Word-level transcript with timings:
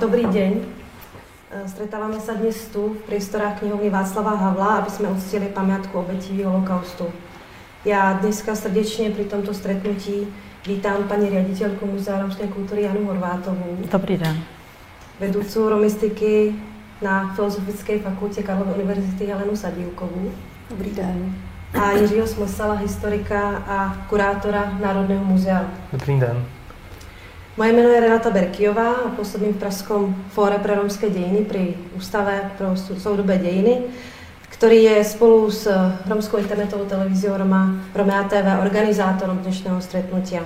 Dobrý 0.00 0.24
deň. 0.28 0.52
E, 0.52 1.68
Stretávame 1.68 2.20
sa 2.20 2.36
dnes 2.36 2.68
tu 2.68 2.94
v 2.96 3.00
priestorách 3.08 3.64
knihovny 3.64 3.88
Václava 3.88 4.36
Havla, 4.36 4.84
aby 4.84 4.90
sme 4.92 5.08
uctili 5.08 5.48
pamiatku 5.48 5.94
obetí 5.98 6.42
holokaustu. 6.42 7.06
Já 7.84 8.12
dneska 8.12 8.54
srdečně 8.54 9.10
při 9.10 9.24
tomto 9.24 9.54
stretnutí 9.54 10.26
vítám 10.66 11.02
paní 11.08 11.30
riaditeľku 11.30 11.86
Muzea 11.86 12.18
romskej 12.22 12.48
kultury 12.48 12.82
Janu 12.82 13.06
Horvátovou, 13.06 13.76
Dobrý 13.92 14.16
den. 14.18 14.42
vedúcu 15.20 15.68
romistiky 15.68 16.54
na 17.02 17.32
Filozofické 17.34 17.98
fakultě 17.98 18.42
Karlovy 18.42 18.70
univerzity 18.74 19.26
Helenu 19.26 19.56
Sadílkovou 19.56 20.30
Dobrý 20.70 20.90
den. 20.90 21.34
a 21.82 21.90
Jiřího 21.92 22.26
Smosala, 22.26 22.74
historika 22.74 23.62
a 23.66 23.96
kurátora 24.08 24.72
Národného 24.82 25.24
muzea. 25.24 25.64
Dobrý 25.92 26.20
den. 26.20 26.44
Moje 27.56 27.72
jméno 27.72 27.88
je 27.88 28.00
Renata 28.00 28.30
Berkiová 28.30 28.92
a 28.92 29.08
působím 29.08 29.52
v 29.52 29.56
Pražskom 29.56 30.16
fóre 30.30 30.58
pre 30.58 30.74
romské 30.74 31.10
dějiny 31.10 31.38
pri 31.38 31.74
Ústave 31.96 32.50
pro 32.58 32.66
soudobé 32.98 33.38
dějiny, 33.38 33.78
který 34.48 34.82
je 34.82 35.04
spolu 35.04 35.50
s 35.50 35.70
romskou 36.08 36.36
internetovou 36.36 36.84
televizí 36.84 37.26
Roma, 37.28 37.70
Romea 37.94 38.22
TV 38.22 38.62
organizátorom 38.62 39.38
dnešného 39.38 39.80
stretnutia. 39.80 40.42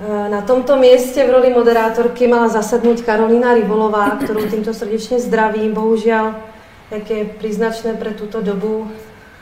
E, 0.00 0.28
Na 0.28 0.40
tomto 0.40 0.76
místě 0.76 1.26
v 1.26 1.30
roli 1.30 1.50
moderátorky 1.54 2.26
mala 2.26 2.48
zasednout 2.48 3.00
Karolina 3.00 3.54
Rivolová, 3.54 4.10
kterou 4.10 4.46
tímto 4.46 4.74
srdečně 4.74 5.20
zdravím. 5.20 5.74
Bohužel, 5.74 6.34
jak 6.90 7.10
je 7.10 7.24
příznačné 7.24 7.94
pro 7.94 8.10
tuto 8.10 8.42
dobu, 8.42 8.90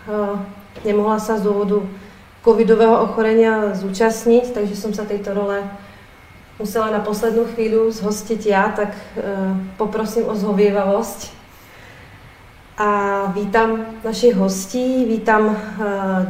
e, 0.09 0.39
nemohla 0.85 1.19
se 1.19 1.39
z 1.39 1.43
důvodu 1.43 1.91
covidového 2.45 3.03
ochorení 3.03 3.47
zúčastnit, 3.73 4.55
takže 4.55 4.77
jsem 4.77 4.95
se 4.95 5.03
této 5.03 5.35
role 5.35 5.63
musela 6.59 6.91
na 6.91 7.01
poslední 7.01 7.45
chvíli 7.45 7.93
zhostit 7.93 8.47
já, 8.47 8.69
tak 8.69 8.89
e, 8.89 9.23
poprosím 9.77 10.29
o 10.29 10.35
zhověvavost. 10.35 11.37
A 12.79 13.23
vítám 13.27 13.81
našich 14.05 14.35
hostí, 14.35 15.05
vítám 15.05 15.57
e, 15.57 15.57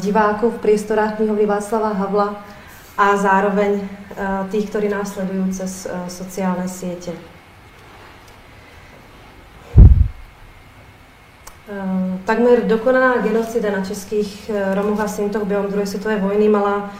diváků 0.00 0.50
v 0.50 0.58
priestorách 0.58 1.16
knihovny 1.16 1.46
Václava 1.46 1.88
Havla 1.88 2.44
a 2.98 3.16
zároveň 3.16 3.72
e, 3.74 3.88
tých, 4.50 4.70
ktorí 4.70 4.88
nás 4.88 5.12
sledujú 5.14 5.52
cez 5.52 5.86
sociálne 6.08 6.66
siete. 6.66 7.10
E, 7.10 7.18
Takmer 12.26 12.66
dokonaná 12.66 13.22
genocida 13.22 13.70
na 13.70 13.84
českých 13.86 14.50
Romov 14.74 14.98
a 15.00 15.08
Sintoch 15.08 15.46
během 15.46 15.70
druhé 15.70 15.86
světové 15.86 16.16
vojny 16.16 16.48
mala 16.48 16.90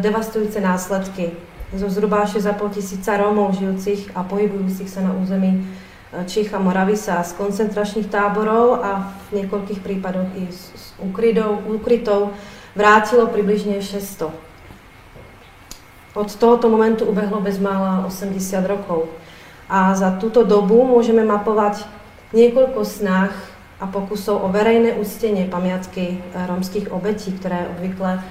devastující 0.00 0.60
následky. 0.60 1.32
Zo 1.74 1.90
zhruba 1.90 2.22
6,5 2.22 2.78
tisíca 2.78 3.18
Rómov 3.18 3.58
žijúcich 3.58 4.14
a 4.14 4.22
pohybujúcich 4.22 4.86
sa 4.86 5.02
na 5.02 5.10
území 5.10 5.58
e, 5.58 6.22
Čích 6.22 6.54
a 6.54 6.62
Moravy 6.62 6.94
sa 6.94 7.18
z 7.26 7.34
koncentračných 7.34 8.06
táborov 8.06 8.78
a 8.78 9.10
v 9.26 9.42
niekoľkých 9.42 9.82
prípadoch 9.82 10.30
i 10.38 10.46
úkrydov, 11.02 11.66
úkrytov 11.66 12.30
vrátilo 12.78 13.26
približne 13.26 13.82
600. 13.82 14.30
Od 16.14 16.28
tohoto 16.38 16.70
momentu 16.70 17.10
ubehlo 17.10 17.42
bezmála 17.42 18.06
80 18.06 18.38
rokov. 18.70 19.10
A 19.66 19.98
za 19.98 20.14
túto 20.14 20.46
dobu 20.46 20.86
môžeme 20.86 21.26
mapovať 21.26 21.82
niekoľko 22.30 22.86
snah 22.86 23.34
a 23.82 23.90
pokusov 23.90 24.46
o 24.46 24.48
verejné 24.54 24.94
uctenie 24.94 25.50
pamiatky 25.50 26.22
romských 26.38 26.94
obetí, 26.94 27.34
ktoré 27.34 27.66
obvykle 27.74 28.22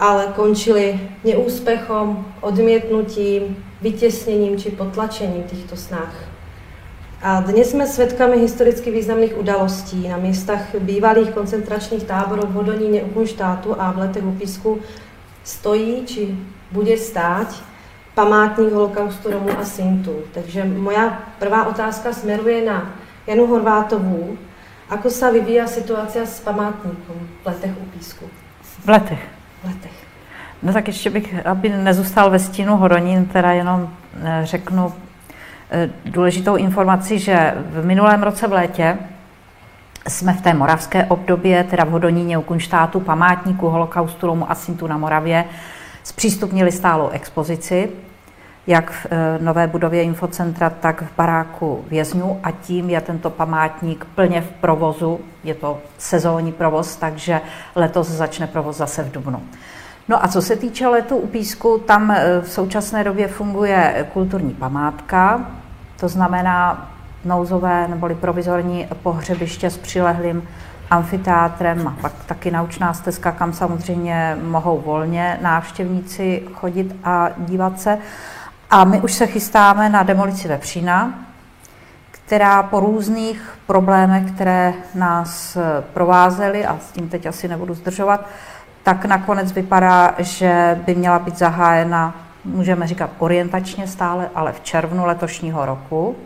ale 0.00 0.32
končili 0.36 1.00
neúspechom, 1.24 2.24
odmietnutím, 2.40 3.56
vytěsněním 3.82 4.58
či 4.58 4.70
potlačením 4.70 5.42
těchto 5.42 5.76
snah. 5.76 6.14
A 7.22 7.40
dnes 7.40 7.70
jsme 7.70 7.86
svědkami 7.86 8.38
historicky 8.38 8.90
významných 8.90 9.38
udalostí. 9.38 10.08
Na 10.08 10.16
místech 10.16 10.76
bývalých 10.80 11.30
koncentračních 11.30 12.04
táborů 12.04 12.42
v 12.46 12.52
Hodoníně 12.52 13.02
u 13.02 13.26
štátu 13.26 13.80
a 13.80 13.92
v 13.92 13.98
letech 13.98 14.24
u 14.24 14.32
Písku 14.32 14.78
stojí 15.44 16.06
či 16.06 16.38
bude 16.72 16.96
stáť 16.96 17.56
památník 18.14 18.72
holokaustu 18.72 19.30
Romů 19.30 19.50
a 19.58 19.64
Sintů. 19.64 20.14
Takže 20.34 20.64
moja 20.64 21.22
prvá 21.38 21.66
otázka 21.66 22.12
smeruje 22.12 22.64
na 22.66 22.94
Janu 23.26 23.46
Horvátovou. 23.46 24.36
Ako 24.88 25.12
sa 25.12 25.28
vyvíja 25.28 25.68
situace 25.68 26.24
s 26.24 26.40
památníkom 26.40 27.28
v 27.42 27.46
letech 27.46 27.76
u 27.76 27.84
Písku? 27.92 28.24
V 28.84 28.88
letech. 28.88 29.37
Letech. 29.64 29.92
No 30.62 30.72
tak 30.72 30.86
ještě 30.86 31.10
bych, 31.10 31.46
aby 31.46 31.68
nezůstal 31.68 32.30
ve 32.30 32.38
stínu 32.38 32.76
Horonín, 32.76 33.26
teda 33.26 33.52
jenom 33.52 33.90
eh, 34.22 34.40
řeknu 34.42 34.92
eh, 35.70 35.90
důležitou 36.04 36.56
informaci, 36.56 37.18
že 37.18 37.54
v 37.56 37.84
minulém 37.84 38.22
roce 38.22 38.48
v 38.48 38.52
létě 38.52 38.98
jsme 40.08 40.32
v 40.32 40.40
té 40.40 40.54
moravské 40.54 41.04
obdobě, 41.04 41.64
teda 41.64 41.84
v 41.84 41.90
Hodoníně 41.90 42.38
u 42.38 42.42
Kunštátu, 42.42 43.00
památníku 43.00 43.68
holokaustu 43.68 44.26
Romu 44.26 44.50
a 44.50 44.54
Sintu 44.54 44.86
na 44.86 44.98
Moravě, 44.98 45.44
zpřístupnili 46.04 46.72
stálou 46.72 47.08
expozici, 47.08 47.88
jak 48.68 48.90
v 48.90 49.06
eh, 49.10 49.38
nové 49.40 49.66
budově 49.66 50.02
infocentra, 50.02 50.70
tak 50.70 51.02
v 51.02 51.16
baráku 51.16 51.84
vězňů 51.88 52.40
a 52.42 52.50
tím 52.50 52.90
je 52.90 53.00
tento 53.00 53.30
památník 53.30 54.04
plně 54.14 54.40
v 54.40 54.50
provozu. 54.50 55.20
Je 55.44 55.54
to 55.54 55.78
sezónní 55.98 56.52
provoz, 56.52 56.96
takže 56.96 57.40
letos 57.74 58.08
začne 58.08 58.46
provoz 58.46 58.76
zase 58.76 59.02
v 59.02 59.12
Dubnu. 59.12 59.42
No 60.08 60.24
a 60.24 60.28
co 60.28 60.42
se 60.42 60.56
týče 60.56 60.88
letu 60.88 61.16
u 61.16 61.26
Písku, 61.26 61.82
tam 61.86 62.10
eh, 62.10 62.40
v 62.40 62.48
současné 62.48 63.04
době 63.04 63.28
funguje 63.28 64.06
kulturní 64.12 64.54
památka, 64.54 65.46
to 66.00 66.08
znamená 66.08 66.90
nouzové 67.24 67.88
neboli 67.88 68.14
provizorní 68.14 68.88
pohřebiště 69.02 69.70
s 69.70 69.78
přilehlým 69.78 70.48
amfiteátrem 70.90 71.96
pak 72.00 72.12
taky 72.26 72.50
naučná 72.50 72.94
stezka, 72.94 73.32
kam 73.32 73.52
samozřejmě 73.52 74.38
mohou 74.42 74.80
volně 74.80 75.38
návštěvníci 75.42 76.42
chodit 76.52 76.96
a 77.04 77.30
dívat 77.38 77.80
se. 77.80 77.98
A 78.70 78.84
my 78.84 79.00
už 79.00 79.12
se 79.12 79.26
chystáme 79.26 79.88
na 79.88 80.02
demolici 80.02 80.48
Vepřína, 80.48 81.14
která 82.10 82.62
po 82.62 82.80
různých 82.80 83.58
problémech, 83.66 84.32
které 84.32 84.74
nás 84.94 85.56
eh, 85.56 85.84
provázely, 85.92 86.66
a 86.66 86.78
s 86.78 86.92
tím 86.92 87.08
teď 87.08 87.26
asi 87.26 87.48
nebudu 87.48 87.74
zdržovat, 87.74 88.26
tak 88.82 89.04
nakonec 89.04 89.52
vypadá, 89.52 90.14
že 90.18 90.80
by 90.86 90.94
měla 90.94 91.18
být 91.18 91.38
zahájena, 91.38 92.14
můžeme 92.44 92.86
říkat 92.86 93.10
orientačně 93.18 93.86
stále, 93.86 94.30
ale 94.34 94.52
v 94.52 94.60
červnu 94.60 95.06
letošního 95.06 95.66
roku. 95.66 96.16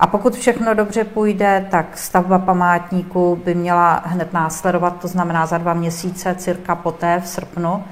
A 0.00 0.06
pokud 0.06 0.34
všechno 0.34 0.74
dobře 0.74 1.04
půjde, 1.04 1.66
tak 1.70 1.98
stavba 1.98 2.38
památníku 2.38 3.40
by 3.44 3.54
měla 3.54 4.02
hned 4.04 4.32
následovat, 4.32 5.00
to 5.00 5.08
znamená 5.08 5.46
za 5.46 5.58
dva 5.58 5.74
měsíce, 5.74 6.34
cirka 6.34 6.74
poté 6.74 7.20
v 7.20 7.28
srpnu, 7.28 7.84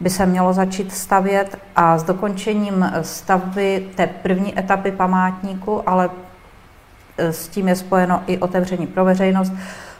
by 0.00 0.10
se 0.10 0.26
mělo 0.26 0.52
začít 0.52 0.92
stavět 0.92 1.58
a 1.76 1.98
s 1.98 2.02
dokončením 2.02 2.92
stavby 3.02 3.88
té 3.94 4.06
první 4.06 4.58
etapy 4.58 4.92
památníku, 4.92 5.88
ale 5.88 6.10
e, 7.18 7.32
s 7.32 7.48
tím 7.48 7.68
je 7.68 7.76
spojeno 7.76 8.22
i 8.26 8.38
otevření 8.38 8.86
pro 8.86 9.04
veřejnost, 9.04 9.52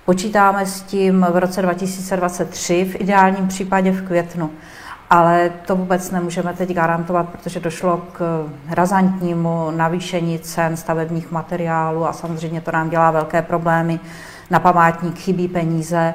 Počítáme 0.05 0.67
s 0.67 0.83
tím 0.83 1.27
v 1.31 1.37
roce 1.37 1.63
2023, 1.63 2.85
v 2.85 3.01
ideálním 3.01 3.49
případě 3.49 3.93
v 3.93 4.07
květnu. 4.07 4.51
Ale 5.11 5.51
to 5.67 5.77
vůbec 5.77 6.11
nemůžeme 6.11 6.53
teď 6.53 6.73
garantovat, 6.73 7.29
protože 7.29 7.61
došlo 7.61 8.03
k 8.13 8.47
razantnímu 8.71 9.71
navýšení 9.71 10.39
cen 10.39 10.77
stavebních 10.77 11.31
materiálů 11.31 12.07
a 12.07 12.13
samozřejmě 12.13 12.61
to 12.61 12.73
nám 12.73 12.91
dělá 12.91 13.11
velké 13.11 13.43
problémy. 13.43 14.01
Na 14.51 14.61
památník 14.61 15.19
chybí 15.19 15.49
peníze, 15.49 16.15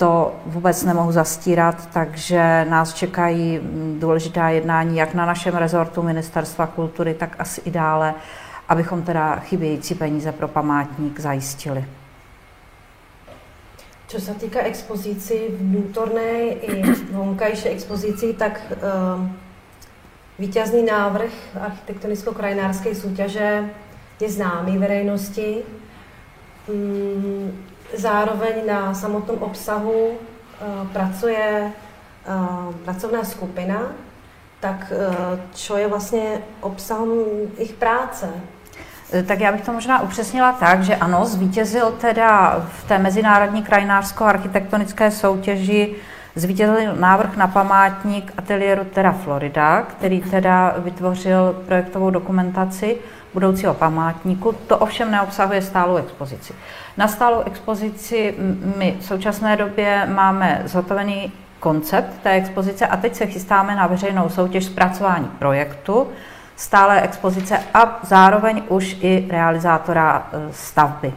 to 0.00 0.34
vůbec 0.46 0.84
nemohu 0.84 1.12
zastírat, 1.12 1.88
takže 1.92 2.66
nás 2.68 2.94
čekají 2.94 3.60
důležitá 3.98 4.48
jednání 4.48 4.96
jak 4.96 5.14
na 5.14 5.26
našem 5.26 5.56
rezortu 5.56 6.02
Ministerstva 6.02 6.66
kultury, 6.66 7.14
tak 7.14 7.36
asi 7.38 7.60
i 7.60 7.70
dále, 7.70 8.14
abychom 8.68 9.02
teda 9.02 9.36
chybějící 9.36 9.94
peníze 9.94 10.32
pro 10.32 10.48
památník 10.48 11.20
zajistili. 11.20 11.84
Čo 14.10 14.18
sa 14.18 14.34
týka 14.34 14.66
expozícií 14.66 15.54
vnútornej 15.54 16.58
i 16.66 16.82
vonkajšej 17.14 17.70
expozícií, 17.78 18.34
tak 18.34 18.58
um, 18.82 19.38
víťazný 20.34 20.82
návrh 20.82 21.30
architektonicko-krajinárskej 21.54 22.98
súťaže 22.98 23.70
je 24.18 24.28
známý 24.32 24.82
verejnosti. 24.82 25.62
Um, 26.66 27.54
zároveň 27.94 28.66
na 28.66 28.94
samotnom 28.94 29.42
obsahu 29.42 30.10
uh, 30.10 30.88
pracuje 30.92 31.72
uh, 31.72 32.74
pracovná 32.84 33.24
skupina, 33.24 33.82
tak 34.60 34.92
uh, 34.92 35.40
čo 35.54 35.76
je 35.76 35.88
vlastně 35.88 36.42
obsahom 36.60 37.08
ich 37.58 37.72
práce? 37.72 38.28
Tak 39.26 39.40
já 39.40 39.52
bych 39.52 39.60
to 39.60 39.72
možná 39.72 40.02
upřesnila 40.02 40.52
tak, 40.52 40.82
že 40.82 40.96
ano, 40.96 41.24
zvítězil 41.24 41.90
teda 41.90 42.60
v 42.68 42.88
té 42.88 42.98
mezinárodní 42.98 43.62
krajinářsko-architektonické 43.62 45.10
soutěži 45.10 45.94
zvítězil 46.34 46.96
návrh 46.96 47.36
na 47.36 47.46
památník 47.46 48.32
ateliéru 48.36 48.84
Terra 48.84 49.12
Florida, 49.12 49.82
který 49.82 50.20
teda 50.20 50.74
vytvořil 50.78 51.62
projektovou 51.66 52.10
dokumentaci 52.10 52.96
budoucího 53.34 53.74
památníku. 53.74 54.52
To 54.66 54.78
ovšem 54.78 55.10
neobsahuje 55.10 55.62
stálou 55.62 55.96
expozici. 55.96 56.54
Na 56.96 57.08
stálou 57.08 57.40
expozici 57.40 58.34
my 58.76 58.96
v 59.00 59.04
současné 59.04 59.56
době 59.56 60.06
máme 60.14 60.62
zhotovený 60.64 61.32
koncept 61.60 62.22
té 62.22 62.30
expozice 62.30 62.86
a 62.86 62.96
teď 62.96 63.14
se 63.14 63.26
chystáme 63.26 63.76
na 63.76 63.86
veřejnou 63.86 64.28
soutěž 64.28 64.64
zpracování 64.64 65.30
projektu, 65.38 66.08
stále 66.56 67.00
expozice 67.00 67.60
a 67.74 68.00
zároveň 68.02 68.62
už 68.68 68.96
i 69.00 69.26
realizátora 69.30 70.28
e, 70.32 70.52
stavby. 70.52 71.12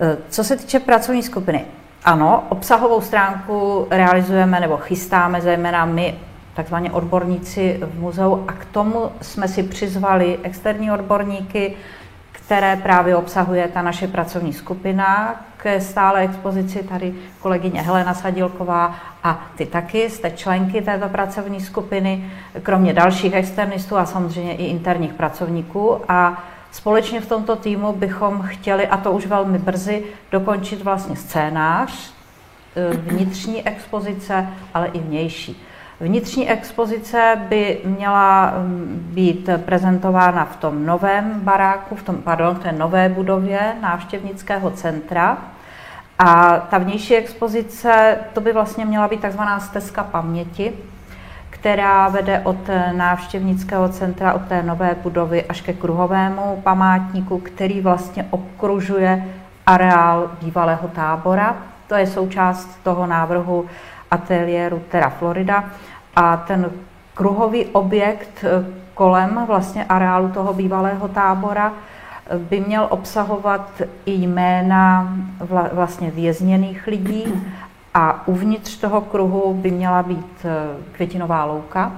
E, 0.00 0.16
co 0.28 0.44
se 0.44 0.56
týče 0.56 0.80
pracovní 0.80 1.22
skupiny, 1.22 1.64
ano, 2.04 2.44
obsahovou 2.48 3.00
stránku 3.00 3.86
realizujeme 3.90 4.60
nebo 4.60 4.76
chystáme 4.76 5.40
zejména 5.40 5.84
my, 5.84 6.14
takzvaně 6.54 6.90
odborníci 6.90 7.80
v 7.82 8.00
muzeu 8.00 8.44
a 8.48 8.52
k 8.52 8.64
tomu 8.64 9.10
jsme 9.20 9.48
si 9.48 9.62
přizvali 9.62 10.38
externí 10.42 10.92
odborníky, 10.92 11.76
které 12.32 12.76
právě 12.76 13.16
obsahuje 13.16 13.68
ta 13.68 13.82
naše 13.82 14.08
pracovní 14.08 14.52
skupina. 14.52 15.40
K 15.56 15.80
stále 15.80 16.20
expozici 16.20 16.82
tady 16.82 17.14
kolegyně 17.40 17.82
Helena 17.82 18.14
Sadilková 18.14 18.94
a 19.22 19.46
ty 19.56 19.66
taky 19.66 20.10
jste 20.10 20.30
členky 20.30 20.82
této 20.82 21.08
pracovní 21.08 21.60
skupiny, 21.60 22.30
kromě 22.62 22.92
dalších 22.92 23.34
externistů 23.34 23.96
a 23.96 24.06
samozřejmě 24.06 24.56
i 24.56 24.64
interních 24.64 25.14
pracovníků. 25.14 26.00
A 26.08 26.44
společně 26.74 27.20
v 27.20 27.28
tomto 27.28 27.56
týmu 27.56 27.92
bychom 27.92 28.42
chtěli, 28.42 28.88
a 28.88 28.96
to 28.96 29.12
už 29.12 29.26
velmi 29.26 29.58
brzy, 29.58 30.04
dokončit 30.30 30.82
vlastně 30.82 31.16
scénář 31.16 32.12
e, 32.76 32.96
vnitřní 32.96 33.68
expozice, 33.68 34.46
ale 34.74 34.86
i 34.86 34.98
vnější. 34.98 35.62
Vnitřní 36.00 36.50
expozice 36.50 37.46
by 37.48 37.80
měla 37.84 38.50
mm, 38.50 39.10
být 39.14 39.48
prezentována 39.64 40.44
v 40.44 40.56
tom 40.56 40.86
novém 40.86 41.40
baráku, 41.40 41.96
v 41.96 42.02
tom, 42.02 42.16
pardon, 42.16 42.54
v 42.54 42.62
té 42.62 42.72
nové 42.72 43.08
budově 43.08 43.76
návštěvnického 43.80 44.70
centra. 44.70 45.38
A 46.18 46.58
ta 46.58 46.78
vnější 46.78 47.16
expozice, 47.16 48.18
to 48.32 48.40
by 48.40 48.52
vlastně 48.52 48.84
měla 48.84 49.08
být 49.08 49.20
takzvaná 49.20 49.60
stezka 49.60 50.04
paměti, 50.04 50.72
která 51.64 52.08
vede 52.08 52.40
od 52.40 52.56
návštěvnického 52.92 53.88
centra, 53.88 54.32
od 54.32 54.42
té 54.42 54.62
nové 54.62 54.96
budovy 55.02 55.44
až 55.44 55.60
ke 55.60 55.72
kruhovému 55.72 56.60
památníku, 56.62 57.38
který 57.38 57.80
vlastně 57.80 58.26
obkružuje 58.30 59.24
areál 59.66 60.30
bývalého 60.42 60.88
tábora. 60.88 61.56
To 61.86 61.94
je 61.94 62.06
součást 62.06 62.78
toho 62.82 63.06
návrhu 63.06 63.66
ateliéru 64.10 64.82
Terra 64.88 65.10
Florida 65.10 65.64
a 66.16 66.36
ten 66.36 66.70
kruhový 67.14 67.66
objekt 67.66 68.44
eh, 68.44 68.64
kolem 68.94 69.44
vlastně 69.46 69.84
areálu 69.84 70.28
toho 70.28 70.52
bývalého 70.52 71.08
tábora 71.08 71.72
eh, 71.72 72.38
by 72.38 72.60
měl 72.60 72.86
obsahovat 72.90 73.82
i 74.06 74.12
jména 74.12 75.14
vlastně 75.72 76.10
vězněných 76.10 76.86
lidí 76.86 77.24
a 77.94 78.28
uvnitř 78.28 78.76
toho 78.76 79.00
kruhu 79.00 79.54
by 79.54 79.70
měla 79.70 80.02
být 80.02 80.44
eh, 80.44 80.76
květinová 80.92 81.44
louka. 81.44 81.92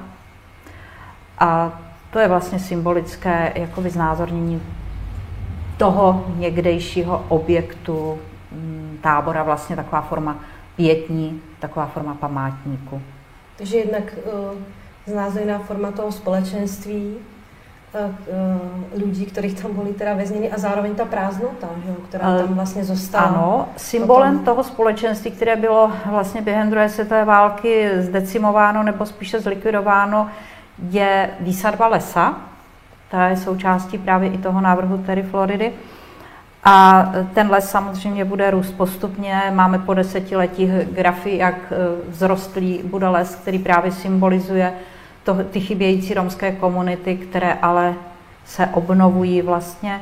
A 1.39 1.81
to 2.11 2.19
je 2.19 2.29
vlastně 2.29 2.59
symbolické 2.59 3.53
jakoby 3.55 3.91
znázornění 3.91 4.63
toho 5.77 6.25
někdejšího 6.37 7.25
objektu 7.29 8.19
mm, 8.53 8.99
tábora, 9.03 9.43
vlastně 9.43 9.77
taková 9.77 10.01
forma 10.01 10.39
pětní, 10.77 11.43
taková 11.59 11.87
forma 11.87 12.15
památníku. 12.15 13.03
Takže 13.57 13.77
jednak 13.77 14.15
uh, 14.25 14.59
znázorněná 15.07 15.59
forma 15.59 15.91
toho 15.91 16.13
společenství, 16.13 17.15
lidí, 18.97 19.27
kterých 19.27 19.63
tam 19.63 19.73
byli 19.75 19.93
teda 19.93 20.15
vězněni 20.15 20.51
a 20.53 20.59
zároveň 20.59 20.95
ta 20.95 21.05
prázdnota, 21.05 21.67
že, 21.87 21.93
která 22.09 22.39
tam 22.39 22.55
vlastně 22.55 22.85
zůstala. 22.85 23.27
Ano, 23.27 23.69
symbolem 23.77 24.39
potom... 24.39 24.45
toho 24.45 24.65
společenství, 24.65 25.31
které 25.31 25.57
bylo 25.57 25.93
vlastně 26.07 26.43
během 26.43 26.71
druhé 26.71 26.89
světové 26.89 27.25
války 27.25 27.91
zdecimováno 27.99 28.83
nebo 28.83 29.07
spíše 29.07 29.41
zlikvidováno, 29.41 30.29
je 30.91 31.31
výsadba 31.41 31.87
lesa. 31.87 32.35
Ta 33.11 33.27
je 33.27 33.37
součástí 33.37 33.99
právě 33.99 34.31
i 34.31 34.39
toho 34.39 34.61
návrhu 34.61 34.99
Terry 34.99 35.23
Floridy. 35.23 35.73
A 36.65 37.07
ten 37.35 37.51
les 37.51 37.71
samozřejmě 37.71 38.25
bude 38.25 38.51
růst 38.51 38.73
postupně. 38.73 39.43
Máme 39.55 39.79
po 39.79 39.95
desetiletí 39.95 40.73
grafy, 40.93 41.37
jak 41.37 41.55
e, 41.55 42.11
vzrostlý 42.11 42.81
bude 42.85 43.09
les, 43.09 43.35
který 43.35 43.59
právě 43.59 43.93
symbolizuje 43.93 44.73
to, 45.27 45.35
ty 45.51 45.61
chybějící 45.61 46.15
romské 46.15 46.53
komunity, 46.53 47.17
které 47.17 47.53
ale 47.53 47.95
se 48.45 48.67
obnovují 48.67 49.43
vlastně. 49.43 50.01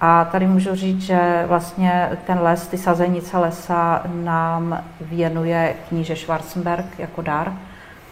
A 0.00 0.24
tady 0.24 0.46
můžu 0.46 0.74
říct, 0.74 1.00
že 1.00 1.44
vlastně 1.46 2.10
ten 2.26 2.38
les, 2.40 2.68
ty 2.68 2.78
sazenice 2.78 3.38
lesa 3.38 4.02
nám 4.06 4.84
věnuje 5.00 5.74
kníže 5.88 6.16
Schwarzenberg 6.16 6.98
jako 6.98 7.22
dar. 7.22 7.52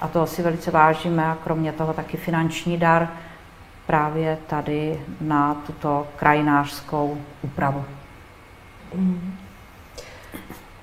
A 0.00 0.08
toho 0.08 0.26
si 0.26 0.42
velice 0.42 0.70
vážíme 0.70 1.24
a 1.26 1.38
kromě 1.44 1.72
toho 1.72 1.92
taky 1.92 2.16
finanční 2.16 2.76
dar 2.76 3.08
právě 3.86 4.38
tady 4.46 5.00
na 5.20 5.54
tuto 5.66 6.06
krajinářskou 6.16 7.18
úpravu. 7.42 7.84
Mm. 8.94 9.34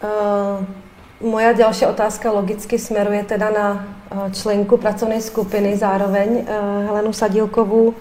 Uh, 0.04 0.66
moja 1.22 1.54
další 1.54 1.86
otázka 1.86 2.32
logicky 2.32 2.80
směruje 2.80 3.24
teda 3.24 3.50
na 3.50 3.72
uh, 4.16 4.32
členku 4.32 4.78
pracovní 4.78 5.22
skupiny, 5.22 5.78
zároveň 5.78 6.30
uh, 6.30 6.46
Helenu 6.86 7.14
Sadílkovou. 7.14 7.88
Uh, 7.88 7.94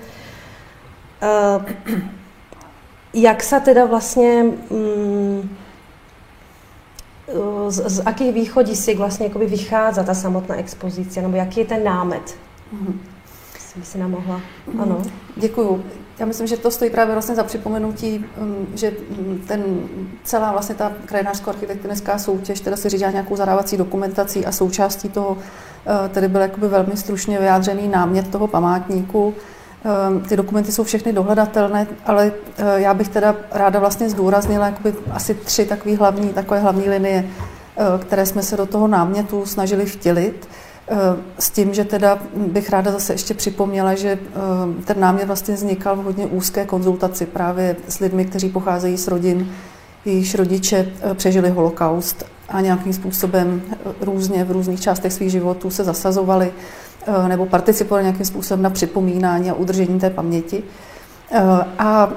jak 3.14 3.42
se 3.42 3.60
teda 3.60 3.84
vlastně 3.84 4.44
um, 4.68 5.56
z, 7.68 7.90
z 7.90 8.02
jakých 8.06 8.32
východisek 8.32 8.98
vlastně 8.98 9.28
vychází 9.28 10.00
ta 10.06 10.14
samotná 10.14 10.56
expozice, 10.56 11.22
nebo 11.22 11.36
jaký 11.36 11.60
je 11.60 11.66
ten 11.66 11.84
námet? 11.84 12.36
Mm-hmm 12.74 13.10
by 13.76 13.86
si 13.86 13.98
nám 13.98 14.10
mohla. 14.10 14.40
Mhm. 14.66 14.80
Ano. 14.80 15.02
Děkuju. 15.36 15.84
Já 16.20 16.26
myslím, 16.26 16.46
že 16.46 16.56
to 16.56 16.70
stojí 16.70 16.90
právě 16.90 17.14
vlastně 17.14 17.34
za 17.34 17.44
připomenutí, 17.44 18.24
um, 18.36 18.66
že 18.74 18.92
ten 19.46 19.64
celá 20.24 20.52
vlastně 20.52 20.74
ta 20.74 20.92
krajinářsko-architektonická 21.04 22.18
soutěž 22.18 22.60
teda 22.60 22.76
si 22.76 22.88
říká 22.88 23.10
nějakou 23.10 23.36
zadávací 23.36 23.76
dokumentací 23.76 24.46
a 24.46 24.52
součástí 24.52 25.08
toho 25.08 25.30
uh, 25.30 25.38
tedy 26.08 26.28
byl 26.28 26.40
jakoby 26.40 26.68
velmi 26.68 26.96
stručně 26.96 27.38
vyjádřený 27.38 27.88
námět 27.88 28.28
toho 28.28 28.46
památníku. 28.46 29.34
Um, 30.08 30.20
ty 30.20 30.36
dokumenty 30.36 30.72
jsou 30.72 30.84
všechny 30.84 31.12
dohledatelné, 31.12 31.86
ale 32.06 32.32
uh, 32.32 32.66
já 32.74 32.94
bych 32.94 33.08
teda 33.08 33.36
ráda 33.52 33.78
vlastně 33.78 34.10
zdůraznila 34.10 34.66
jakoby 34.66 34.94
asi 35.12 35.34
tři 35.34 35.66
takové 35.66 35.96
hlavní, 35.96 36.28
takové 36.28 36.60
hlavní 36.60 36.88
linie, 36.88 37.24
uh, 37.24 38.00
které 38.00 38.26
jsme 38.26 38.42
se 38.42 38.56
do 38.56 38.66
toho 38.66 38.88
námětu 38.88 39.46
snažili 39.46 39.86
vtělit. 39.86 40.48
S 41.38 41.50
tím, 41.50 41.74
že 41.74 41.84
teda 41.84 42.18
bych 42.34 42.70
ráda 42.70 42.92
zase 42.92 43.12
ještě 43.12 43.34
připomněla, 43.34 43.94
že 43.94 44.08
eh, 44.10 44.84
ten 44.84 45.00
námět 45.00 45.26
vlastně 45.26 45.54
vznikal 45.54 45.96
v 45.96 46.04
hodně 46.04 46.26
úzké 46.26 46.66
konzultaci 46.66 47.26
právě 47.26 47.76
s 47.88 47.98
lidmi, 47.98 48.24
kteří 48.24 48.48
pocházejí 48.48 48.96
z 48.96 49.08
rodin, 49.08 49.48
jejichž 50.04 50.34
rodiče 50.34 50.88
eh, 51.02 51.14
přežili 51.14 51.50
holokaust 51.50 52.26
a 52.48 52.60
nějakým 52.60 52.92
způsobem 52.92 53.62
eh, 53.72 53.76
různě 54.00 54.44
v 54.44 54.50
různých 54.50 54.80
částech 54.80 55.12
svých 55.12 55.30
životů 55.30 55.70
se 55.70 55.84
zasazovali 55.84 56.52
nebo 57.28 57.46
participovali 57.46 58.04
nějakým 58.04 58.26
způsobem 58.26 58.62
na 58.62 58.70
připomínání 58.70 59.50
a 59.50 59.54
udržení 59.54 60.00
té 60.00 60.10
paměti. 60.10 60.62
A 61.78 62.08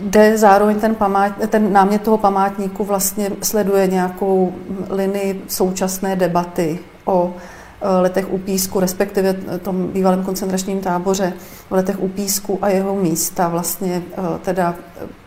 kde 0.00 0.38
zároveň 0.38 0.80
ten, 0.80 0.94
památ, 0.94 1.32
ten 1.48 1.72
námět 1.72 2.02
toho 2.02 2.18
památníku 2.18 2.84
vlastně 2.84 3.30
sleduje 3.42 3.86
nějakou 3.86 4.52
linii 4.90 5.42
současné 5.48 6.16
debaty 6.16 6.78
o 7.04 7.34
Eh, 7.34 7.55
letech 8.00 8.32
u 8.32 8.38
Písku, 8.38 8.80
respektive 8.80 9.32
tom 9.62 9.86
bývalém 9.86 10.22
koncentračním 10.22 10.80
táboře 10.80 11.32
v 11.70 11.72
letech 11.72 12.02
u 12.02 12.08
Písku 12.08 12.58
a 12.62 12.68
jeho 12.68 12.96
místa 12.96 13.48
vlastně 13.48 14.02
eh, 14.12 14.22
teda 14.42 14.74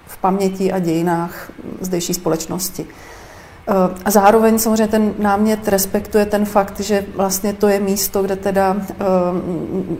v 0.07 0.17
paměti 0.17 0.71
a 0.71 0.79
dějinách 0.79 1.51
zdejší 1.81 2.13
společnosti. 2.13 2.85
Eh, 3.67 3.73
a 4.05 4.11
zároveň 4.11 4.59
samozřejmě 4.59 4.87
ten 4.87 5.13
námět 5.19 5.67
respektuje 5.67 6.25
ten 6.25 6.45
fakt, 6.45 6.79
že 6.79 7.05
vlastně 7.15 7.53
to 7.53 7.67
je 7.67 7.79
místo, 7.79 8.23
kde 8.23 8.35
teda 8.35 8.77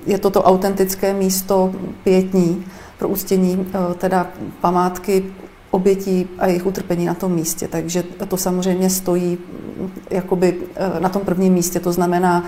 je 0.06 0.18
toto 0.18 0.44
autentické 0.44 1.14
místo 1.14 1.72
pětní 2.04 2.66
pro 2.98 3.08
úctění 3.08 3.72
teda 3.98 4.28
památky 4.62 5.24
obětí 5.72 6.28
a 6.40 6.48
jejich 6.48 6.66
utrpení 6.66 7.06
na 7.06 7.14
tom 7.14 7.32
místě. 7.32 7.68
Takže 7.68 8.04
to 8.28 8.38
samozřejmě 8.38 8.90
stojí 8.90 9.38
mm, 9.80 9.92
jakoby 10.10 10.58
eh, 10.76 11.00
na 11.00 11.10
tom 11.10 11.22
prvním 11.22 11.54
místě. 11.54 11.80
To 11.80 11.92
znamená, 11.92 12.44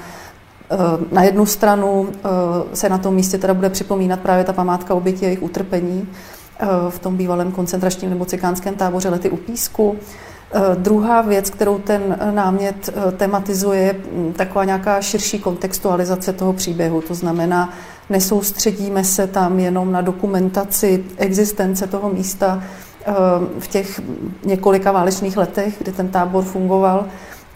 eh, 0.71 0.75
na 1.11 1.23
jednu 1.23 1.45
stranu 1.45 2.09
eh, 2.09 2.75
se 2.75 2.89
na 2.89 2.97
tom 2.97 3.15
místě 3.15 3.37
teda 3.37 3.53
bude 3.53 3.69
připomínat 3.69 4.19
právě 4.19 4.43
ta 4.43 4.53
památka 4.53 4.93
obětí 4.93 5.25
a 5.25 5.27
jejich 5.27 5.43
utrpení 5.43 6.07
v 6.89 6.99
tom 6.99 7.17
bývalém 7.17 7.51
koncentračním 7.51 8.09
nebo 8.09 8.25
cikánském 8.25 8.75
táboře 8.75 9.09
Lety 9.09 9.29
u 9.29 9.37
Písku. 9.37 9.95
Druhá 10.75 11.21
věc, 11.21 11.49
kterou 11.49 11.77
ten 11.77 12.17
námět 12.31 12.89
tematizuje, 13.17 13.79
je 13.79 13.93
mm, 13.93 14.33
taková 14.33 14.65
nějaká 14.65 15.01
širší 15.01 15.39
kontextualizace 15.39 16.33
toho 16.33 16.53
příběhu. 16.53 17.01
To 17.01 17.15
znamená, 17.15 17.73
nesoustředíme 18.09 19.03
se 19.03 19.27
tam 19.27 19.59
jenom 19.59 19.91
na 19.91 20.01
dokumentaci 20.01 21.03
existence 21.17 21.87
toho 21.87 22.09
místa 22.09 22.63
v 23.59 23.67
těch 23.67 24.01
několika 24.45 24.91
válečných 24.91 25.37
letech, 25.37 25.75
kdy 25.79 25.91
ten 25.91 26.07
tábor 26.07 26.43
fungoval, 26.43 27.05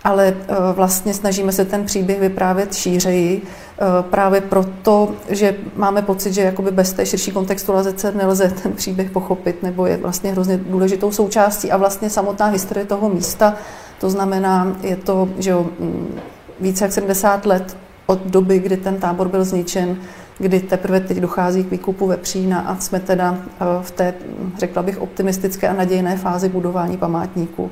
ale 0.05 0.27
eh, 0.27 0.55
vlastně 0.73 1.13
snažíme 1.13 1.51
se 1.51 1.65
ten 1.65 1.85
příběh 1.85 2.19
vyprávět 2.19 2.73
šířeji, 2.73 3.41
eh, 3.41 3.81
právě 4.09 4.41
proto, 4.41 5.11
že 5.29 5.55
máme 5.75 6.01
pocit, 6.01 6.33
že 6.33 6.41
jakoby 6.41 6.71
bez 6.71 6.93
té 6.93 7.05
širší 7.05 7.31
kontextualizace 7.31 8.11
nelze 8.11 8.53
ten 8.63 8.71
příběh 8.71 9.11
pochopit, 9.11 9.63
nebo 9.63 9.85
je 9.85 9.97
vlastně 9.97 10.31
hrozně 10.31 10.57
důležitou 10.57 11.11
součástí. 11.11 11.71
A 11.71 11.77
vlastně 11.77 12.09
samotná 12.09 12.45
historie 12.45 12.85
toho 12.85 13.09
místa, 13.09 13.55
to 13.99 14.09
znamená, 14.09 14.75
je 14.81 14.95
to, 14.95 15.29
že 15.37 15.49
jo, 15.49 15.65
mm, 15.79 16.19
více 16.59 16.85
jak 16.85 16.93
70 16.93 17.45
let 17.45 17.77
od 18.05 18.19
doby, 18.25 18.59
kdy 18.59 18.77
ten 18.77 18.97
tábor 18.97 19.27
byl 19.27 19.43
zničen, 19.43 19.97
kdy 20.37 20.59
teprve 20.59 20.99
teď 20.99 21.17
dochází 21.17 21.63
k 21.63 21.71
výkupu 21.71 22.07
vepřína 22.07 22.59
a 22.59 22.77
jsme 22.77 22.99
teda 22.99 23.37
eh, 23.37 23.65
v 23.81 23.91
té, 23.91 24.13
řekla 24.57 24.83
bych, 24.83 25.01
optimistické 25.01 25.67
a 25.67 25.73
nadějné 25.73 26.17
fázi 26.17 26.49
budování 26.49 26.97
památníků. 26.97 27.71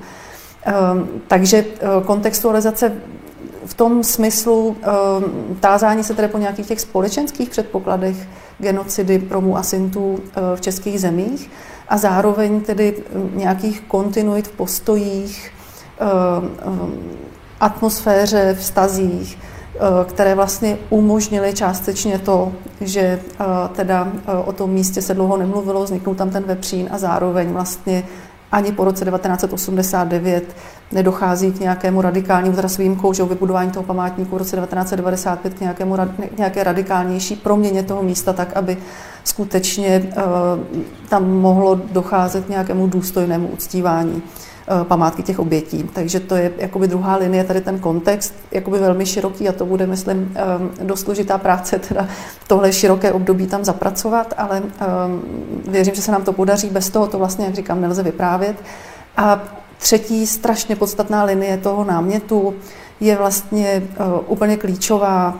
Ehm, 0.65 1.07
takže 1.27 1.57
eh, 1.57 1.87
kontextualizace 2.05 2.91
v 3.65 3.73
tom 3.73 4.03
smyslu 4.03 4.75
ehm, 4.81 5.57
tázání 5.59 6.03
se 6.03 6.13
tedy 6.13 6.27
po 6.27 6.37
nějakých 6.37 6.67
těch 6.67 6.79
společenských 6.79 7.49
předpokladech 7.49 8.27
genocidy 8.59 9.27
Romů 9.29 9.57
a 9.57 9.63
Sintů 9.63 10.19
eh, 10.19 10.55
v 10.55 10.61
českých 10.61 11.01
zemích 11.01 11.51
a 11.87 11.97
zároveň 11.97 12.61
tedy 12.61 13.03
hm, 13.15 13.31
nějakých 13.35 13.81
kontinuit 13.81 14.47
v 14.47 14.51
postojích, 14.51 15.51
ehm, 15.99 16.99
atmosféře, 17.59 18.55
vztazích, 18.59 19.37
které 20.05 20.35
vlastně 20.35 20.77
umožnily 20.89 21.53
částečně 21.53 22.19
to, 22.19 22.51
že 22.81 23.19
teda 23.75 24.07
o 24.45 24.51
tom 24.51 24.69
místě 24.69 25.01
se 25.01 25.13
dlouho 25.13 25.37
nemluvilo, 25.37 25.83
vzniknul 25.83 26.15
tam 26.15 26.29
ten 26.29 26.43
vepřín 26.43 26.87
a 26.91 26.97
zároveň 26.97 27.49
vlastně 27.49 28.03
ani 28.51 28.71
po 28.71 28.83
roce 28.85 29.05
1989 29.05 30.55
nedochází 30.91 31.51
k 31.51 31.59
nějakému 31.59 32.01
radikálnímu, 32.01 32.55
teda 32.55 32.69
s 32.69 32.77
výjimkou, 32.77 33.13
že 33.13 33.23
o 33.23 33.25
vybudování 33.25 33.71
toho 33.71 33.83
památníku 33.83 34.35
v 34.35 34.37
roce 34.37 34.55
1995 34.55 35.53
k 35.53 35.61
nějakému, 35.61 35.97
nějaké 36.37 36.63
radikálnější 36.63 37.35
proměně 37.35 37.83
toho 37.83 38.03
místa, 38.03 38.33
tak 38.33 38.53
aby 38.53 38.77
skutečně 39.23 40.13
tam 41.09 41.31
mohlo 41.31 41.75
docházet 41.75 42.45
k 42.45 42.49
nějakému 42.49 42.87
důstojnému 42.87 43.47
uctívání. 43.47 44.23
Eh, 44.67 44.83
památky 44.83 45.23
těch 45.23 45.39
obětí. 45.39 45.83
Takže 45.93 46.19
to 46.19 46.35
je 46.35 46.51
jakoby 46.57 46.87
druhá 46.87 47.15
linie, 47.15 47.43
tady 47.43 47.61
ten 47.61 47.79
kontext, 47.79 48.33
jakoby 48.51 48.79
velmi 48.79 49.05
široký 49.05 49.49
a 49.49 49.51
to 49.51 49.65
bude, 49.65 49.87
myslím, 49.87 50.33
eh, 50.35 50.83
dost 50.83 50.99
složitá 50.99 51.37
práce, 51.37 51.79
teda 51.79 52.07
tohle 52.47 52.73
široké 52.73 53.11
období 53.11 53.47
tam 53.47 53.65
zapracovat, 53.65 54.33
ale 54.37 54.63
eh, 54.65 54.85
věřím, 55.71 55.95
že 55.95 56.01
se 56.01 56.11
nám 56.11 56.23
to 56.23 56.33
podaří. 56.33 56.69
Bez 56.69 56.89
toho 56.89 57.07
to 57.07 57.17
vlastně, 57.17 57.45
jak 57.45 57.55
říkám, 57.55 57.81
nelze 57.81 58.03
vyprávět. 58.03 58.55
A 59.17 59.43
třetí 59.77 60.27
strašně 60.27 60.75
podstatná 60.75 61.23
linie 61.23 61.57
toho 61.57 61.83
námětu 61.83 62.53
je 62.99 63.15
vlastně 63.15 63.83
úplně 64.27 64.57
klíčová 64.57 65.35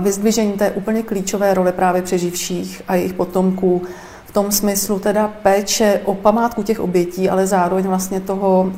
vyzdvižení 0.00 0.52
té 0.52 0.70
úplně 0.70 1.02
klíčové 1.02 1.54
role 1.54 1.72
právě 1.72 2.02
přeživších 2.02 2.82
a 2.88 2.94
jejich 2.94 3.12
potomků 3.12 3.82
v 4.28 4.32
tom 4.32 4.52
smyslu 4.52 4.98
teda 4.98 5.28
péče 5.42 6.00
o 6.04 6.14
památku 6.14 6.62
těch 6.62 6.80
obětí, 6.80 7.30
ale 7.30 7.46
zároveň 7.46 7.86
vlastně 7.86 8.20
toho 8.20 8.72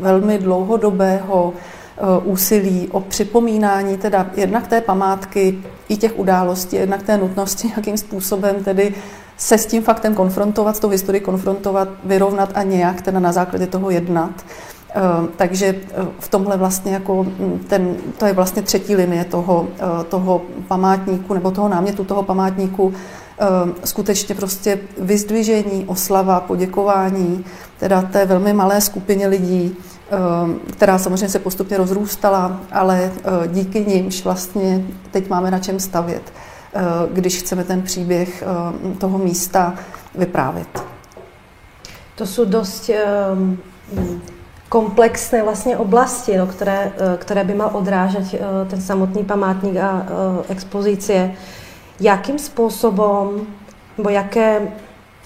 velmi 0.00 0.38
dlouhodobého 0.38 1.52
eh, 1.52 2.00
úsilí 2.24 2.88
o 2.90 3.00
připomínání 3.00 3.96
teda 3.96 4.26
jednak 4.36 4.66
té 4.66 4.80
památky 4.80 5.58
i 5.88 5.96
těch 5.96 6.18
událostí, 6.18 6.76
jednak 6.76 7.02
té 7.02 7.18
nutnosti 7.18 7.68
nějakým 7.68 7.96
způsobem 7.96 8.64
tedy 8.64 8.94
se 9.36 9.58
s 9.58 9.66
tím 9.66 9.82
faktem 9.82 10.14
konfrontovat, 10.14 10.76
s 10.76 10.80
tou 10.80 10.88
historií 10.88 11.20
konfrontovat, 11.20 11.88
vyrovnat 12.04 12.50
a 12.54 12.62
nějak 12.62 13.02
teda 13.02 13.20
na 13.20 13.32
základě 13.32 13.66
toho 13.66 13.90
jednat. 13.90 14.30
Eh, 14.94 15.00
takže 15.36 15.66
eh, 15.66 16.06
v 16.18 16.28
tomhle 16.28 16.56
vlastně 16.56 16.92
jako 16.92 17.22
hm, 17.24 17.60
ten, 17.68 17.96
to 18.18 18.26
je 18.26 18.32
vlastně 18.32 18.62
třetí 18.62 18.96
linie 18.96 19.24
toho, 19.24 19.68
toho 20.08 20.42
památníku 20.68 21.34
nebo 21.34 21.50
toho 21.50 21.68
námětu 21.68 22.04
toho 22.04 22.22
památníku, 22.22 22.94
skutečně 23.84 24.34
prostě 24.34 24.78
vyzdvižení, 24.98 25.84
oslava, 25.86 26.40
poděkování, 26.40 27.44
teda 27.78 28.02
té 28.02 28.26
velmi 28.26 28.52
malé 28.52 28.80
skupině 28.80 29.26
lidí, 29.26 29.76
ehm, 30.10 30.60
která 30.72 30.98
samozřejmě 30.98 31.28
se 31.28 31.38
postupně 31.38 31.76
rozrůstala, 31.76 32.60
ale 32.72 33.12
eh, 33.14 33.48
díky 33.48 33.84
nimž 33.84 34.24
vlastně 34.24 34.84
teď 35.10 35.28
máme 35.28 35.50
na 35.50 35.58
čem 35.58 35.80
stavět, 35.80 36.22
eh, 36.74 36.80
když 37.12 37.38
chceme 37.38 37.64
ten 37.64 37.82
příběh 37.82 38.42
ehm, 38.42 38.94
toho 38.94 39.18
místa 39.18 39.74
vyprávět. 40.14 40.84
To 42.14 42.26
jsou 42.26 42.44
dost 42.44 42.90
komplexné 44.68 45.42
vlastně 45.42 45.76
oblasti, 45.76 46.36
no, 46.36 46.46
které, 46.46 46.92
eh, 46.98 47.16
které 47.18 47.44
by 47.44 47.54
mal 47.54 47.70
odrážet 47.72 48.24
ten 48.70 48.80
samotný 48.80 49.24
památník 49.24 49.76
a 49.76 50.06
expozice 50.48 51.30
jakým 52.00 52.38
způsobem, 52.38 53.46
nebo 53.98 54.10
jaké 54.10 54.68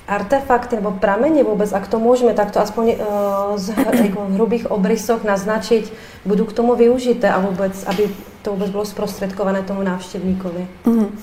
artefakty 0.09 0.77
nebo 0.77 0.91
prameny 0.91 1.43
vůbec, 1.43 1.73
a 1.73 1.81
k 1.81 1.89
tomu 1.89 2.05
můžeme 2.05 2.35
takto 2.35 2.61
aspoň 2.61 2.89
uh, 2.89 3.57
z 3.57 3.69
jako 4.05 4.27
hrubých 4.31 4.71
obrysoch 4.71 5.25
naznačit, 5.25 5.93
budou 6.25 6.45
k 6.45 6.53
tomu 6.53 6.75
využité 6.75 7.31
a 7.31 7.41
vůbec, 7.41 7.85
aby 7.87 8.11
to 8.43 8.51
vůbec 8.51 8.71
bylo 8.71 8.85
zprostředkované 8.85 9.63
tomu 9.63 9.83
návštěvníkovi. 9.83 10.69
Mm. 10.87 11.19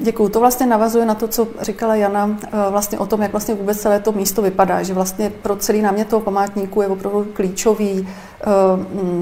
Děkuju. 0.00 0.28
To 0.28 0.40
vlastně 0.40 0.66
navazuje 0.66 1.06
na 1.06 1.14
to, 1.14 1.28
co 1.28 1.48
říkala 1.60 1.94
Jana, 1.94 2.36
eh, 2.44 2.48
vlastně 2.70 2.98
o 2.98 3.06
tom, 3.06 3.22
jak 3.22 3.32
vlastně 3.32 3.54
vůbec 3.54 3.80
celé 3.80 4.00
to 4.00 4.12
místo 4.12 4.42
vypadá, 4.42 4.82
že 4.82 4.94
vlastně 4.94 5.30
pro 5.30 5.56
celý 5.56 5.82
námět 5.82 6.08
toho 6.08 6.20
památníku 6.20 6.82
je 6.82 6.88
opravdu 6.88 7.26
klíčový 7.32 8.08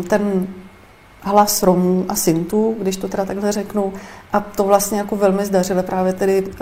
ten 0.09 0.47
hlas 1.23 1.63
Romů 1.63 2.05
a 2.09 2.15
Sintů, 2.15 2.77
když 2.81 2.97
to 2.97 3.09
teda 3.09 3.25
takhle 3.25 3.53
řeknu. 3.53 3.93
A 4.33 4.41
to 4.41 4.65
vlastně 4.65 4.99
jako 4.99 5.17
velmi 5.17 5.45
zdařili 5.45 5.83
právě 5.83 6.13
tedy 6.13 6.43
uh, 6.43 6.57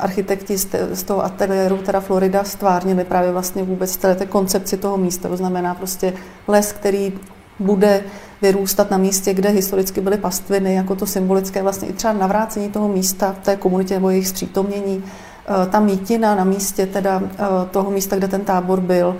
architekti 0.00 0.58
z, 0.58 0.68
z 0.92 1.02
toho 1.02 1.24
ateliéru, 1.24 1.76
teda 1.76 2.00
Florida, 2.00 2.44
stvárnili 2.44 3.04
právě 3.04 3.32
vlastně 3.32 3.62
vůbec 3.62 3.96
té 3.96 4.26
koncepci 4.26 4.76
toho 4.76 4.96
místa. 4.96 5.28
To 5.28 5.36
znamená 5.36 5.74
prostě 5.74 6.12
les, 6.48 6.72
který 6.72 7.12
bude 7.58 8.04
vyrůstat 8.42 8.90
na 8.90 8.98
místě, 8.98 9.34
kde 9.34 9.48
historicky 9.48 10.00
byly 10.00 10.16
pastviny, 10.16 10.74
jako 10.74 10.96
to 10.96 11.06
symbolické 11.06 11.62
vlastně 11.62 11.88
i 11.88 11.92
třeba 11.92 12.12
navrácení 12.12 12.70
toho 12.70 12.88
místa 12.88 13.36
v 13.40 13.44
té 13.44 13.56
komunitě 13.56 13.94
nebo 13.94 14.10
jejich 14.10 14.28
zpřítomnění. 14.28 14.96
Uh, 14.96 15.66
ta 15.70 15.80
mítina 15.80 16.34
na 16.34 16.44
místě 16.44 16.86
teda 16.86 17.16
uh, 17.18 17.28
toho 17.70 17.90
místa, 17.90 18.16
kde 18.16 18.28
ten 18.28 18.40
tábor 18.40 18.80
byl, 18.80 19.16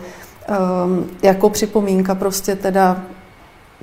um, 0.87 1.07
jako 1.23 1.51
připomínka 1.51 2.15
prostě 2.15 2.57
teda 2.57 3.03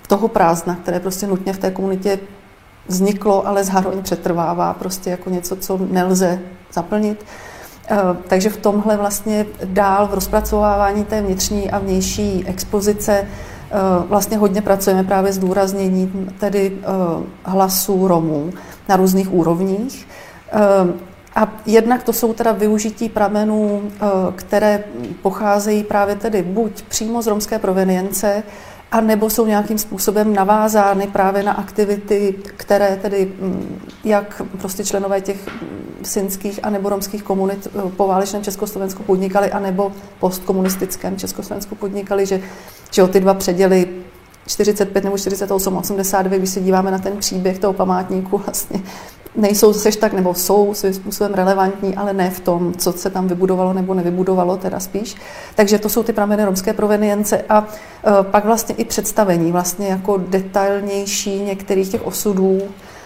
toho 0.07 0.27
prázdna, 0.27 0.75
které 0.75 0.99
prostě 0.99 1.27
nutně 1.27 1.53
v 1.53 1.57
té 1.57 1.71
komunitě 1.71 2.19
vzniklo, 2.87 3.47
ale 3.47 3.63
zároveň 3.63 4.03
přetrvává 4.03 4.73
prostě 4.73 5.09
jako 5.09 5.29
něco, 5.29 5.55
co 5.55 5.79
nelze 5.91 6.39
zaplnit. 6.73 7.25
Eh, 7.89 7.97
takže 8.27 8.49
v 8.49 8.57
tomhle 8.57 8.97
vlastně 8.97 9.45
dál 9.63 10.07
v 10.07 10.13
rozpracovávání 10.13 11.05
té 11.05 11.21
vnitřní 11.21 11.71
a 11.71 11.79
vnější 11.79 12.43
expozice 12.47 13.11
eh, 13.11 13.27
vlastně 14.07 14.37
hodně 14.37 14.61
pracujeme 14.61 15.03
právě 15.03 15.33
s 15.33 15.37
důrazněním 15.37 16.35
tedy 16.39 16.77
eh, 16.81 16.85
hlasů 17.43 18.07
Romů 18.07 18.53
na 18.89 18.95
různých 18.95 19.33
úrovních. 19.33 20.07
A 21.35 21.53
jednak 21.65 22.03
to 22.03 22.13
jsou 22.13 22.33
teda 22.33 22.51
využití 22.51 23.09
pramenů, 23.09 23.81
které 24.35 24.83
pocházejí 25.21 25.83
právě 25.83 26.15
tedy 26.15 26.41
buď 26.41 26.81
přímo 26.81 27.21
z 27.21 27.27
romské 27.27 27.59
provenience, 27.59 28.43
a 28.91 29.01
nebo 29.01 29.29
jsou 29.29 29.45
nějakým 29.45 29.77
způsobem 29.77 30.33
navázány 30.33 31.07
právě 31.07 31.43
na 31.43 31.51
aktivity, 31.51 32.35
které 32.57 32.95
tedy 33.01 33.33
mm, 33.39 33.81
jak 34.03 34.41
prostě 34.57 34.85
členové 34.85 35.21
těch 35.21 35.47
mm, 35.47 35.87
synských 36.03 36.59
a 36.63 36.69
nebo 36.69 36.89
romských 36.89 37.23
komunit 37.23 37.67
eh, 37.67 37.89
po 37.97 38.07
válečném 38.07 38.43
Československu 38.43 39.03
podnikali, 39.03 39.51
anebo 39.51 39.91
postkomunistickém 40.19 41.17
Československu 41.17 41.75
podnikali, 41.75 42.25
že, 42.25 42.41
že 42.91 43.07
ty 43.07 43.19
dva 43.19 43.33
předěly 43.33 43.87
45 44.47 45.03
nebo 45.03 45.17
48, 45.17 45.77
82, 45.77 46.37
když 46.37 46.49
se 46.49 46.61
díváme 46.61 46.91
na 46.91 46.99
ten 46.99 47.17
příběh 47.17 47.59
toho 47.59 47.73
památníku, 47.73 48.37
vlastně 48.45 48.81
nejsou 49.37 49.73
zase 49.73 49.99
tak, 49.99 50.13
nebo 50.13 50.33
jsou 50.33 50.73
svým 50.73 50.93
způsobem 50.93 51.33
relevantní, 51.33 51.95
ale 51.95 52.13
ne 52.13 52.29
v 52.29 52.39
tom, 52.39 52.73
co 52.73 52.91
se 52.91 53.09
tam 53.09 53.27
vybudovalo 53.27 53.73
nebo 53.73 53.93
nevybudovalo, 53.93 54.57
teda 54.57 54.79
spíš. 54.79 55.15
Takže 55.55 55.79
to 55.79 55.89
jsou 55.89 56.03
ty 56.03 56.13
prameny 56.13 56.45
romské 56.45 56.73
provenience 56.73 57.45
a 57.49 57.59
uh, 57.59 57.67
pak 58.21 58.45
vlastně 58.45 58.75
i 58.75 58.85
představení, 58.85 59.51
vlastně 59.51 59.87
jako 59.87 60.17
detailnější 60.17 61.39
některých 61.39 61.89
těch 61.89 62.05
osudů 62.05 62.59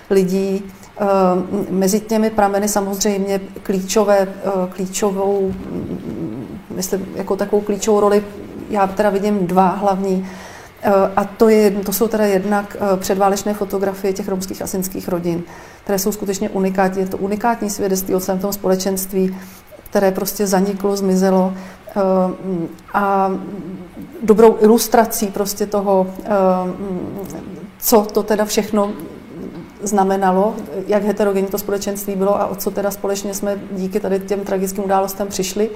lidí, 0.09 0.63
Uh, 1.01 1.69
mezi 1.69 1.99
těmi 1.99 2.29
prameny 2.29 2.67
samozřejmě 2.67 3.39
klíčové, 3.63 4.27
uh, 4.27 4.67
klíčovou, 4.69 5.53
myslím, 6.75 7.05
jako 7.15 7.35
takovou 7.35 7.61
klíčovou 7.61 7.99
roli 7.99 8.23
já 8.71 8.87
teda 8.87 9.09
vidím 9.09 9.47
dva 9.47 9.67
hlavní. 9.67 10.27
A 11.15 11.23
to, 11.25 11.49
je, 11.49 11.71
to 11.71 11.93
jsou 11.93 12.07
teda 12.07 12.25
jednak 12.25 12.77
předválečné 12.95 13.53
fotografie 13.53 14.13
těch 14.13 14.27
romských 14.27 14.61
asinských 14.61 15.07
rodin, 15.07 15.43
které 15.83 15.99
jsou 15.99 16.11
skutečně 16.11 16.49
unikátní. 16.49 17.01
Je 17.01 17.07
to 17.07 17.17
unikátní 17.17 17.69
svědectví 17.69 18.15
o 18.15 18.19
celém 18.19 18.41
tom 18.41 18.53
společenství, 18.53 19.37
které 19.89 20.11
prostě 20.11 20.47
zaniklo, 20.47 20.97
zmizelo 20.97 21.53
a 22.93 23.31
dobrou 24.23 24.57
ilustrací 24.59 25.27
prostě 25.27 25.65
toho, 25.65 26.07
co 27.79 28.01
to 28.01 28.23
teda 28.23 28.45
všechno 28.45 28.93
znamenalo, 29.83 30.55
jak 30.87 31.03
heterogenní 31.03 31.47
to 31.47 31.57
společenství 31.57 32.15
bylo 32.15 32.41
a 32.41 32.47
o 32.47 32.55
co 32.55 32.71
teda 32.71 32.91
společně 32.91 33.33
jsme 33.33 33.59
díky 33.71 33.99
tady 33.99 34.19
těm 34.19 34.39
tragickým 34.39 34.83
událostem 34.83 35.27
přišli. 35.27 35.69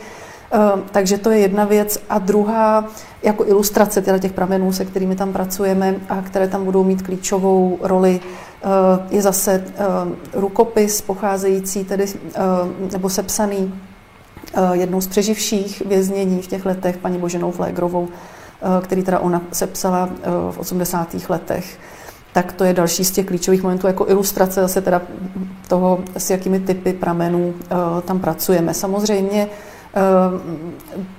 Ehm, 0.56 0.84
takže 0.92 1.18
to 1.18 1.32
je 1.32 1.40
jedna 1.40 1.66
věc. 1.66 2.00
A 2.10 2.20
druhá, 2.20 2.86
jako 3.24 3.46
ilustrace 3.46 4.02
těch 4.20 4.34
pramenů, 4.34 4.74
se 4.74 4.86
kterými 4.86 5.16
tam 5.16 5.34
pracujeme 5.34 5.96
a 6.10 6.22
které 6.22 6.48
tam 6.48 6.66
budou 6.66 6.84
mít 6.84 7.02
klíčovou 7.02 7.80
roli, 7.82 8.20
ehm, 8.20 8.72
je 9.10 9.22
zase 9.22 9.64
ehm, 9.78 10.16
rukopis 10.34 11.02
pocházející 11.02 11.84
tedy, 11.84 12.06
nebo 12.92 13.10
sepsaný 13.10 13.74
jednou 14.72 15.02
z 15.02 15.08
přeživších 15.08 15.84
věznění 15.86 16.42
v 16.42 16.48
těch 16.48 16.66
letech, 16.66 16.98
paní 16.98 17.18
Boženou 17.18 17.52
Flégrovou, 17.52 18.08
který 18.82 19.04
teda 19.04 19.20
ona 19.20 19.42
sepsala 19.52 20.10
v 20.52 20.58
80. 20.58 21.30
letech 21.30 21.80
tak 22.34 22.52
to 22.52 22.64
je 22.64 22.74
další 22.74 23.06
z 23.06 23.12
těch 23.12 23.26
klíčových 23.26 23.64
momentů 23.64 23.88
jako 23.88 24.08
ilustrace 24.08 24.62
zase 24.62 24.82
teda 24.82 25.02
toho, 25.68 26.00
s 26.18 26.30
jakými 26.30 26.60
typy 26.60 26.94
pramenů 26.94 27.54
tam 28.06 28.20
pracujeme. 28.20 28.74
Samozřejmě, 28.74 29.48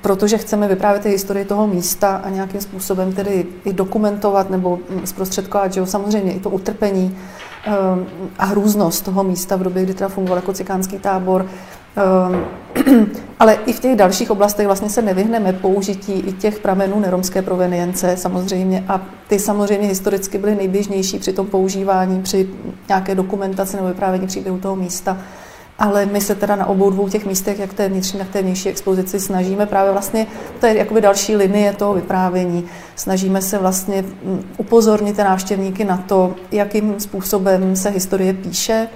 protože 0.02 0.38
chceme 0.38 0.68
vyprávět 0.68 1.02
ty 1.02 1.08
historii 1.08 1.44
toho 1.44 1.66
místa 1.66 2.16
a 2.16 2.28
nějakým 2.30 2.60
způsobem 2.60 3.12
tedy 3.12 3.46
i 3.64 3.72
dokumentovat 3.72 4.50
nebo 4.50 4.78
zprostředkovat, 5.04 5.72
že 5.72 5.80
jo, 5.80 5.86
samozřejmě 5.86 6.32
i 6.32 6.40
to 6.40 6.50
utrpení 6.50 7.18
uh, 7.66 7.72
a 8.38 8.44
hrůznost 8.44 9.04
toho 9.04 9.24
místa 9.24 9.56
v 9.56 9.62
době, 9.62 9.82
kdy 9.82 9.94
teda 9.94 10.08
fungoval 10.08 10.38
jako 10.38 10.52
cikánský 10.52 10.98
tábor, 10.98 11.46
Ehm, 11.96 12.44
ale 13.40 13.54
i 13.66 13.72
v 13.72 13.80
těch 13.80 13.96
dalších 13.96 14.30
oblastech 14.30 14.66
vlastně 14.66 14.90
se 14.90 15.02
nevyhneme 15.02 15.52
použití 15.52 16.12
i 16.12 16.32
těch 16.32 16.58
pramenů 16.58 17.00
neromské 17.00 17.42
provenience 17.42 18.16
samozřejmě 18.16 18.84
a 18.88 19.00
ty 19.28 19.38
samozřejmě 19.38 19.88
historicky 19.88 20.38
byly 20.38 20.54
nejběžnější 20.54 21.18
při 21.18 21.32
tom 21.32 21.46
používání, 21.46 22.22
při 22.22 22.48
nějaké 22.88 23.14
dokumentaci 23.14 23.76
nebo 23.76 23.88
vyprávění 23.88 24.26
příběhu 24.26 24.58
toho 24.58 24.76
místa. 24.76 25.18
Ale 25.78 26.06
my 26.06 26.20
se 26.20 26.34
teda 26.34 26.56
na 26.56 26.66
obou 26.66 26.90
dvou 26.90 27.08
těch 27.08 27.26
místech, 27.26 27.58
jak 27.58 27.74
té 27.74 27.88
vnitřní, 27.88 28.18
tak 28.18 28.28
té 28.28 28.42
vnější 28.42 28.68
expozici, 28.68 29.20
snažíme 29.20 29.66
právě 29.66 29.92
vlastně, 29.92 30.26
to 30.60 30.66
je 30.66 30.76
jakoby 30.76 31.00
další 31.00 31.36
linie 31.36 31.72
toho 31.72 31.94
vyprávění, 31.94 32.64
snažíme 32.96 33.42
se 33.42 33.58
vlastně 33.58 34.02
mm, 34.02 34.44
upozornit 34.56 35.18
návštěvníky 35.18 35.84
na 35.84 35.96
to, 35.96 36.34
jakým 36.52 37.00
způsobem 37.00 37.76
se 37.76 37.90
historie 37.90 38.34
píše, 38.34 38.88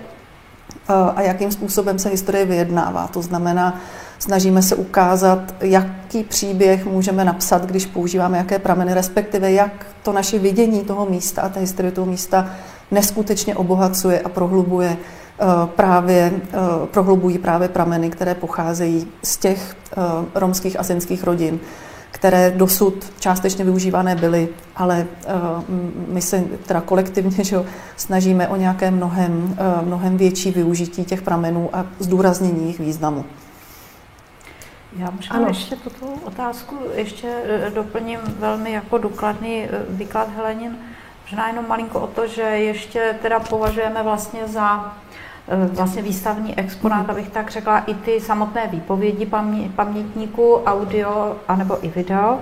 a 1.16 1.22
jakým 1.22 1.52
způsobem 1.52 1.99
se 1.99 2.08
historie 2.08 2.44
vyjednává. 2.44 3.08
To 3.08 3.22
znamená, 3.22 3.80
snažíme 4.18 4.62
se 4.62 4.75
ukázat, 4.75 5.54
jaký 5.60 6.25
příběh 6.25 6.87
můžeme 6.87 7.25
napsat, 7.25 7.66
když 7.66 7.87
používáme 7.87 8.38
jaké 8.38 8.58
prameny, 8.58 8.94
respektive 8.94 9.52
jak 9.52 9.87
to 10.02 10.12
naše 10.12 10.38
vidění 10.38 10.80
toho 10.80 11.06
místa 11.06 11.42
a 11.42 11.49
té 11.49 11.60
historie 11.60 11.92
toho 11.92 12.06
místa 12.06 12.50
neskutečně 12.90 13.56
obohacuje 13.56 14.20
a 14.20 14.28
prohlubuje 14.28 14.96
právě, 15.66 16.32
prohlubují 16.90 17.38
právě 17.38 17.68
prameny, 17.68 18.11
které 18.11 18.35
pocházejí 18.35 19.09
z 19.23 19.37
těch 19.37 19.76
romských 20.35 20.80
a 20.80 20.82
senských 20.82 21.25
rodin 21.25 21.61
které 22.11 22.50
dosud 22.50 23.12
částečně 23.20 23.64
využívané 23.64 24.14
byly, 24.14 24.49
ale 24.76 25.06
my 26.09 26.23
se 26.23 26.44
teda 26.66 26.80
kolektivně 26.80 27.44
že 27.44 27.56
snažíme 27.97 28.49
o 28.49 28.56
nějaké 28.56 28.90
mnohem, 28.90 29.56
mnohem 29.82 30.16
větší 30.16 30.50
využití 30.50 31.04
těch 31.04 31.23
pramenů 31.23 31.70
a 31.73 31.87
zdůraznění 31.99 32.61
jejich 32.61 32.80
významu. 32.80 33.25
Já 34.97 35.11
možná 35.11 35.37
ano. 35.37 35.47
ještě 35.49 35.76
tuto 35.76 36.06
otázku 36.25 36.76
ještě 36.94 37.28
eh, 37.44 37.70
doplním 37.75 38.20
velmi 38.38 38.72
jako 38.72 38.98
důkladný 38.98 39.68
výklad 39.88 40.29
Helenin. 40.37 40.79
Možná 41.22 41.48
jenom 41.48 41.68
malinko 41.68 42.00
o 42.00 42.07
to, 42.07 42.26
že 42.26 42.42
ještě 42.42 43.18
teda 43.22 43.40
považujeme 43.40 44.03
vlastně 44.03 44.48
za 44.48 44.94
Eh, 45.10 45.10
vlastně 45.72 46.02
výstavní 46.02 46.58
exponát, 46.58 47.10
abych 47.10 47.28
tak 47.28 47.50
řekla, 47.50 47.78
i 47.78 47.94
ty 47.94 48.20
samotné 48.20 48.66
výpovědi 48.66 49.28
pamětníků, 49.76 50.62
audio 50.66 51.36
anebo 51.48 51.84
i 51.84 51.88
video. 51.88 52.38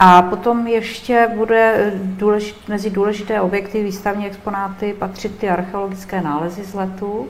A 0.00 0.22
potom 0.22 0.66
ještě 0.66 1.30
bude 1.36 1.92
důležit, 2.02 2.68
mezi 2.68 2.90
důležité 2.90 3.40
objekty 3.40 3.84
výstavní 3.84 4.26
exponáty 4.26 4.94
patřit 4.98 5.38
ty 5.38 5.48
archeologické 5.48 6.20
nálezy 6.20 6.64
z 6.64 6.74
letů, 6.74 7.28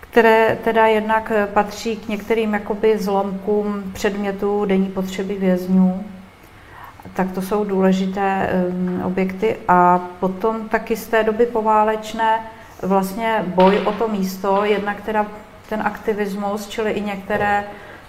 které 0.00 0.58
teda 0.64 0.86
jednak 0.86 1.32
patří 1.54 1.96
k 1.96 2.08
některým 2.08 2.54
jakoby 2.54 2.98
zlomkům 2.98 3.82
předmětů 3.92 4.64
denní 4.64 4.88
potřeby 4.88 5.34
vězňů, 5.34 6.04
tak 7.14 7.32
to 7.32 7.42
jsou 7.42 7.64
důležité 7.64 8.50
um, 8.70 9.02
objekty. 9.04 9.56
A 9.68 10.00
potom 10.20 10.68
taky 10.68 10.96
z 10.96 11.06
té 11.06 11.22
doby 11.22 11.46
poválečné 11.46 12.40
vlastně 12.82 13.44
boj 13.54 13.78
o 13.84 13.92
to 13.92 14.08
místo, 14.08 14.64
jednak 14.64 15.00
teda 15.00 15.26
ten 15.68 15.82
aktivismus, 15.82 16.68
čili 16.68 16.90
i 16.90 17.00
některé 17.00 17.64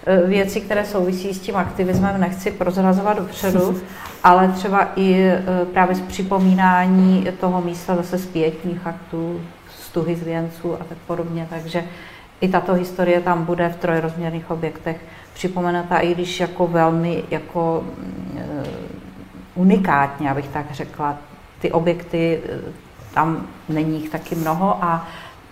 e, 0.06 0.26
věci, 0.26 0.60
které 0.60 0.84
souvisí 0.84 1.34
s 1.34 1.40
tím 1.40 1.56
aktivismem, 1.56 2.20
nechci 2.20 2.50
prozrazovat 2.50 3.18
dopředu, 3.18 3.80
ale 4.24 4.48
třeba 4.48 4.88
i 4.96 5.22
e, 5.22 5.42
právě 5.72 5.94
z 5.94 6.00
připomínání 6.00 7.26
toho 7.40 7.60
místa 7.60 7.96
zase 7.96 8.18
zpětních 8.18 8.86
aktů, 8.86 9.40
stuhy 9.80 10.16
z 10.16 10.22
věnců 10.22 10.74
a 10.74 10.84
tak 10.84 10.98
podobně, 11.06 11.46
takže 11.50 11.84
i 12.40 12.48
tato 12.48 12.74
historie 12.74 13.20
tam 13.20 13.44
bude 13.44 13.68
v 13.68 13.76
trojrozměrných 13.76 14.50
objektech 14.50 14.96
připomenuta, 15.34 15.98
i 15.98 16.14
když 16.14 16.40
jako 16.40 16.66
velmi 16.66 17.24
jako 17.30 17.84
uh, 17.94 18.64
unikátně, 19.54 20.30
abych 20.30 20.48
tak 20.48 20.66
řekla. 20.70 21.16
Ty 21.60 21.72
objekty 21.72 22.40
tam 23.14 23.46
není 23.68 24.00
jich 24.00 24.10
taky 24.10 24.34
mnoho 24.34 24.84
a 24.84 25.08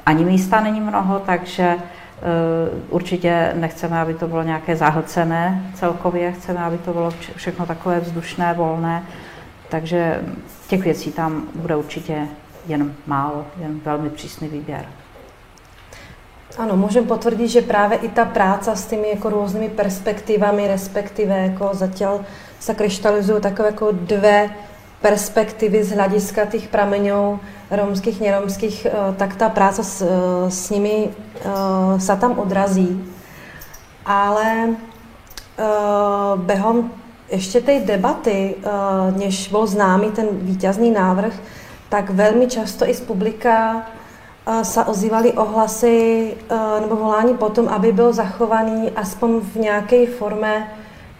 ani 0.06 0.24
místa 0.24 0.60
není 0.60 0.80
mnoho, 0.80 1.18
takže 1.18 1.74
uh, 1.74 1.80
určitě 2.90 3.52
nechceme, 3.54 4.00
aby 4.00 4.14
to 4.14 4.28
bylo 4.28 4.42
nějaké 4.42 4.76
zahlcené 4.76 5.72
celkově, 5.74 6.32
chceme, 6.32 6.60
aby 6.60 6.78
to 6.78 6.92
bylo 6.92 7.10
všechno 7.36 7.66
takové 7.66 8.00
vzdušné, 8.00 8.54
volné, 8.54 9.02
takže 9.68 10.20
těch 10.68 10.82
věcí 10.84 11.12
tam 11.12 11.42
bude 11.54 11.76
určitě 11.76 12.28
jen 12.66 12.94
málo, 13.06 13.46
jen 13.60 13.80
velmi 13.84 14.10
přísný 14.10 14.48
výběr. 14.48 14.86
Ano, 16.58 16.76
můžem 16.76 17.06
potvrdit, 17.06 17.48
že 17.48 17.62
právě 17.62 17.98
i 17.98 18.08
ta 18.08 18.24
práce 18.24 18.76
s 18.76 18.86
těmi 18.86 19.10
jako 19.10 19.30
různými 19.30 19.68
perspektivami, 19.68 20.68
respektive 20.68 21.38
jako 21.38 21.70
zatím 21.72 22.08
se 22.60 22.74
kryštalizují 22.74 23.40
takové 23.40 23.68
jako 23.68 23.88
dvě 23.92 24.50
perspektivy 25.00 25.84
z 25.84 25.92
hlediska 25.92 26.44
těch 26.44 26.68
prameňů 26.68 27.40
romských, 27.70 28.20
neromských, 28.20 28.86
eh, 28.86 29.14
tak 29.16 29.36
ta 29.36 29.48
práce 29.48 29.84
s, 29.84 30.02
eh, 30.02 30.50
s 30.50 30.70
nimi 30.70 31.08
eh, 31.08 32.00
se 32.00 32.16
tam 32.16 32.38
odrazí. 32.38 33.04
Ale 34.06 34.68
behom 36.36 36.90
ještě 37.30 37.60
té 37.60 37.80
debaty, 37.80 38.54
než 39.16 39.48
byl 39.48 39.66
známý 39.66 40.10
ten 40.10 40.26
vítězný 40.32 40.90
návrh, 40.90 41.34
tak 41.88 42.10
velmi 42.10 42.46
často 42.46 42.88
i 42.88 42.94
z 42.94 43.00
publika 43.00 43.82
se 44.62 44.84
ozývaly 44.84 45.32
ohlasy 45.32 46.34
nebo 46.80 46.96
volání 46.96 47.34
potom, 47.34 47.68
aby 47.68 47.92
byl 47.92 48.12
zachovaný 48.12 48.90
aspoň 48.96 49.40
v 49.40 49.56
nějaké 49.56 50.06
formě 50.06 50.70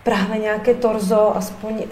právě 0.05 0.39
nějaké 0.39 0.75
torzo, 0.75 1.37
aspoň 1.37 1.83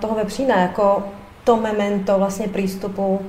toho 0.00 0.14
vepřína, 0.14 0.56
jako 0.56 1.02
to 1.44 1.56
memento 1.56 2.18
vlastně 2.18 2.48
přístupu 2.48 3.20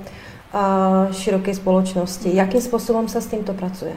široké 1.12 1.56
společnosti. 1.56 2.36
Jakým 2.36 2.62
způsobem 2.62 3.08
se 3.08 3.21
s 3.21 3.28
tímto 3.28 3.54
pracuje? 3.54 3.93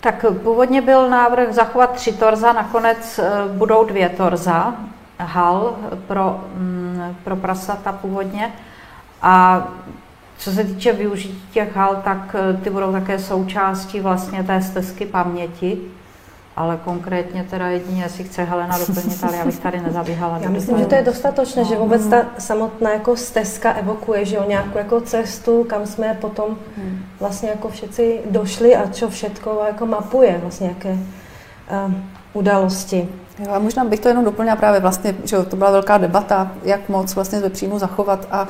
Tak 0.00 0.24
původně 0.42 0.82
byl 0.82 1.10
návrh 1.10 1.52
zachovat 1.52 1.92
tři 1.92 2.12
torza, 2.12 2.52
nakonec 2.52 3.18
e, 3.18 3.30
budou 3.56 3.84
dvě 3.84 4.08
torza, 4.08 4.74
hal 5.18 5.76
pro, 6.06 6.40
mm, 6.54 7.16
pro 7.24 7.36
prasata 7.36 7.92
původně. 7.92 8.52
A 9.22 9.64
co 10.38 10.52
se 10.52 10.64
týče 10.64 10.92
využití 10.92 11.48
těch 11.52 11.76
hal, 11.76 12.00
tak 12.04 12.36
e, 12.38 12.56
ty 12.56 12.70
budou 12.70 12.92
také 12.92 13.18
součástí 13.18 14.00
vlastně 14.00 14.44
té 14.44 14.62
stezky 14.62 15.06
paměti 15.06 15.78
ale 16.56 16.78
konkrétně 16.84 17.46
teda 17.50 17.68
jedině, 17.68 18.02
jestli 18.02 18.24
chce 18.24 18.44
Helena 18.44 18.78
doplnit, 18.78 19.24
ale 19.24 19.36
já 19.36 19.44
bych 19.44 19.58
tady 19.58 19.80
nezabíhala. 19.80 20.38
Já 20.38 20.50
myslím, 20.50 20.78
že 20.78 20.86
to 20.86 20.94
je 20.94 21.02
dostatočné, 21.02 21.62
no. 21.62 21.68
že 21.68 21.76
vůbec 21.76 22.06
ta 22.06 22.16
samotná 22.38 22.92
jako 22.92 23.16
stezka 23.16 23.72
evokuje, 23.72 24.24
že 24.24 24.38
o 24.38 24.48
nějakou 24.48 24.78
jako 24.78 25.00
cestu, 25.00 25.64
kam 25.64 25.86
jsme 25.86 26.18
potom 26.20 26.56
hmm. 26.76 27.04
vlastně 27.20 27.48
jako 27.48 27.68
všetci 27.68 28.20
došli 28.30 28.76
a 28.76 28.88
co 28.88 29.08
všetko 29.08 29.62
jako 29.66 29.86
mapuje 29.86 30.38
vlastně 30.42 30.68
jaké 30.68 30.92
uh, 30.92 31.92
události. 32.32 33.08
Jo, 33.38 33.52
a 33.52 33.58
možná 33.58 33.84
bych 33.84 34.00
to 34.00 34.08
jenom 34.08 34.24
doplnila 34.24 34.56
právě 34.56 34.80
vlastně, 34.80 35.14
že 35.24 35.42
to 35.42 35.56
byla 35.56 35.70
velká 35.70 35.98
debata, 35.98 36.52
jak 36.62 36.88
moc 36.88 37.14
vlastně 37.14 37.40
ve 37.40 37.50
příjmu 37.50 37.78
zachovat 37.78 38.28
a 38.30 38.48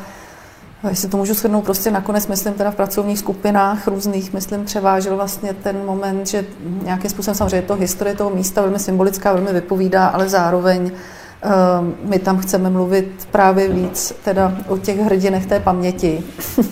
Jestli 0.89 1.09
to 1.09 1.17
můžu 1.17 1.35
shrnout, 1.35 1.65
prostě 1.65 1.91
nakonec, 1.91 2.27
myslím, 2.27 2.55
teda 2.55 2.71
v 2.71 2.75
pracovních 2.75 3.19
skupinách 3.19 3.89
různých, 3.89 4.33
myslím, 4.33 4.65
převážil 4.65 5.17
vlastně 5.17 5.55
ten 5.55 5.85
moment, 5.87 6.27
že 6.27 6.45
nějakým 6.83 7.11
způsobem 7.11 7.35
samozřejmě 7.35 7.63
to 7.63 7.75
historie 7.75 8.17
toho 8.17 8.31
místa 8.31 8.61
velmi 8.61 8.79
symbolická, 8.79 9.33
velmi 9.33 9.53
vypovídá, 9.53 10.07
ale 10.07 10.29
zároveň 10.29 10.83
uh, 10.85 12.11
my 12.11 12.19
tam 12.19 12.39
chceme 12.39 12.71
mluvit 12.71 13.29
právě 13.31 13.69
víc 13.69 14.15
teda 14.25 14.53
o 14.69 14.79
těch 14.79 14.99
hrdinech 14.99 15.47
té 15.47 15.61
paměti. 15.61 16.25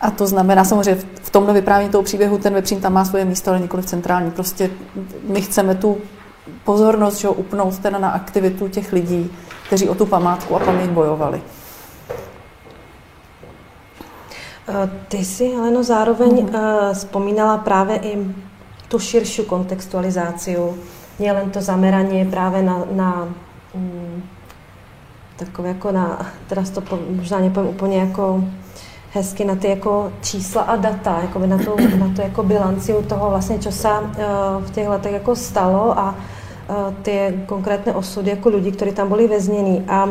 A 0.00 0.10
to 0.10 0.26
znamená 0.26 0.64
samozřejmě 0.64 1.02
v 1.22 1.30
tomhle 1.30 1.54
vyprávění 1.54 1.90
toho 1.90 2.02
příběhu 2.02 2.38
ten 2.38 2.54
vepřín 2.54 2.80
tam 2.80 2.92
má 2.92 3.04
svoje 3.04 3.24
místo, 3.24 3.50
ale 3.50 3.60
nikoli 3.60 3.82
v 3.82 3.86
centrální. 3.86 4.30
Prostě 4.30 4.70
my 5.28 5.40
chceme 5.40 5.74
tu 5.74 5.98
pozornost 6.64 7.20
že 7.20 7.28
ho, 7.28 7.34
upnout 7.34 7.78
teda 7.78 7.98
na 7.98 8.10
aktivitu 8.10 8.68
těch 8.68 8.92
lidí, 8.92 9.30
kteří 9.66 9.88
o 9.88 9.94
tu 9.94 10.06
památku 10.06 10.56
a 10.56 10.58
paměť 10.58 10.90
bojovali. 10.90 11.42
Ty 15.08 15.24
si, 15.24 15.48
Heleno, 15.48 15.84
zároveň 15.84 16.30
mm-hmm. 16.30 16.92
vzpomínala 16.92 17.58
právě 17.58 17.96
i 17.96 18.18
tu 18.88 18.98
širší 18.98 19.42
kontextualizaci, 19.42 20.56
nielen 21.18 21.50
to 21.50 21.60
zameraně 21.60 22.24
právě 22.24 22.62
na, 22.62 22.84
na 22.90 23.28
mm, 23.74 24.22
takové 25.36 25.68
jako 25.68 25.92
na, 25.92 26.26
teraz 26.46 26.70
to 26.70 26.80
po, 26.80 26.98
možná 27.10 27.38
nepovím 27.38 27.70
úplně 27.70 27.98
jako 27.98 28.44
hezky 29.12 29.44
na 29.44 29.56
ty 29.56 29.68
jako 29.68 30.12
čísla 30.22 30.62
a 30.62 30.76
data, 30.76 31.18
jako 31.22 31.46
na 31.46 31.58
to, 31.58 31.76
na 31.98 32.12
to 32.16 32.22
jako 32.22 32.42
bilanci 32.42 32.94
toho 33.08 33.30
vlastně, 33.30 33.58
co 33.58 33.72
se 33.72 33.88
uh, 33.88 34.04
v 34.64 34.70
těch 34.70 34.88
letech 34.88 35.12
jako 35.12 35.36
stalo 35.36 35.98
a 35.98 36.14
uh, 36.68 36.94
ty 37.02 37.40
konkrétné 37.46 37.92
osudy 37.92 38.30
jako 38.30 38.48
lidí, 38.48 38.72
kteří 38.72 38.92
tam 38.92 39.08
byli 39.08 39.28
vezněni. 39.28 39.84
A 39.88 40.08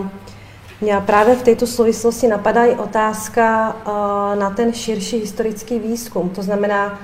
mě 0.82 1.02
právě 1.06 1.36
v 1.36 1.44
této 1.44 1.68
souvislosti 1.68 2.28
napadá 2.28 2.66
i 2.66 2.76
otázka 2.76 3.76
uh, 3.88 4.40
na 4.40 4.50
ten 4.50 4.74
širší 4.74 5.18
historický 5.18 5.80
výzkum. 5.80 6.30
To 6.30 6.44
znamená, 6.44 7.00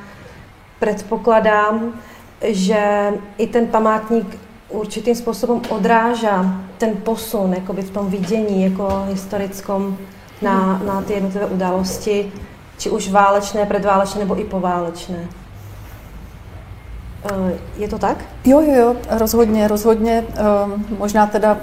předpokládám, 0.79 1.93
že 2.41 3.13
i 3.37 3.47
ten 3.47 3.67
památník 3.67 4.37
určitým 4.69 5.15
způsobem 5.15 5.61
odrážá 5.69 6.61
ten 6.77 6.95
posun 7.03 7.53
jakoby 7.53 7.81
v 7.81 7.89
tom 7.89 8.09
vidění 8.09 8.63
jako 8.63 9.05
historickom 9.07 9.97
na, 10.41 10.81
na 10.85 11.01
ty 11.01 11.13
jednotlivé 11.13 11.45
události, 11.45 12.31
či 12.77 12.89
už 12.89 13.09
válečné, 13.11 13.65
předválečné 13.65 14.19
nebo 14.19 14.39
i 14.39 14.43
poválečné. 14.43 15.27
Uh, 17.31 17.51
je 17.77 17.87
to 17.87 17.97
tak? 17.97 18.17
Jo, 18.45 18.61
jo, 18.61 18.75
jo, 18.75 18.95
rozhodně, 19.09 19.67
rozhodně. 19.67 20.25
Um, 20.65 20.85
možná 20.97 21.27
teda 21.27 21.57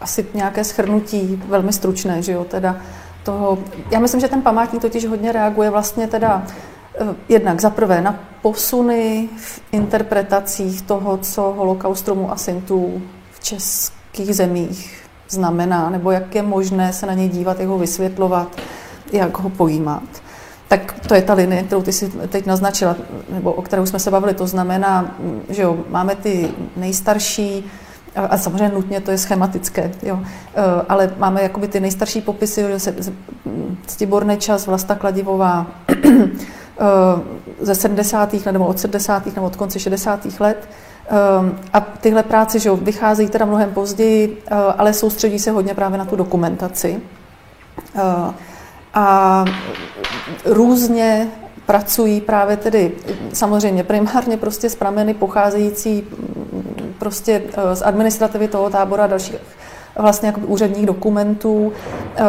asi 0.00 0.26
nějaké 0.34 0.64
schrnutí 0.64 1.42
velmi 1.48 1.72
stručné, 1.72 2.22
že 2.22 2.32
jo, 2.32 2.44
teda 2.44 2.76
toho, 3.22 3.58
já 3.90 3.98
myslím, 3.98 4.20
že 4.20 4.28
ten 4.28 4.42
památník 4.42 4.82
totiž 4.82 5.06
hodně 5.06 5.32
reaguje 5.32 5.70
vlastně 5.70 6.06
teda 6.06 6.42
eh, 7.00 7.04
jednak 7.28 7.60
za 7.60 7.70
prvé 7.70 8.00
na 8.00 8.20
posuny 8.42 9.28
v 9.36 9.60
interpretacích 9.72 10.82
toho, 10.82 11.16
co 11.16 11.42
holokaust 11.42 12.08
Romů 12.08 12.32
a 12.32 12.36
Sintů 12.36 13.02
v 13.32 13.40
českých 13.40 14.36
zemích 14.36 15.02
znamená, 15.28 15.90
nebo 15.90 16.10
jak 16.10 16.34
je 16.34 16.42
možné 16.42 16.92
se 16.92 17.06
na 17.06 17.14
něj 17.14 17.28
dívat, 17.28 17.60
jak 17.60 17.68
ho 17.68 17.78
vysvětlovat, 17.78 18.56
jak 19.12 19.38
ho 19.38 19.50
pojímat. 19.50 20.02
Tak 20.68 20.94
to 21.08 21.14
je 21.14 21.22
ta 21.22 21.34
linie, 21.34 21.62
kterou 21.62 21.82
ty 21.82 21.92
si 21.92 22.08
teď 22.08 22.46
naznačila, 22.46 22.96
nebo 23.30 23.52
o 23.52 23.62
kterou 23.62 23.86
jsme 23.86 23.98
se 23.98 24.10
bavili. 24.10 24.34
To 24.34 24.46
znamená, 24.46 25.14
že 25.48 25.62
jo, 25.62 25.78
máme 25.88 26.14
ty 26.14 26.50
nejstarší 26.76 27.64
a 28.16 28.38
samozřejmě 28.38 28.68
nutně 28.68 29.00
to 29.00 29.10
je 29.10 29.18
schematické, 29.18 29.90
jo. 30.02 30.20
E, 30.20 30.62
ale 30.88 31.14
máme 31.18 31.42
jakoby 31.42 31.68
ty 31.68 31.80
nejstarší 31.80 32.20
popisy, 32.20 32.64
Stibor 33.86 34.24
Nečas, 34.24 34.66
Vlasta 34.66 34.94
Kladivová 34.94 35.66
e, 35.88 35.96
ze 37.60 37.74
70. 37.74 38.34
nebo 38.52 38.66
od 38.66 38.78
70. 38.78 39.26
nebo 39.34 39.46
od 39.46 39.56
konce 39.56 39.78
60. 39.78 40.40
let. 40.40 40.68
E, 41.08 41.12
a 41.72 41.80
tyhle 41.80 42.22
práce 42.22 42.58
že 42.58 42.70
vycházejí 42.70 43.28
teda 43.28 43.44
mnohem 43.44 43.70
později, 43.70 44.42
ale 44.78 44.92
soustředí 44.92 45.38
se 45.38 45.50
hodně 45.50 45.74
právě 45.74 45.98
na 45.98 46.04
tu 46.04 46.16
dokumentaci. 46.16 47.00
A 48.94 49.44
různě 50.44 51.28
pracují 51.66 52.20
právě 52.20 52.56
tedy 52.56 52.92
samozřejmě 53.32 53.84
primárně 53.84 54.36
prostě 54.36 54.70
z 54.70 54.74
prameny 54.74 55.14
pocházející 55.14 56.04
prostě 57.06 57.42
eh, 57.52 57.76
z 57.76 57.82
administrativy 57.82 58.48
toho 58.48 58.70
tábora 58.70 59.04
a 59.04 59.06
dalších 59.06 59.36
vlastně 59.98 60.26
jako 60.26 60.40
úředních 60.40 60.86
dokumentů 60.86 61.72
eh, 62.16 62.22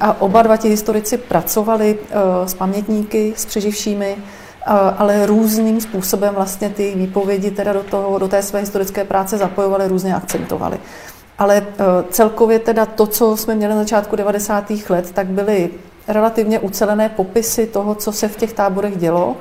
a 0.00 0.20
oba 0.20 0.42
dva 0.42 0.56
ti 0.56 0.68
historici 0.68 1.16
pracovali 1.16 1.98
eh, 1.98 2.48
s 2.48 2.54
pamětníky, 2.54 3.32
s 3.36 3.44
přeživšími, 3.44 4.16
ale 4.98 5.26
různým 5.26 5.80
způsobem 5.80 6.34
vlastně 6.34 6.68
ty 6.70 6.94
výpovědi 6.96 7.50
teda 7.50 7.72
do, 7.72 7.82
toho, 7.82 8.18
do 8.18 8.28
té 8.28 8.42
své 8.42 8.60
historické 8.60 9.04
práce 9.04 9.38
zapojovali, 9.38 9.88
různě 9.88 10.14
akcentovali. 10.14 10.78
Ale 11.38 11.66
celkově 12.10 12.58
teda 12.58 12.86
to, 12.86 13.06
co 13.06 13.36
jsme 13.36 13.54
měli 13.54 13.74
na 13.74 13.80
začátku 13.80 14.16
90. 14.16 14.70
let, 14.88 15.10
tak 15.12 15.26
byly 15.26 15.70
relativně 16.08 16.58
ucelené 16.60 17.08
popisy 17.08 17.66
toho, 17.66 17.94
co 17.94 18.12
se 18.12 18.28
v 18.28 18.36
těch 18.36 18.52
táborech 18.52 18.96
dělo 18.96 19.36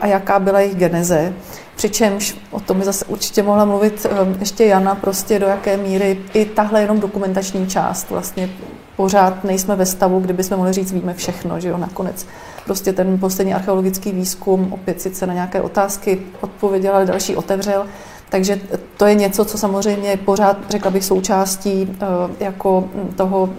a 0.00 0.06
jaká 0.06 0.38
byla 0.38 0.60
jejich 0.60 0.76
geneze. 0.76 1.32
Přičemž 1.76 2.36
o 2.50 2.60
tom 2.60 2.78
by 2.78 2.84
zase 2.84 3.04
určitě 3.04 3.42
mohla 3.42 3.64
mluvit 3.64 4.06
ehm, 4.10 4.36
ještě 4.40 4.64
Jana, 4.64 4.94
prostě 4.94 5.38
do 5.38 5.46
jaké 5.46 5.76
míry 5.76 6.18
i 6.34 6.44
tahle 6.44 6.80
jenom 6.80 7.00
dokumentační 7.00 7.66
část 7.66 8.10
vlastně 8.10 8.50
pořád 8.96 9.44
nejsme 9.44 9.76
ve 9.76 9.86
stavu, 9.86 10.20
kdyby 10.20 10.42
jsme 10.42 10.56
mohli 10.56 10.72
říct, 10.72 10.92
víme 10.92 11.14
všechno, 11.14 11.60
že 11.60 11.68
jo, 11.68 11.76
nakonec. 11.76 12.26
Prostě 12.64 12.92
ten 12.92 13.18
poslední 13.18 13.54
archeologický 13.54 14.12
výzkum 14.12 14.72
opět 14.72 15.00
sice 15.00 15.26
na 15.26 15.34
nějaké 15.34 15.60
otázky 15.60 16.22
odpověděl, 16.40 16.94
ale 16.94 17.06
další 17.06 17.36
otevřel. 17.36 17.86
Takže 18.28 18.60
to 18.96 19.06
je 19.06 19.14
něco, 19.14 19.44
co 19.44 19.58
samozřejmě 19.58 20.16
pořád, 20.16 20.56
řekla 20.68 20.90
bych, 20.90 21.04
součástí 21.04 21.82
ehm, 21.82 22.36
jako 22.40 22.84
toho, 23.16 23.50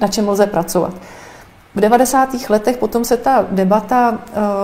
na 0.00 0.08
čem 0.08 0.28
lze 0.28 0.46
pracovat. 0.46 0.94
V 1.74 1.80
90. 1.80 2.28
letech 2.48 2.76
potom 2.76 3.04
se 3.04 3.16
ta 3.16 3.46
debata 3.50 4.18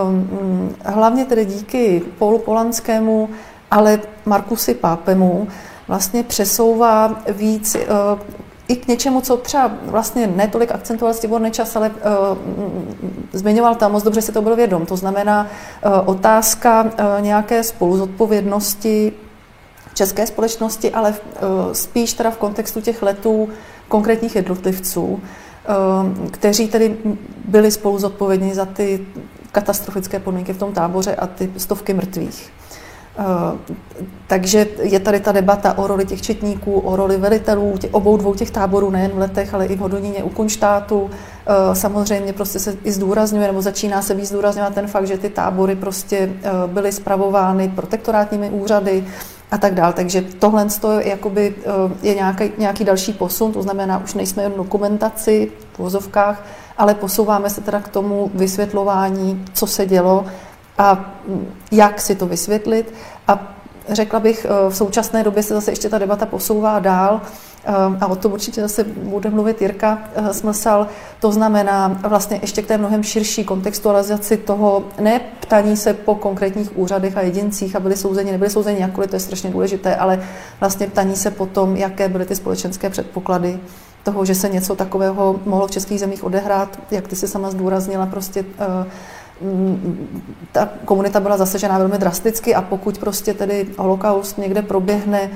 um, 0.08 0.74
hlavně 0.84 1.24
tedy 1.24 1.44
díky 1.44 2.02
Paulu 2.18 2.38
Polanskému, 2.38 3.28
ale 3.70 4.00
Markusi 4.24 4.74
Pápemu 4.74 5.48
vlastně 5.88 6.22
přesouvá 6.22 7.22
víc 7.28 7.74
uh, 7.74 8.20
i 8.68 8.76
k 8.76 8.88
něčemu, 8.88 9.20
co 9.20 9.36
třeba 9.36 9.70
vlastně 9.82 10.26
netolik 10.26 10.72
akcentoval 10.72 11.14
Stibor 11.14 11.40
Nečas, 11.40 11.76
ale 11.76 11.90
uh, 11.90 11.94
zmiňoval 13.32 13.74
tam, 13.74 13.92
moc 13.92 14.02
dobře 14.02 14.22
si 14.22 14.32
to 14.32 14.42
byl 14.42 14.56
vědom. 14.56 14.86
To 14.86 14.96
znamená 14.96 15.46
uh, 15.46 15.92
otázka 16.04 16.82
uh, 16.82 16.90
nějaké 17.20 17.62
spoluzodpovědnosti 17.62 19.12
české 19.94 20.26
společnosti, 20.26 20.90
ale 20.90 21.10
uh, 21.10 21.72
spíš 21.72 22.12
teda 22.12 22.30
v 22.30 22.36
kontextu 22.36 22.80
těch 22.80 23.02
letů 23.02 23.48
konkrétních 23.88 24.36
jednotlivců. 24.36 25.20
Ehm, 25.22 25.45
kteří 26.30 26.68
tedy 26.68 26.96
byli 27.48 27.70
spolu 27.70 27.98
zodpovědní 27.98 28.54
za 28.54 28.64
ty 28.64 29.06
katastrofické 29.52 30.20
podmínky 30.20 30.52
v 30.52 30.58
tom 30.58 30.72
táboře 30.72 31.14
a 31.16 31.26
ty 31.26 31.50
stovky 31.56 31.94
mrtvých. 31.94 32.52
Ehm, 33.18 33.58
takže 34.26 34.66
je 34.82 35.00
tady 35.00 35.20
ta 35.20 35.32
debata 35.32 35.78
o 35.78 35.86
roli 35.86 36.04
těch 36.04 36.22
četníků, 36.22 36.80
o 36.80 36.96
roli 36.96 37.16
velitelů 37.16 37.78
těch 37.78 37.94
obou 37.94 38.16
dvou 38.16 38.34
těch 38.34 38.50
táborů, 38.50 38.90
nejen 38.90 39.10
v 39.10 39.18
letech, 39.18 39.54
ale 39.54 39.66
i 39.66 39.76
v 39.76 39.78
Hodoníně 39.78 40.22
u 40.22 40.28
Kunštátu. 40.28 41.10
Ehm, 41.10 41.74
samozřejmě 41.74 42.32
prostě 42.32 42.58
se 42.58 42.76
i 42.84 42.92
zdůrazňuje, 42.92 43.46
nebo 43.46 43.62
začíná 43.62 44.02
se 44.02 44.14
víc 44.14 44.28
zdůrazňovat 44.28 44.74
ten 44.74 44.86
fakt, 44.86 45.06
že 45.06 45.18
ty 45.18 45.28
tábory 45.28 45.76
prostě 45.76 46.32
byly 46.66 46.92
spravovány 46.92 47.68
protektorátními 47.68 48.50
úřady, 48.50 49.04
a 49.56 49.58
tak 49.58 49.74
dál. 49.74 49.92
Takže 49.92 50.22
tohle 50.22 50.66
jakoby, 51.00 51.54
eh, 51.58 51.96
je 52.02 52.14
nějaký, 52.14 52.52
nějaký 52.58 52.84
další 52.84 53.12
posun, 53.12 53.52
to 53.52 53.62
znamená, 53.62 54.02
už 54.04 54.14
nejsme 54.14 54.42
jen 54.42 54.52
dokumentaci 54.56 55.52
v 55.72 55.78
vozovkách, 55.78 56.44
ale 56.78 56.94
posouváme 56.94 57.50
se 57.50 57.60
teda 57.60 57.80
k 57.80 57.88
tomu 57.88 58.30
vysvětlování, 58.34 59.44
co 59.52 59.66
se 59.66 59.86
dělo 59.86 60.26
a 60.78 60.94
mm, 61.28 61.48
jak 61.72 62.00
si 62.00 62.14
to 62.14 62.26
vysvětlit. 62.26 62.94
A 63.28 63.56
řekla 63.88 64.20
bych, 64.20 64.44
eh, 64.44 64.70
v 64.70 64.76
současné 64.76 65.24
době 65.24 65.42
se 65.42 65.54
zase 65.54 65.70
ještě 65.70 65.88
ta 65.88 65.98
debata 65.98 66.26
posouvá 66.26 66.78
dál 66.78 67.20
a 68.00 68.06
o 68.06 68.16
tom 68.16 68.32
určitě 68.32 68.60
zase 68.60 68.84
bude 68.84 69.30
mluvit 69.30 69.62
Jirka 69.62 69.98
eh, 70.14 70.34
Smlsal, 70.34 70.86
to 71.20 71.32
znamená 71.32 72.00
vlastně 72.08 72.38
ještě 72.42 72.62
k 72.62 72.66
té 72.66 72.78
mnohem 72.78 73.02
širší 73.02 73.44
kontextualizaci 73.44 74.36
toho, 74.36 74.84
ne 75.00 75.20
ptaní 75.40 75.76
se 75.76 75.94
po 75.94 76.14
konkrétních 76.14 76.78
úřadech 76.78 77.16
a 77.16 77.20
jedincích 77.20 77.76
a 77.76 77.80
byli 77.80 77.96
souzeni, 77.96 78.32
nebyli 78.32 78.50
souzeni 78.50 78.80
jakkoliv, 78.80 79.10
to 79.10 79.16
je 79.16 79.20
strašně 79.20 79.50
důležité, 79.50 79.96
ale 79.96 80.22
vlastně 80.60 80.86
ptaní 80.86 81.16
se 81.16 81.30
po 81.30 81.46
tom, 81.46 81.76
jaké 81.76 82.08
byly 82.08 82.24
ty 82.24 82.36
společenské 82.36 82.90
předpoklady 82.90 83.58
toho, 84.02 84.24
že 84.24 84.34
se 84.34 84.48
něco 84.48 84.76
takového 84.76 85.40
mohlo 85.44 85.66
v 85.66 85.70
českých 85.70 86.00
zemích 86.00 86.24
odehrát, 86.24 86.78
jak 86.90 87.08
ty 87.08 87.16
si 87.16 87.28
sama 87.28 87.50
zdůraznila, 87.50 88.06
prostě 88.06 88.44
eh, 88.58 88.86
ta 90.52 90.68
komunita 90.84 91.20
byla 91.20 91.36
zasežená 91.36 91.78
velmi 91.78 91.98
drasticky 91.98 92.54
a 92.54 92.62
pokud 92.62 92.98
prostě 92.98 93.34
tedy 93.34 93.66
holokaust 93.78 94.38
někde 94.38 94.62
proběhne 94.62 95.30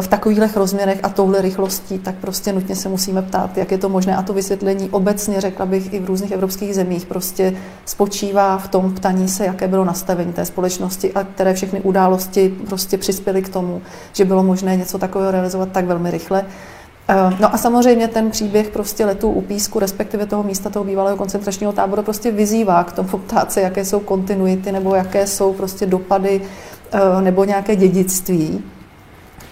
v 0.00 0.08
takových 0.08 0.56
rozměrech 0.56 1.00
a 1.02 1.08
touhle 1.08 1.42
rychlostí, 1.42 1.98
tak 1.98 2.14
prostě 2.14 2.52
nutně 2.52 2.76
se 2.76 2.88
musíme 2.88 3.22
ptát, 3.22 3.58
jak 3.58 3.70
je 3.72 3.78
to 3.78 3.88
možné. 3.88 4.16
A 4.16 4.22
to 4.22 4.32
vysvětlení 4.32 4.90
obecně, 4.90 5.40
řekla 5.40 5.66
bych, 5.66 5.92
i 5.92 6.00
v 6.00 6.04
různých 6.04 6.30
evropských 6.30 6.74
zemích 6.74 7.06
prostě 7.06 7.56
spočívá 7.84 8.58
v 8.58 8.68
tom 8.68 8.94
ptaní 8.94 9.28
se, 9.28 9.46
jaké 9.46 9.68
bylo 9.68 9.84
nastavení 9.84 10.32
té 10.32 10.44
společnosti 10.44 11.12
a 11.12 11.24
které 11.24 11.54
všechny 11.54 11.80
události 11.80 12.54
prostě 12.68 12.98
přispěly 12.98 13.42
k 13.42 13.48
tomu, 13.48 13.82
že 14.12 14.24
bylo 14.24 14.42
možné 14.42 14.76
něco 14.76 14.98
takového 14.98 15.30
realizovat 15.30 15.68
tak 15.72 15.84
velmi 15.84 16.10
rychle. 16.10 16.44
Eh, 17.08 17.36
no 17.40 17.54
a 17.54 17.58
samozřejmě 17.58 18.08
ten 18.08 18.30
příběh 18.30 18.70
prostě 18.70 19.04
letů 19.04 19.30
u 19.30 19.40
Písku, 19.40 19.78
respektive 19.78 20.26
toho 20.26 20.42
místa 20.42 20.70
toho 20.70 20.84
bývalého 20.84 21.16
koncentračního 21.16 21.72
tábora, 21.72 22.02
prostě 22.02 22.30
vyzývá 22.30 22.84
k 22.84 22.92
tomu 22.92 23.08
ptát 23.08 23.52
se, 23.52 23.60
jaké 23.60 23.84
jsou 23.84 24.00
kontinuity 24.00 24.72
nebo 24.72 24.94
jaké 24.94 25.26
jsou 25.26 25.52
prostě 25.52 25.86
dopady 25.86 26.40
eh, 26.92 27.22
nebo 27.22 27.44
nějaké 27.44 27.76
dědictví 27.76 28.62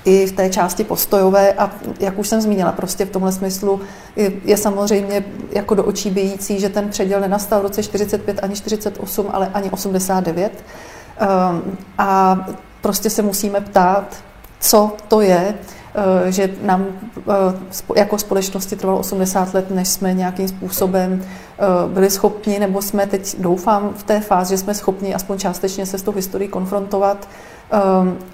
i 0.08 0.26
v 0.26 0.32
té 0.32 0.50
části 0.50 0.84
postojové 0.84 1.52
a 1.52 1.70
jak 2.00 2.18
už 2.18 2.28
jsem 2.28 2.40
zmínila, 2.40 2.72
prostě 2.72 3.04
v 3.04 3.10
tomhle 3.10 3.32
smyslu 3.32 3.80
je, 4.16 4.32
je 4.44 4.56
samozřejmě 4.56 5.24
jako 5.50 5.74
do 5.74 5.84
očí 5.84 6.10
bijící, 6.10 6.60
že 6.60 6.68
ten 6.68 6.88
předěl 6.88 7.20
nenastal 7.20 7.60
v 7.60 7.62
roce 7.62 7.82
45 7.82 8.38
ani 8.42 8.54
48, 8.54 9.26
ale 9.32 9.50
ani 9.54 9.70
89. 9.70 10.52
Um, 10.52 11.62
eh, 11.66 11.76
a 11.98 12.40
prostě 12.80 13.10
se 13.10 13.22
musíme 13.22 13.60
ptát, 13.60 14.16
co 14.60 14.92
to 15.08 15.20
je, 15.20 15.54
Eh, 15.98 16.32
že 16.32 16.50
nám 16.62 16.86
eh, 17.18 17.96
jako 17.96 18.18
společnosti 18.18 18.76
trvalo 18.76 18.98
80 18.98 19.54
let, 19.54 19.70
než 19.70 19.88
jsme 19.88 20.14
nějakým 20.14 20.48
způsobem 20.48 21.22
eh, 21.22 21.64
byli 21.88 22.10
schopni, 22.10 22.58
nebo 22.58 22.82
jsme 22.82 23.06
teď, 23.06 23.36
doufám, 23.38 23.94
v 23.96 24.02
té 24.02 24.20
fázi, 24.20 24.54
že 24.54 24.58
jsme 24.58 24.74
schopni 24.74 25.14
aspoň 25.14 25.38
částečně 25.38 25.86
se 25.86 25.98
s 25.98 26.02
tou 26.02 26.12
historií 26.12 26.48
konfrontovat 26.48 27.28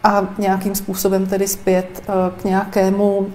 a 0.03 0.29
nějakým 0.39 0.75
způsobem 0.75 1.27
tedy 1.27 1.49
zpět 1.49 2.03
k 2.37 2.45
nějakému 2.45 3.27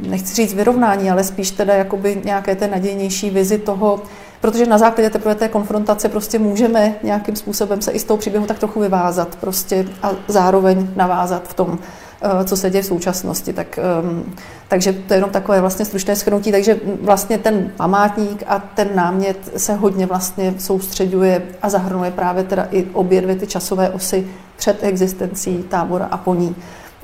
nechci 0.00 0.34
říct 0.34 0.54
vyrovnání, 0.54 1.10
ale 1.10 1.24
spíš 1.24 1.50
teda 1.50 1.74
jakoby 1.74 2.22
nějaké 2.24 2.56
té 2.56 2.68
nadějnější 2.68 3.30
vizi 3.30 3.58
toho, 3.58 4.02
protože 4.40 4.66
na 4.66 4.78
základě 4.78 5.10
teprve 5.10 5.34
té 5.34 5.48
konfrontace 5.48 6.08
prostě 6.08 6.38
můžeme 6.38 6.94
nějakým 7.02 7.36
způsobem 7.36 7.82
se 7.82 7.90
i 7.90 7.98
z 7.98 8.04
toho 8.04 8.18
příběhu 8.18 8.46
tak 8.46 8.58
trochu 8.58 8.80
vyvázat 8.80 9.36
prostě 9.36 9.86
a 10.02 10.10
zároveň 10.28 10.88
navázat 10.96 11.48
v 11.48 11.54
tom. 11.54 11.78
Eh, 11.78 12.07
co 12.44 12.56
se 12.56 12.70
děje 12.70 12.82
v 12.82 12.86
současnosti. 12.86 13.52
Tak, 13.52 13.78
ehm, 13.78 14.24
takže 14.68 14.92
to 14.92 15.14
je 15.14 15.16
jenom 15.16 15.30
takové 15.30 15.60
vlastně 15.60 15.84
stručné 15.84 16.16
schrnutí. 16.16 16.52
Takže 16.52 16.80
vlastně 17.02 17.38
ten 17.38 17.72
památník 17.76 18.42
a 18.46 18.58
ten 18.58 18.88
námět 18.94 19.50
se 19.56 19.74
hodně 19.74 20.06
vlastně 20.06 20.54
soustředuje 20.58 21.42
a 21.62 21.68
zahrnuje 21.68 22.10
právě 22.10 22.44
teda 22.44 22.68
i 22.70 22.84
obě 22.92 23.20
dvě 23.20 23.36
ty 23.36 23.46
časové 23.46 23.90
osy 23.90 24.26
před 24.56 24.78
existencí 24.82 25.62
tábora 25.68 26.08
a 26.10 26.16
po 26.16 26.34
ní. 26.34 26.56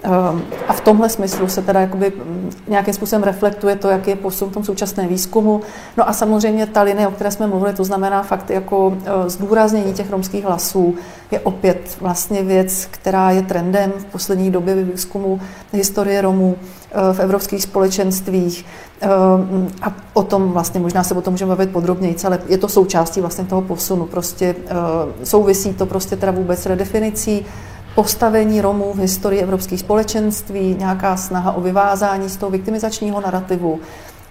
Ehm, 0.05 0.43
a 0.69 0.73
v 0.73 0.81
tomhle 0.81 1.09
smyslu 1.09 1.49
se 1.49 1.63
teda 1.63 1.81
jakoby 1.81 2.13
mm, 2.17 2.51
nějakým 2.69 2.95
způsobem 2.95 3.23
reflektuje 3.23 3.77
to, 3.77 3.89
jaký 3.89 4.11
je 4.11 4.17
posun 4.17 4.51
v 4.51 4.53
tom 4.53 4.65
současném 4.65 5.09
výzkumu. 5.09 5.61
No 5.97 6.09
a 6.09 6.13
samozřejmě 6.13 6.67
ta 6.67 6.83
linie, 6.83 7.09
o 7.09 7.11
které 7.11 7.31
jsme 7.31 7.47
mluvili, 7.47 7.73
to 7.73 7.85
znamená 7.85 8.23
fakt 8.23 8.51
jako 8.51 8.97
e, 9.05 9.31
zdůraznění 9.31 9.93
těch 9.93 10.11
romských 10.11 10.45
hlasů, 10.45 10.95
je 11.31 11.41
opět 11.41 11.97
vlastně 12.01 12.43
věc, 12.43 12.89
která 12.91 13.31
je 13.31 13.43
trendem 13.43 13.93
v 13.99 14.05
poslední 14.05 14.51
době 14.51 14.75
výzkumu 14.75 15.41
historie 15.73 16.21
Romů 16.21 16.57
e, 16.57 17.13
v 17.13 17.21
evropských 17.21 17.63
společenstvích. 17.63 18.67
Ehm, 19.01 19.69
a 19.83 19.93
o 20.13 20.23
tom 20.23 20.53
vlastně 20.53 20.81
možná 20.81 21.05
se 21.05 21.15
o 21.15 21.23
tom 21.23 21.35
můžeme 21.35 21.49
bavit 21.49 21.71
podrobněji, 21.71 22.17
ale 22.25 22.39
je 22.49 22.59
to 22.59 22.69
součástí 22.69 23.21
vlastně 23.21 23.45
toho 23.45 23.63
posunu. 23.63 24.07
Prostě 24.07 24.55
e, 24.67 24.75
souvisí 25.27 25.75
to 25.75 25.87
prostě 25.87 26.17
teda 26.17 26.33
vůbec 26.33 26.67
redefinicí 26.67 27.47
postavení 27.95 28.61
Romů 28.61 28.93
v 28.93 28.99
historii 28.99 29.43
evropských 29.43 29.81
společenství, 29.81 30.77
nějaká 30.79 31.17
snaha 31.17 31.53
o 31.53 31.61
vyvázání 31.61 32.29
z 32.29 32.37
toho 32.37 32.51
viktimizačního 32.51 33.21
narrativu, 33.21 33.81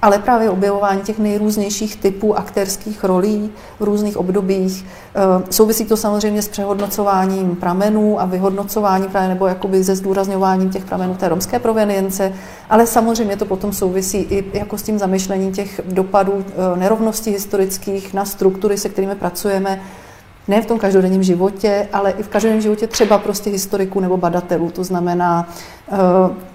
ale 0.04 0.20
právě 0.20 0.50
objevování 0.50 1.02
těch 1.02 1.20
nejrůznějších 1.20 1.96
typů 1.96 2.38
aktérských 2.38 3.04
rolí 3.04 3.52
v 3.80 3.84
různých 3.84 4.18
obdobích. 4.18 4.86
Eh, 4.86 5.44
souvisí 5.50 5.86
to 5.86 5.98
samozřejmě 5.98 6.42
s 6.42 6.48
přehodnocováním 6.48 7.56
pramenů 7.56 8.22
a 8.22 8.26
vyhodnocováním 8.26 9.10
právě 9.10 9.30
nebo 9.30 9.48
jakoby 9.48 9.84
se 9.84 9.96
zdůrazňováním 9.96 10.70
těch 10.70 10.86
pramenů 10.86 11.16
té 11.16 11.30
romské 11.30 11.60
provenience, 11.60 12.34
ale 12.70 12.88
samozřejmě 12.88 13.38
to 13.38 13.46
potom 13.46 13.74
souvisí 13.74 14.18
i 14.18 14.58
jako 14.58 14.78
s 14.78 14.84
tím 14.84 15.00
zamyšlením 15.00 15.52
těch 15.52 15.82
dopadů 15.86 16.34
eh, 16.48 16.80
nerovností 16.80 17.32
historických 17.32 18.14
na 18.14 18.26
struktury, 18.26 18.78
se 18.78 18.90
kterými 18.90 19.16
pracujeme, 19.16 19.82
ne 20.48 20.62
v 20.62 20.66
tom 20.66 20.80
každodenním 20.80 21.24
životě, 21.24 21.88
ale 21.94 22.12
i 22.12 22.24
v 22.24 22.28
každodenním 22.28 22.62
životě 22.62 22.88
třeba 22.88 23.18
prostě 23.18 23.50
historiků 23.50 24.00
nebo 24.00 24.18
badatelů. 24.18 24.72
To 24.72 24.84
znamená, 24.84 25.50
eh, 25.92 25.96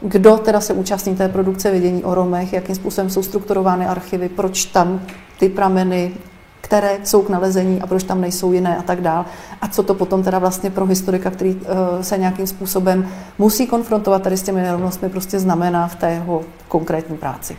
kdo 0.01 0.37
teda 0.37 0.61
se 0.61 0.73
účastní 0.73 1.17
té 1.17 1.29
produkce 1.29 1.71
vědění 1.71 2.05
o 2.05 2.15
Romech, 2.15 2.53
jakým 2.53 2.75
způsobem 2.75 3.11
jsou 3.11 3.23
strukturovány 3.23 3.87
archivy, 3.87 4.29
proč 4.29 4.65
tam 4.65 5.01
ty 5.39 5.49
prameny, 5.49 6.13
které 6.61 6.99
jsou 7.05 7.23
k 7.23 7.29
nalezení 7.29 7.81
a 7.81 7.87
proč 7.87 8.03
tam 8.03 8.21
nejsou 8.21 8.53
jiné 8.53 8.77
a 8.77 8.83
tak 8.83 9.01
dál. 9.01 9.25
A 9.61 9.69
co 9.69 9.83
to 9.83 9.95
potom 9.95 10.23
teda 10.23 10.39
vlastně 10.39 10.71
pro 10.71 10.87
historika, 10.87 11.31
který 11.31 11.61
eh, 11.63 12.05
se 12.05 12.19
nějakým 12.19 12.47
způsobem 12.47 13.09
musí 13.39 13.67
konfrontovat 13.67 14.23
tady 14.23 14.37
s 14.37 14.43
těmi 14.43 14.63
nerovnostmi, 14.63 15.09
prostě 15.09 15.39
znamená 15.39 15.89
v 15.89 15.95
té 15.95 16.11
jeho 16.11 16.41
konkrétní 16.69 17.17
práci. 17.17 17.57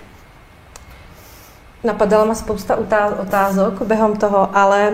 Napadala 1.84 2.26
ma 2.26 2.36
spousta 2.36 2.76
otázok 3.22 3.82
během 3.82 4.15
toho, 4.15 4.58
ale 4.58 4.92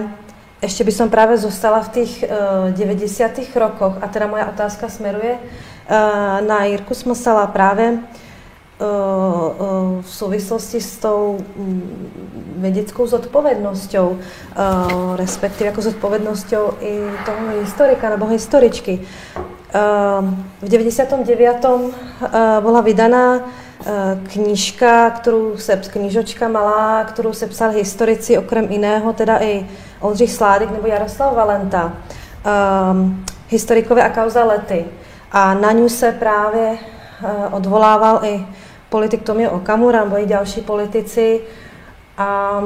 ještě 0.61 0.83
by 0.83 0.91
som 0.91 1.09
práve 1.09 1.37
zostala 1.37 1.81
v 1.81 1.89
tých 1.89 2.25
uh, 2.27 2.71
90. 2.71 3.31
rokoch 3.55 3.93
a 4.01 4.07
teda 4.07 4.27
moja 4.27 4.49
otázka 4.49 4.89
smeruje 4.89 5.33
uh, 5.33 6.47
na 6.47 6.63
Jirku 6.63 6.93
Smysala 6.93 7.47
právě 7.47 7.91
uh, 7.91 7.97
v 10.01 10.09
souvislosti 10.09 10.81
s 10.81 10.97
tou 10.97 11.37
um, 11.55 11.83
vědeckou 12.57 13.07
zodpovědnosťou, 13.07 14.07
uh, 14.09 15.15
respektive 15.15 15.65
jako 15.65 15.81
zodpovědnosťou 15.81 16.71
i 16.79 16.99
toho 17.25 17.61
historika 17.61 18.09
nebo 18.09 18.25
historičky. 18.25 19.01
V 20.61 20.69
99. 20.69 21.65
Uh, 21.65 21.91
byla 22.59 22.81
vydaná 22.81 23.39
knížka, 24.33 25.09
kterou 25.09 25.57
se, 25.57 25.75
knížočka 25.75 26.47
malá, 26.47 27.03
kterou 27.03 27.33
se 27.33 27.47
psal 27.47 27.71
historici, 27.71 28.37
okrem 28.37 28.71
jiného 28.71 29.13
teda 29.13 29.43
i 29.43 29.67
Oldřich 29.99 30.31
Sládek 30.31 30.71
nebo 30.71 30.87
Jaroslav 30.87 31.35
Valenta, 31.35 31.93
um, 32.91 33.25
historikové 33.49 34.03
a 34.03 34.09
kauza 34.09 34.43
lety. 34.43 34.85
A 35.31 35.53
na 35.53 35.71
ňu 35.71 35.89
se 35.89 36.11
právě 36.11 36.69
uh, 36.71 37.29
odvolával 37.51 38.19
i 38.23 38.45
politik 38.89 39.23
Tomio 39.23 39.51
Okamura 39.51 40.03
nebo 40.03 40.19
i 40.19 40.25
další 40.25 40.61
politici. 40.61 41.41
A 42.17 42.61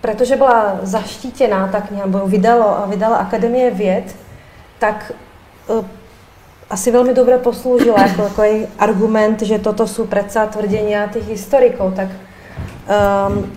protože 0.00 0.36
byla 0.36 0.78
zaštítěná 0.82 1.68
ta 1.68 1.80
kniha, 1.80 2.06
nebo 2.06 2.26
vydalo, 2.26 2.84
vydala 2.86 3.16
Akademie 3.16 3.70
věd, 3.70 4.16
tak 4.78 5.12
uh, 5.66 5.84
asi 6.70 6.90
velmi 6.90 7.14
dobře 7.14 7.38
posloužila 7.38 8.00
jako 8.00 8.22
takový 8.22 8.66
argument, 8.78 9.42
že 9.42 9.58
toto 9.58 9.86
jsou 9.86 10.06
přece 10.06 10.48
tvrdění 10.52 10.94
těch 11.12 11.28
historiků. 11.28 11.92
Tak 11.96 12.08
um, 13.28 13.52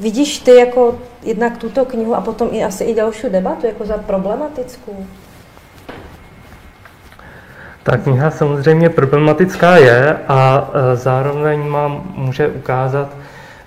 vidíš 0.00 0.38
ty 0.38 0.54
jako 0.54 0.98
jednak 1.22 1.58
tuto 1.58 1.84
knihu 1.84 2.14
a 2.14 2.20
potom 2.20 2.48
i 2.52 2.64
asi 2.64 2.84
i 2.84 2.94
další 2.94 3.28
debatu 3.28 3.66
jako 3.66 3.84
za 3.86 3.98
problematickou? 3.98 5.06
Ta 7.82 7.96
kniha 7.96 8.30
samozřejmě 8.30 8.88
problematická 8.90 9.76
je 9.76 10.18
a 10.28 10.70
e, 10.72 10.96
zároveň 10.96 11.68
mám, 11.68 12.12
může 12.14 12.48
ukázat 12.48 13.08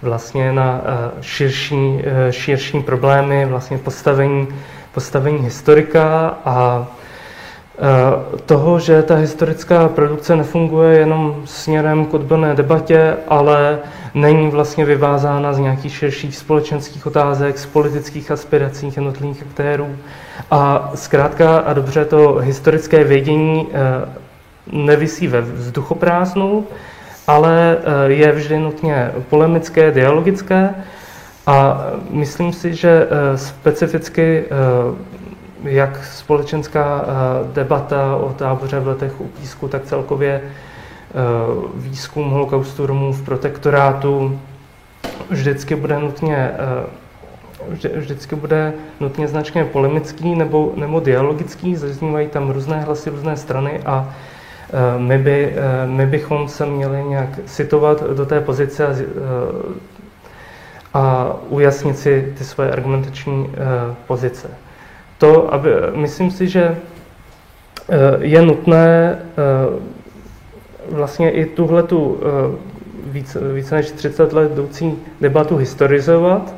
vlastně 0.01 0.51
na 0.51 0.81
e, 0.83 1.23
širší, 1.23 2.01
e, 2.03 2.31
širší 2.31 2.83
problémy 2.83 3.45
vlastně 3.45 3.77
postavení, 3.77 4.47
postavení 4.93 5.37
historika 5.37 6.37
a 6.45 6.87
toho, 8.45 8.79
že 8.79 9.03
ta 9.03 9.15
historická 9.15 9.87
produkce 9.87 10.35
nefunguje 10.35 10.99
jenom 10.99 11.41
směrem 11.45 12.05
k 12.05 12.13
odborné 12.13 12.55
debatě, 12.55 13.17
ale 13.27 13.79
není 14.13 14.49
vlastně 14.49 14.85
vyvázána 14.85 15.53
z 15.53 15.59
nějakých 15.59 15.95
širších 15.95 16.37
společenských 16.37 17.05
otázek, 17.05 17.57
z 17.57 17.65
politických 17.65 18.31
aspirací 18.31 18.93
jednotlivých 18.95 19.43
aktérů. 19.43 19.95
A 20.51 20.91
zkrátka 20.95 21.57
a 21.57 21.73
dobře 21.73 22.05
to 22.05 22.35
historické 22.35 23.03
vědění 23.03 23.67
eh, 23.71 24.09
nevisí 24.71 25.27
ve 25.27 25.41
vzduchoprázdnu, 25.41 26.67
ale 27.27 27.77
eh, 27.77 28.11
je 28.11 28.31
vždy 28.31 28.59
nutně 28.59 29.11
polemické, 29.29 29.91
dialogické 29.91 30.75
a 31.47 31.85
myslím 32.09 32.53
si, 32.53 32.73
že 32.73 33.07
eh, 33.09 33.37
specificky 33.37 34.45
jak 35.63 36.05
společenská 36.05 37.05
debata 37.53 38.15
o 38.15 38.33
táboře 38.33 38.79
v 38.79 38.87
letech 38.87 39.21
u 39.21 39.27
Písku, 39.27 39.67
tak 39.67 39.83
celkově 39.83 40.41
Eh, 41.09 41.69
výzkum 41.75 42.29
holokaustu 42.29 42.85
Romů 42.85 43.13
v 43.13 43.25
protektorátu 43.25 44.39
vždycky 45.29 45.75
bude 45.75 45.99
nutně 45.99 46.51
eh, 47.73 47.95
vždycky 47.95 48.35
bude 48.35 48.73
nutně 48.99 49.27
značně 49.27 49.65
polemický 49.65 50.35
nebo, 50.35 50.73
nebo 50.75 50.99
dialogický, 50.99 51.75
zaznívají 51.75 52.27
tam 52.27 52.49
různé 52.49 52.81
hlasy, 52.81 53.09
různé 53.09 53.37
strany 53.37 53.79
a 53.85 54.15
my, 54.97 55.17
by, 55.17 55.55
my 55.85 56.05
bychom 56.05 56.47
se 56.47 56.65
měli 56.65 57.03
nějak 57.03 57.29
situovat 57.45 58.03
do 58.03 58.25
té 58.25 58.41
pozice 58.41 58.87
a, 58.87 58.93
a 60.93 61.33
ujasnit 61.49 61.97
si 61.97 62.33
ty 62.37 62.43
svoje 62.43 62.71
argumentační 62.71 63.49
pozice. 64.07 64.49
To, 65.19 65.53
aby, 65.53 65.69
myslím 65.95 66.31
si, 66.31 66.47
že 66.47 66.77
je 68.19 68.41
nutné 68.41 69.19
vlastně 70.89 71.31
i 71.31 71.45
tuhle 71.45 71.83
tu 71.83 72.17
více, 73.11 73.53
více 73.53 73.75
než 73.75 73.91
30 73.91 74.33
let 74.33 74.51
jdoucí 74.51 74.95
debatu 75.21 75.57
historizovat, 75.57 76.55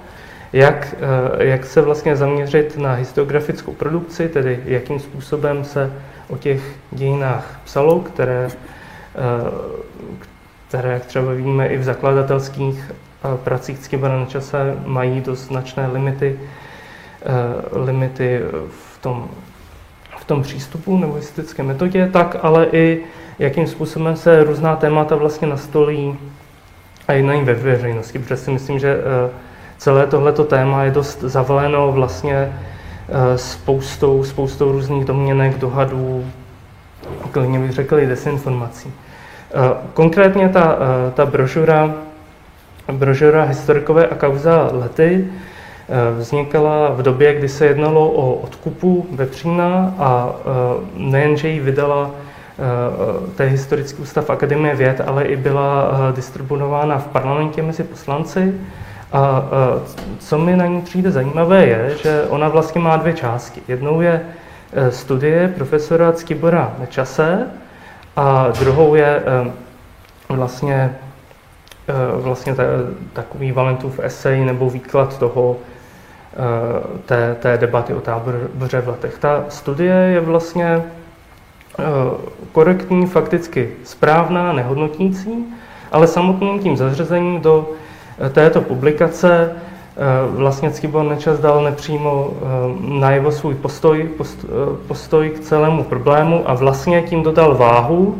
jak, 0.53 0.95
eh, 1.39 1.45
jak 1.45 1.65
se 1.65 1.81
vlastně 1.81 2.15
zaměřit 2.15 2.77
na 2.77 2.93
historiografickou 2.93 3.73
produkci, 3.73 4.29
tedy 4.29 4.59
jakým 4.65 4.99
způsobem 4.99 5.63
se 5.63 5.93
o 6.29 6.37
těch 6.37 6.61
dějinách 6.91 7.59
psalo, 7.63 7.99
které, 7.99 8.47
eh, 8.47 9.51
které 10.67 10.93
jak 10.93 11.05
třeba 11.05 11.31
vidíme 11.31 11.67
i 11.67 11.77
v 11.77 11.83
zakladatelských 11.83 12.91
eh, 12.91 13.37
pracích 13.43 13.79
Cibora 13.79 14.19
na 14.19 14.25
čase, 14.25 14.75
mají 14.85 15.21
dost 15.21 15.39
značné 15.39 15.87
limity, 15.87 16.39
limity 17.71 18.39
v 18.69 19.01
tom, 19.01 19.27
v 20.17 20.25
tom 20.25 20.41
přístupu 20.41 20.97
nebo 20.97 21.13
historické 21.13 21.63
metodě, 21.63 22.09
tak 22.13 22.37
ale 22.41 22.67
i 22.71 23.03
jakým 23.39 23.67
způsobem 23.67 24.15
se 24.15 24.43
různá 24.43 24.75
témata 24.75 25.15
vlastně 25.15 25.47
nastolí 25.47 26.17
a 27.07 27.13
jednají 27.13 27.43
ve 27.43 27.53
veřejnosti, 27.53 28.19
protože 28.19 28.37
si 28.37 28.51
myslím, 28.51 28.79
že 28.79 28.97
celé 29.81 30.07
tohleto 30.07 30.43
téma 30.43 30.83
je 30.83 30.91
dost 30.91 31.21
zavaleno 31.21 31.91
vlastně 31.91 32.35
eh, 32.35 33.37
spoustou, 33.37 34.23
spoustou 34.23 34.71
různých 34.71 35.05
domněnek, 35.05 35.57
dohadů, 35.57 36.25
klidně 37.31 37.59
bych 37.59 37.71
řekl 37.71 37.99
i 37.99 38.05
desinformací. 38.05 38.93
Eh, 38.93 39.53
konkrétně 39.93 40.49
ta, 40.49 40.77
eh, 40.77 41.11
ta 41.11 41.25
brožura, 41.25 41.93
brožura 42.91 43.43
Historikové 43.43 44.07
a 44.07 44.15
kauza 44.15 44.69
lety 44.71 45.27
vznikala 46.17 46.89
v 46.89 47.01
době, 47.01 47.33
kdy 47.33 47.49
se 47.49 47.65
jednalo 47.65 48.09
o 48.11 48.33
odkupu 48.33 49.07
vepřína 49.11 49.93
a 49.97 50.33
nejenže 50.95 51.49
ji 51.49 51.59
vydala 51.59 52.11
té 53.35 53.45
historický 53.45 54.01
ústav 54.01 54.29
Akademie 54.29 54.75
věd, 54.75 55.01
ale 55.07 55.23
i 55.23 55.35
byla 55.35 55.91
distribuována 56.15 56.97
v 56.97 57.07
parlamentě 57.07 57.61
mezi 57.61 57.83
poslanci 57.83 58.53
a 59.13 59.43
co 60.19 60.37
mi 60.37 60.55
na 60.55 60.65
ní 60.65 60.81
přijde 60.81 61.11
zajímavé 61.11 61.65
je, 61.65 61.95
že 62.03 62.23
ona 62.29 62.49
vlastně 62.49 62.81
má 62.81 62.97
dvě 62.97 63.13
části. 63.13 63.61
Jednou 63.67 64.01
je 64.01 64.21
studie 64.89 65.53
profesora 65.55 66.11
Ctibora 66.11 66.73
Nečase 66.79 67.47
a 68.15 68.47
druhou 68.59 68.95
je 68.95 69.23
vlastně, 70.29 70.95
vlastně 72.15 72.55
takový 73.13 73.51
Valentův 73.51 73.99
esej 73.99 74.45
nebo 74.45 74.69
výklad 74.69 75.17
toho, 75.17 75.57
té, 77.05 77.35
té 77.39 77.57
debaty 77.57 77.93
o 77.93 78.01
táboře 78.01 78.81
v 78.81 78.87
letech. 78.87 79.17
Ta 79.19 79.45
studie 79.49 79.93
je 79.93 80.19
vlastně 80.19 80.83
korektní, 82.51 83.05
fakticky 83.05 83.69
správná, 83.83 84.53
nehodnotící, 84.53 85.45
ale 85.91 86.07
samotným 86.07 86.59
tím 86.59 86.77
zařazením 86.77 87.41
do 87.41 87.69
této 88.29 88.61
publikace 88.61 89.51
eh, 89.51 90.01
vlastně 90.31 90.71
Cibor 90.71 91.03
Nečas 91.05 91.39
dal 91.39 91.63
nepřímo 91.63 92.29
eh, 92.31 92.45
najevo 92.99 93.31
svůj 93.31 93.55
postoj, 93.55 94.09
eh, 94.21 94.45
postoj 94.87 95.29
k 95.29 95.39
celému 95.39 95.83
problému 95.83 96.49
a 96.49 96.53
vlastně 96.53 97.01
tím 97.01 97.23
dodal 97.23 97.55
váhu 97.55 98.15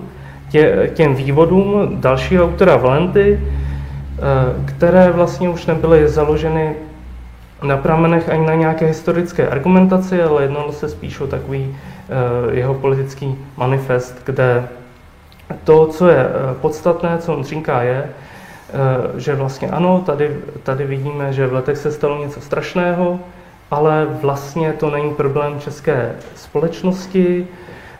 tě, 0.49 0.91
těm 0.93 1.15
vývodům 1.15 1.89
dalšího 2.01 2.45
autora 2.45 2.77
Valenty, 2.77 3.39
které 4.65 5.11
vlastně 5.11 5.49
už 5.49 5.65
nebyly 5.65 6.07
založeny 6.07 6.75
na 7.63 7.77
pramenech 7.77 8.29
ani 8.29 8.45
na 8.45 8.53
nějaké 8.53 8.85
historické 8.85 9.47
argumentaci, 9.47 10.23
ale 10.23 10.41
jednalo 10.41 10.71
se 10.71 10.89
spíš 10.89 11.19
o 11.19 11.27
takový 11.27 11.77
jeho 12.51 12.73
politický 12.73 13.37
manifest, 13.57 14.21
kde 14.25 14.67
to, 15.63 15.87
co 15.87 16.07
je 16.07 16.25
podstatné, 16.61 17.17
co 17.17 17.33
on 17.33 17.43
říká, 17.43 17.81
je, 17.81 18.09
Eh, 18.73 19.19
že 19.19 19.35
vlastně 19.35 19.69
ano, 19.69 20.03
tady, 20.05 20.37
tady 20.63 20.85
vidíme, 20.85 21.33
že 21.33 21.47
v 21.47 21.53
letech 21.53 21.77
se 21.77 21.91
stalo 21.91 22.17
něco 22.17 22.41
strašného, 22.41 23.19
ale 23.71 24.07
vlastně 24.21 24.73
to 24.73 24.89
není 24.89 25.13
problém 25.13 25.59
české 25.59 26.15
společnosti, 26.35 27.47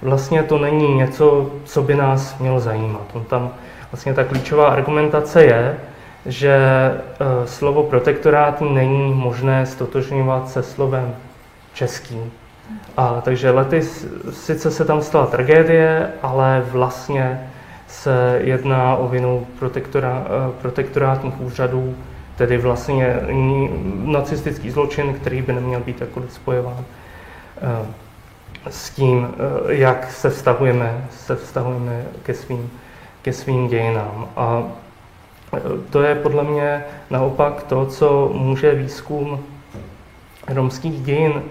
vlastně 0.02 0.44
to 0.44 0.58
není 0.58 0.96
něco, 0.96 1.52
co 1.66 1.82
by 1.82 1.96
nás 1.96 2.40
mělo 2.40 2.60
zajímat. 2.60 3.02
On 3.14 3.24
tam 3.24 3.52
vlastně 3.92 4.14
ta 4.14 4.24
klíčová 4.24 4.68
argumentace 4.68 5.44
je, 5.44 5.78
že 6.26 6.56
eh, 6.56 7.48
slovo 7.48 7.84
protektorát 7.84 8.62
není 8.62 9.14
možné 9.14 9.66
stotožňovat 9.66 10.50
se 10.50 10.64
slovem 10.64 11.16
českým. 11.74 12.32
A 12.98 13.22
takže 13.22 13.52
lety, 13.52 13.82
sice 14.32 14.72
se 14.72 14.86
tam 14.86 15.02
stala 15.02 15.26
tragédie, 15.26 16.10
ale 16.22 16.64
vlastně 16.72 17.52
se 17.88 18.40
jedná 18.44 18.96
o 18.96 19.08
vinu 19.08 19.48
protektora, 19.60 20.26
eh, 20.26 20.52
protektorátních 20.62 21.42
úřadů, 21.42 21.96
tedy 22.36 22.58
vlastně 22.58 23.20
nacistický 24.06 24.72
zločin, 24.72 25.14
který 25.14 25.42
by 25.42 25.54
neměl 25.54 25.80
být 25.80 26.02
jakkoliv 26.02 26.34
spojován 26.34 26.86
eh, 27.62 27.86
s 28.70 28.90
tím, 28.90 29.34
jak 29.68 30.12
se 30.12 30.30
vztahujeme, 30.30 31.08
se 31.12 31.36
vztahujeme 31.36 32.06
ke 32.24 32.34
svým, 32.34 32.72
ke 33.22 33.34
svým 33.34 33.68
dějinám. 33.68 34.28
A 34.36 34.64
to 35.90 36.02
je 36.02 36.16
podle 36.16 36.44
mě 36.44 36.84
naopak 37.10 37.64
to, 37.64 37.86
co 37.86 38.32
může 38.34 38.76
výzkum 38.76 39.40
romských 40.48 41.02
dějin 41.02 41.42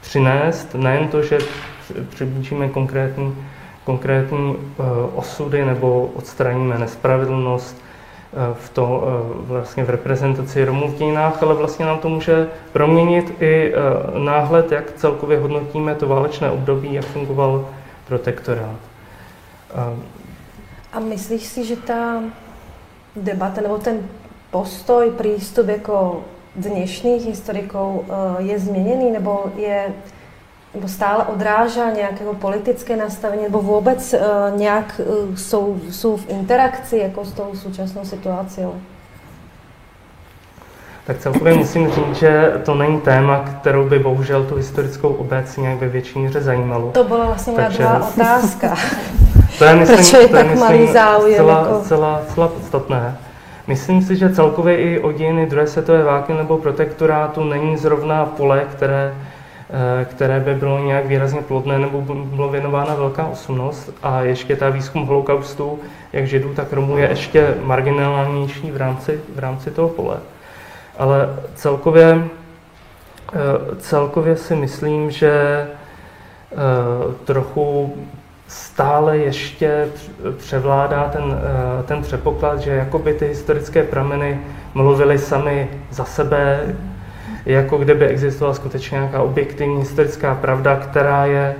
přinést, 0.00 0.74
nejen 0.74 1.08
to, 1.08 1.22
že 1.22 1.38
přiblížíme 2.10 2.68
konkrétní 2.68 3.36
konkrétní 3.84 4.56
eh, 4.56 4.82
osudy 5.14 5.64
nebo 5.64 6.06
odstraníme 6.14 6.78
nespravedlnost 6.78 7.76
eh, 8.32 8.54
v, 8.54 8.68
to, 8.68 9.04
eh, 9.06 9.46
vlastně 9.46 9.84
v 9.84 9.90
reprezentaci 9.90 10.64
Romů 10.64 10.88
v 10.88 10.94
dějinách, 10.94 11.42
ale 11.42 11.54
vlastně 11.54 11.86
nám 11.86 11.98
to 11.98 12.08
může 12.08 12.48
proměnit 12.72 13.42
i 13.42 13.72
náhled, 14.18 14.72
jak 14.72 14.92
celkově 14.92 15.38
hodnotíme 15.38 15.94
to 15.94 16.08
válečné 16.08 16.50
období, 16.50 16.94
jak 16.94 17.04
fungoval 17.04 17.68
protektorát. 18.08 18.76
A 20.92 21.00
myslíš 21.00 21.42
si, 21.42 21.64
že 21.64 21.76
ta 21.76 22.22
debata 23.16 23.60
nebo 23.60 23.78
ten 23.78 24.08
postoj, 24.50 25.10
přístup 25.10 25.68
jako 25.68 26.24
dnešních 26.56 27.26
historiků 27.26 28.04
je 28.38 28.58
změněný, 28.58 29.10
nebo 29.10 29.44
je 29.56 29.94
nebo 30.74 30.88
stále 30.88 31.24
odráža 31.24 31.90
nějakého 31.90 32.34
politické 32.34 32.96
nastavení, 32.96 33.42
nebo 33.42 33.62
vůbec 33.62 34.14
uh, 34.14 34.58
nějak 34.58 35.00
uh, 35.06 35.36
jsou, 35.36 35.80
jsou 35.90 36.16
v 36.16 36.28
interakci 36.28 36.96
jako 36.96 37.24
s 37.24 37.32
tou 37.32 37.50
současnou 37.54 38.04
situací? 38.04 38.60
Tak 41.06 41.18
celkově 41.18 41.54
musím 41.54 41.90
říct, 41.90 42.16
že 42.16 42.52
to 42.64 42.74
není 42.74 43.00
téma, 43.00 43.44
kterou 43.60 43.88
by 43.88 43.98
bohužel 43.98 44.44
tu 44.44 44.54
historickou 44.54 45.08
obec 45.08 45.56
nějak 45.56 45.80
ve 45.80 45.88
větší 45.88 46.18
míře 46.18 46.40
zajímalo. 46.40 46.90
To 46.90 47.04
byla 47.04 47.26
vlastně 47.26 47.52
moja 47.52 47.64
Takže... 47.64 47.78
druhá 47.78 48.08
otázka. 48.08 48.74
to 49.58 49.64
je, 49.64 49.74
myslím, 49.74 49.96
Proč 49.96 50.12
je 50.12 50.18
to 50.18 50.22
je, 50.22 50.28
tak 50.28 50.46
myslím, 50.46 50.60
malý 50.60 50.92
záujem? 50.92 51.36
Celá, 51.36 51.58
jako... 51.58 51.80
celá, 51.84 52.22
celá 52.34 52.48
podstatné. 52.48 53.16
Myslím 53.66 54.02
si, 54.02 54.16
že 54.16 54.34
celkově 54.34 54.76
i 54.76 54.98
o 54.98 55.12
dějiny 55.12 55.46
druhé 55.46 55.66
světové 55.66 56.02
války 56.02 56.32
nebo 56.32 56.58
protektorátu 56.58 57.44
není 57.44 57.76
zrovna 57.76 58.26
pole, 58.26 58.66
které 58.72 59.14
Eh, 59.70 60.04
které 60.04 60.40
by 60.40 60.54
bylo 60.54 60.78
nějak 60.78 61.06
výrazně 61.06 61.42
plodné 61.42 61.78
nebo 61.78 62.00
by 62.00 62.14
bylo 62.14 62.48
věnována 62.48 62.94
velká 62.94 63.26
osobnost 63.26 63.90
a 64.02 64.20
ještě 64.20 64.56
ta 64.56 64.70
výzkum 64.70 65.06
holokaustu, 65.06 65.78
jak 66.12 66.26
židů, 66.26 66.54
tak 66.54 66.72
Romů 66.72 66.98
je 66.98 67.08
ještě 67.08 67.54
marginálnější 67.62 68.70
v 68.70 68.76
rámci, 68.76 69.20
v 69.34 69.38
rámci 69.38 69.70
toho 69.70 69.88
pole. 69.88 70.16
Ale 70.98 71.28
celkově, 71.54 72.24
eh, 73.32 73.38
celkově 73.78 74.36
si 74.36 74.56
myslím, 74.56 75.10
že 75.10 75.32
eh, 75.32 76.56
trochu 77.24 77.94
stále 78.48 79.18
ještě 79.18 79.88
převládá 80.36 81.04
ten, 81.04 81.40
ten 81.84 82.02
předpoklad, 82.02 82.60
že 82.60 82.70
jakoby 82.70 83.14
ty 83.14 83.26
historické 83.26 83.82
prameny 83.82 84.40
mluvily 84.74 85.18
sami 85.18 85.68
za 85.90 86.04
sebe, 86.04 86.74
jako 87.46 87.78
kdyby 87.78 88.06
existovala 88.06 88.54
skutečně 88.54 88.94
nějaká 88.98 89.22
objektivní 89.22 89.78
historická 89.78 90.34
pravda, 90.34 90.76
která 90.76 91.26
je 91.26 91.54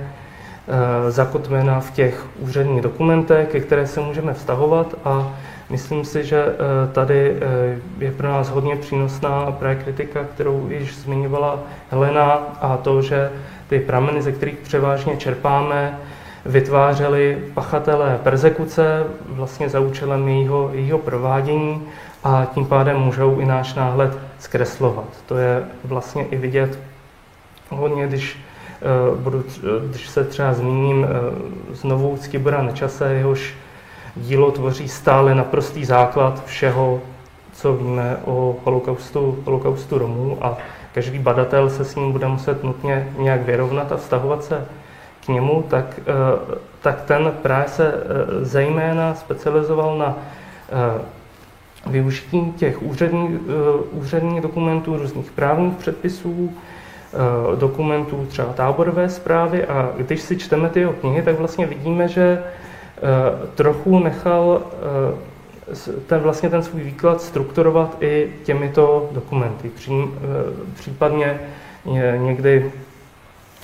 zakotvena 1.09 1.79
v 1.79 1.91
těch 1.91 2.25
úředních 2.39 2.81
dokumentech, 2.81 3.47
ke 3.49 3.59
které 3.59 3.87
se 3.87 4.01
můžeme 4.01 4.33
vztahovat 4.33 4.95
a 5.05 5.33
myslím 5.69 6.05
si, 6.05 6.23
že 6.23 6.45
e, 6.45 6.53
tady 6.93 7.29
e, 7.29 8.05
je 8.05 8.11
pro 8.11 8.29
nás 8.29 8.49
hodně 8.49 8.75
přínosná 8.75 9.51
právě 9.51 9.83
kritika, 9.83 10.23
kterou 10.23 10.67
již 10.69 10.95
zmiňovala 10.95 11.59
Helena 11.91 12.31
a 12.61 12.77
to, 12.77 13.01
že 13.01 13.31
ty 13.67 13.79
prameny, 13.79 14.21
ze 14.21 14.31
kterých 14.31 14.57
převážně 14.57 15.17
čerpáme, 15.17 15.99
vytvářeli 16.45 17.37
pachatelé 17.53 18.19
persekuce 18.23 19.03
vlastně 19.27 19.69
za 19.69 19.79
účelem 19.79 20.27
jejího, 20.27 20.69
jejího 20.73 20.97
provádění 20.97 21.81
a 22.23 22.47
tím 22.53 22.65
pádem 22.65 22.97
můžou 22.97 23.39
i 23.39 23.45
náš 23.45 23.73
náhled 23.73 24.17
zkreslovat. 24.39 25.07
To 25.25 25.37
je 25.37 25.63
vlastně 25.83 26.25
i 26.25 26.37
vidět 26.37 26.79
hodně, 27.69 28.07
když, 28.07 28.39
uh, 29.11 29.19
budu, 29.19 29.43
když 29.89 30.09
se 30.09 30.23
třeba 30.23 30.53
zmíním 30.53 31.07
znovu 31.73 32.17
z 32.21 32.27
Kibora 32.27 32.61
Nečase, 32.61 33.13
jehož 33.13 33.53
dílo 34.15 34.51
tvoří 34.51 34.87
stále 34.87 35.35
naprostý 35.35 35.85
základ 35.85 36.45
všeho, 36.45 37.01
co 37.53 37.73
víme 37.73 38.17
o 38.25 38.55
holokaustu, 38.63 39.37
holokaustu 39.45 39.97
Romů 39.97 40.37
a 40.41 40.57
každý 40.93 41.19
badatel 41.19 41.69
se 41.69 41.85
s 41.85 41.95
ním 41.95 42.11
bude 42.11 42.27
muset 42.27 42.63
nutně 42.63 43.07
nějak 43.17 43.41
vyrovnat 43.41 43.91
a 43.91 43.97
vztahovat 43.97 44.43
se 44.43 44.65
k 45.25 45.27
němu, 45.27 45.63
tak, 45.69 45.99
eh, 45.99 46.57
tak 46.81 47.01
ten 47.01 47.33
právě 47.41 47.67
se 47.67 47.93
eh, 47.93 48.45
zejména 48.45 49.15
specializoval 49.15 49.97
na 49.97 50.17
eh, 50.17 51.01
využití 51.85 52.51
těch 52.51 52.81
úředních, 52.81 53.39
úředních 53.91 54.41
dokumentů, 54.41 54.97
různých 54.97 55.31
právních 55.31 55.73
předpisů, 55.73 56.53
dokumentů 57.59 58.25
třeba 58.29 58.53
táborové 58.53 59.09
zprávy. 59.09 59.65
A 59.65 59.91
když 59.97 60.21
si 60.21 60.37
čteme 60.37 60.69
ty 60.69 60.79
jeho 60.79 60.93
knihy, 60.93 61.21
tak 61.21 61.39
vlastně 61.39 61.65
vidíme, 61.65 62.07
že 62.07 62.43
trochu 63.55 63.99
nechal 63.99 64.61
ten 66.07 66.19
vlastně 66.19 66.49
ten 66.49 66.63
svůj 66.63 66.81
výklad 66.81 67.21
strukturovat 67.21 67.97
i 67.99 68.33
těmito 68.43 69.09
dokumenty. 69.11 69.71
Případně 70.75 71.39
někdy 72.17 72.71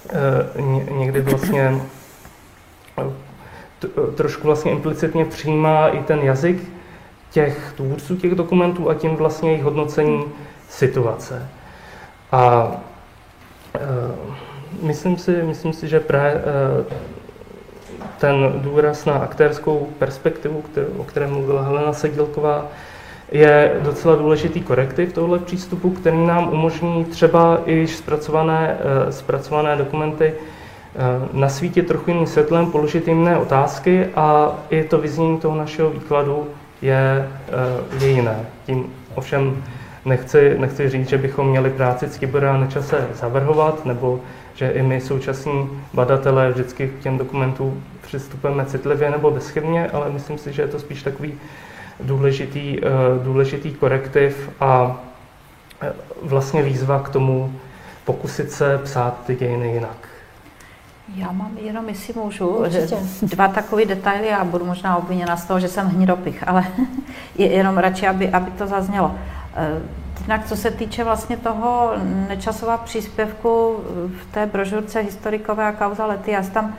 Eh, 0.09 0.61
někdy 0.91 1.21
vlastně 1.21 1.81
eh, 2.97 4.11
trošku 4.15 4.47
vlastně 4.47 4.71
implicitně 4.71 5.25
přijímá 5.25 5.87
i 5.87 6.03
ten 6.03 6.19
jazyk 6.19 6.63
těch 7.31 7.73
tvůrců 7.77 8.15
těch 8.15 8.35
dokumentů 8.35 8.89
a 8.89 8.93
tím 8.93 9.15
vlastně 9.15 9.49
jejich 9.49 9.63
hodnocení 9.63 10.25
situace. 10.69 11.49
A 12.31 12.71
myslím, 14.81 15.17
si, 15.17 15.43
myslím 15.43 15.73
si, 15.73 15.87
že 15.87 15.99
právě 15.99 16.41
ten 18.19 18.53
důraz 18.55 19.05
na 19.05 19.13
aktérskou 19.13 19.87
perspektivu, 19.99 20.61
kterou, 20.61 20.87
o 20.97 21.03
které 21.03 21.27
mluvila 21.27 21.61
Helena 21.61 21.93
Sedilková, 21.93 22.67
je 23.31 23.71
docela 23.79 24.15
důležitý 24.15 24.61
korektiv 24.61 25.13
tohle 25.13 25.39
přístupu, 25.39 25.89
který 25.89 26.25
nám 26.25 26.53
umožní 26.53 27.05
třeba 27.05 27.61
i 27.65 27.87
zpracované, 27.87 28.77
eh, 28.79 29.11
zpracované 29.11 29.75
dokumenty 29.75 30.33
eh, 30.33 30.99
nasvítit 31.33 31.87
trochu 31.87 32.09
jiným 32.09 32.27
světlem, 32.27 32.71
položit 32.71 33.07
jiné 33.07 33.37
otázky 33.37 34.05
a 34.15 34.55
i 34.69 34.83
to 34.83 34.97
vyznění 34.97 35.37
toho 35.37 35.55
našeho 35.55 35.89
výkladu 35.89 36.47
je, 36.81 37.29
eh, 37.49 38.05
je 38.05 38.11
jiné. 38.11 38.45
Tím 38.65 38.93
ovšem 39.15 39.63
nechci, 40.05 40.55
nechci 40.59 40.89
říct, 40.89 41.09
že 41.09 41.17
bychom 41.17 41.49
měli 41.49 41.69
práci 41.69 42.09
Cibora 42.09 42.57
na 42.57 42.67
čase 42.67 43.07
zavrhovat, 43.13 43.85
nebo 43.85 44.19
že 44.53 44.69
i 44.69 44.81
my 44.81 45.01
současní 45.01 45.69
badatelé 45.93 46.51
vždycky 46.51 46.87
k 46.87 46.99
těm 46.99 47.17
dokumentům 47.17 47.83
přistupujeme 48.01 48.65
citlivě 48.65 49.11
nebo 49.11 49.31
bezchybně, 49.31 49.87
ale 49.87 50.09
myslím 50.09 50.37
si, 50.37 50.53
že 50.53 50.61
je 50.61 50.67
to 50.67 50.79
spíš 50.79 51.03
takový 51.03 51.33
důležitý, 51.99 52.77
eh, 52.83 52.89
důležitý 53.23 53.73
korektiv 53.73 54.49
a 54.59 55.01
eh, 55.81 55.93
vlastně 56.21 56.63
výzva 56.63 56.99
k 56.99 57.09
tomu 57.09 57.53
pokusit 58.05 58.51
se 58.51 58.77
psát 58.77 59.25
ty 59.25 59.35
dějiny 59.35 59.73
jinak. 59.73 60.07
Já 61.15 61.31
mám 61.31 61.57
jenom, 61.61 61.89
jestli 61.89 62.13
můžu, 62.13 62.47
Určitě. 62.47 62.95
dva 63.21 63.47
takové 63.47 63.85
detaily 63.85 64.29
a 64.29 64.43
budu 64.43 64.65
možná 64.65 64.97
obviněna 64.97 65.37
z 65.37 65.45
toho, 65.45 65.59
že 65.59 65.67
jsem 65.67 65.87
hnidopich, 65.87 66.47
ale 66.47 66.65
je 67.37 67.47
jenom 67.51 67.77
radši, 67.77 68.07
aby, 68.07 68.29
aby 68.29 68.51
to 68.51 68.67
zaznělo. 68.67 69.15
Eh, 69.55 70.39
co 70.45 70.55
se 70.55 70.71
týče 70.71 71.03
vlastně 71.03 71.37
toho 71.37 71.91
nečasová 72.27 72.77
příspěvku 72.77 73.83
v 74.21 74.33
té 74.33 74.45
brožurce 74.45 74.99
historikové 74.99 75.65
a 75.65 75.71
kauza 75.71 76.05
lety, 76.05 76.31
já 76.31 76.43
tam 76.43 76.75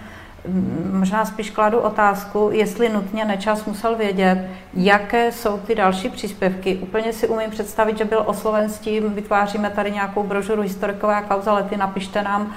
možná 0.92 1.24
spíš 1.24 1.50
kladu 1.50 1.78
otázku, 1.78 2.50
jestli 2.52 2.88
nutně 2.88 3.24
Nečas 3.24 3.64
musel 3.64 3.96
vědět, 3.96 4.48
jaké 4.74 5.32
jsou 5.32 5.58
ty 5.58 5.74
další 5.74 6.08
příspěvky. 6.08 6.76
Úplně 6.76 7.12
si 7.12 7.28
umím 7.28 7.50
představit, 7.50 7.98
že 7.98 8.04
byl 8.04 8.22
osloven 8.26 8.70
s 8.70 8.78
tím, 8.78 9.14
vytváříme 9.14 9.70
tady 9.70 9.90
nějakou 9.90 10.22
brožuru 10.22 10.62
historikové 10.62 11.14
a 11.14 11.22
kauzalety, 11.22 11.76
napište 11.76 12.22
nám 12.22 12.54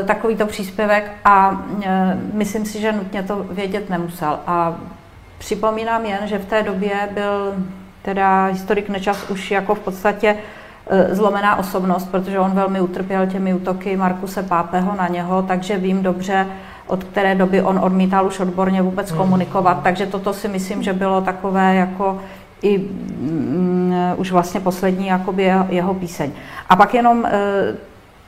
e, 0.00 0.04
takovýto 0.04 0.46
příspěvek 0.46 1.12
a 1.24 1.64
e, 1.84 2.18
myslím 2.32 2.66
si, 2.66 2.80
že 2.80 2.92
nutně 2.92 3.22
to 3.22 3.46
vědět 3.50 3.90
nemusel. 3.90 4.38
A 4.46 4.76
připomínám 5.38 6.06
jen, 6.06 6.20
že 6.24 6.38
v 6.38 6.46
té 6.46 6.62
době 6.62 7.08
byl 7.14 7.54
teda 8.02 8.46
historik 8.46 8.88
Nečas 8.88 9.30
už 9.30 9.50
jako 9.50 9.74
v 9.74 9.80
podstatě 9.80 10.36
e, 10.86 11.14
zlomená 11.14 11.56
osobnost, 11.56 12.10
protože 12.10 12.38
on 12.38 12.50
velmi 12.50 12.80
utrpěl 12.80 13.26
těmi 13.26 13.54
útoky 13.54 13.96
Markuse 13.96 14.42
Pápeho 14.42 14.96
na 14.96 15.08
něho, 15.08 15.42
takže 15.42 15.78
vím 15.78 16.02
dobře, 16.02 16.46
od 16.86 17.04
které 17.04 17.34
doby 17.34 17.62
on 17.62 17.78
odmítal 17.82 18.26
už 18.26 18.40
odborně 18.40 18.82
vůbec 18.82 19.10
hmm. 19.10 19.18
komunikovat, 19.18 19.82
takže 19.82 20.06
toto 20.06 20.32
si 20.32 20.48
myslím, 20.48 20.82
že 20.82 20.92
bylo 20.92 21.20
takové 21.20 21.74
jako 21.74 22.20
i 22.62 22.78
mm, 22.78 23.94
už 24.16 24.32
vlastně 24.32 24.60
poslední 24.60 25.06
jakoby 25.06 25.42
jeho, 25.42 25.66
jeho 25.68 25.94
píseň. 25.94 26.32
A 26.68 26.76
pak 26.76 26.94
jenom, 26.94 27.26
e, 27.26 27.30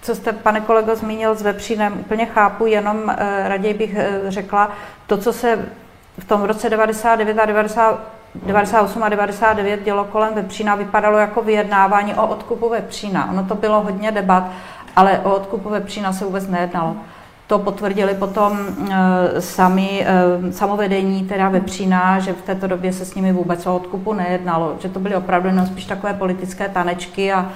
co 0.03 0.15
jste, 0.15 0.33
pane 0.33 0.61
kolego, 0.61 0.97
zmínil 0.97 1.35
s 1.35 1.43
Vepřínem, 1.43 1.93
úplně 2.01 2.27
chápu, 2.27 2.67
jenom 2.67 3.11
e, 3.11 3.49
raději 3.49 3.75
bych 3.75 3.97
řekla, 4.29 4.71
to, 5.07 5.17
co 5.17 5.33
se 5.33 5.59
v 6.19 6.25
tom 6.25 6.43
roce 6.43 6.71
99 6.71 7.39
a 7.39 7.47
90, 7.47 8.01
98 8.35 9.03
a 9.03 9.09
99 9.09 9.85
dělo 9.85 10.05
kolem 10.05 10.35
Vepřína, 10.35 10.75
vypadalo 10.75 11.19
jako 11.19 11.43
vyjednávání 11.43 12.15
o 12.15 12.27
odkupu 12.27 12.69
Vepřína. 12.69 13.31
Ono 13.31 13.45
to 13.45 13.55
bylo 13.55 13.81
hodně 13.81 14.13
debat, 14.13 14.51
ale 14.97 15.19
o 15.19 15.35
odkupu 15.35 15.69
Vepřína 15.69 16.13
se 16.13 16.25
vůbec 16.25 16.49
nejednalo. 16.49 16.97
To 17.47 17.59
potvrdili 17.59 18.15
potom 18.15 18.59
e, 18.91 19.41
sami 19.41 20.07
e, 20.07 20.53
samovedení 20.53 21.25
teda 21.25 21.49
Vepřína, 21.49 22.19
že 22.19 22.33
v 22.33 22.43
této 22.43 22.67
době 22.67 22.93
se 22.93 23.05
s 23.05 23.15
nimi 23.15 23.33
vůbec 23.33 23.67
o 23.67 23.77
odkupu 23.77 24.13
nejednalo, 24.13 24.77
že 24.81 24.89
to 24.89 25.01
byly 25.01 25.17
opravdu 25.17 25.49
jenom 25.49 25.67
spíš 25.67 25.85
takové 25.85 26.15
politické 26.15 26.69
tanečky 26.69 27.33
a, 27.33 27.49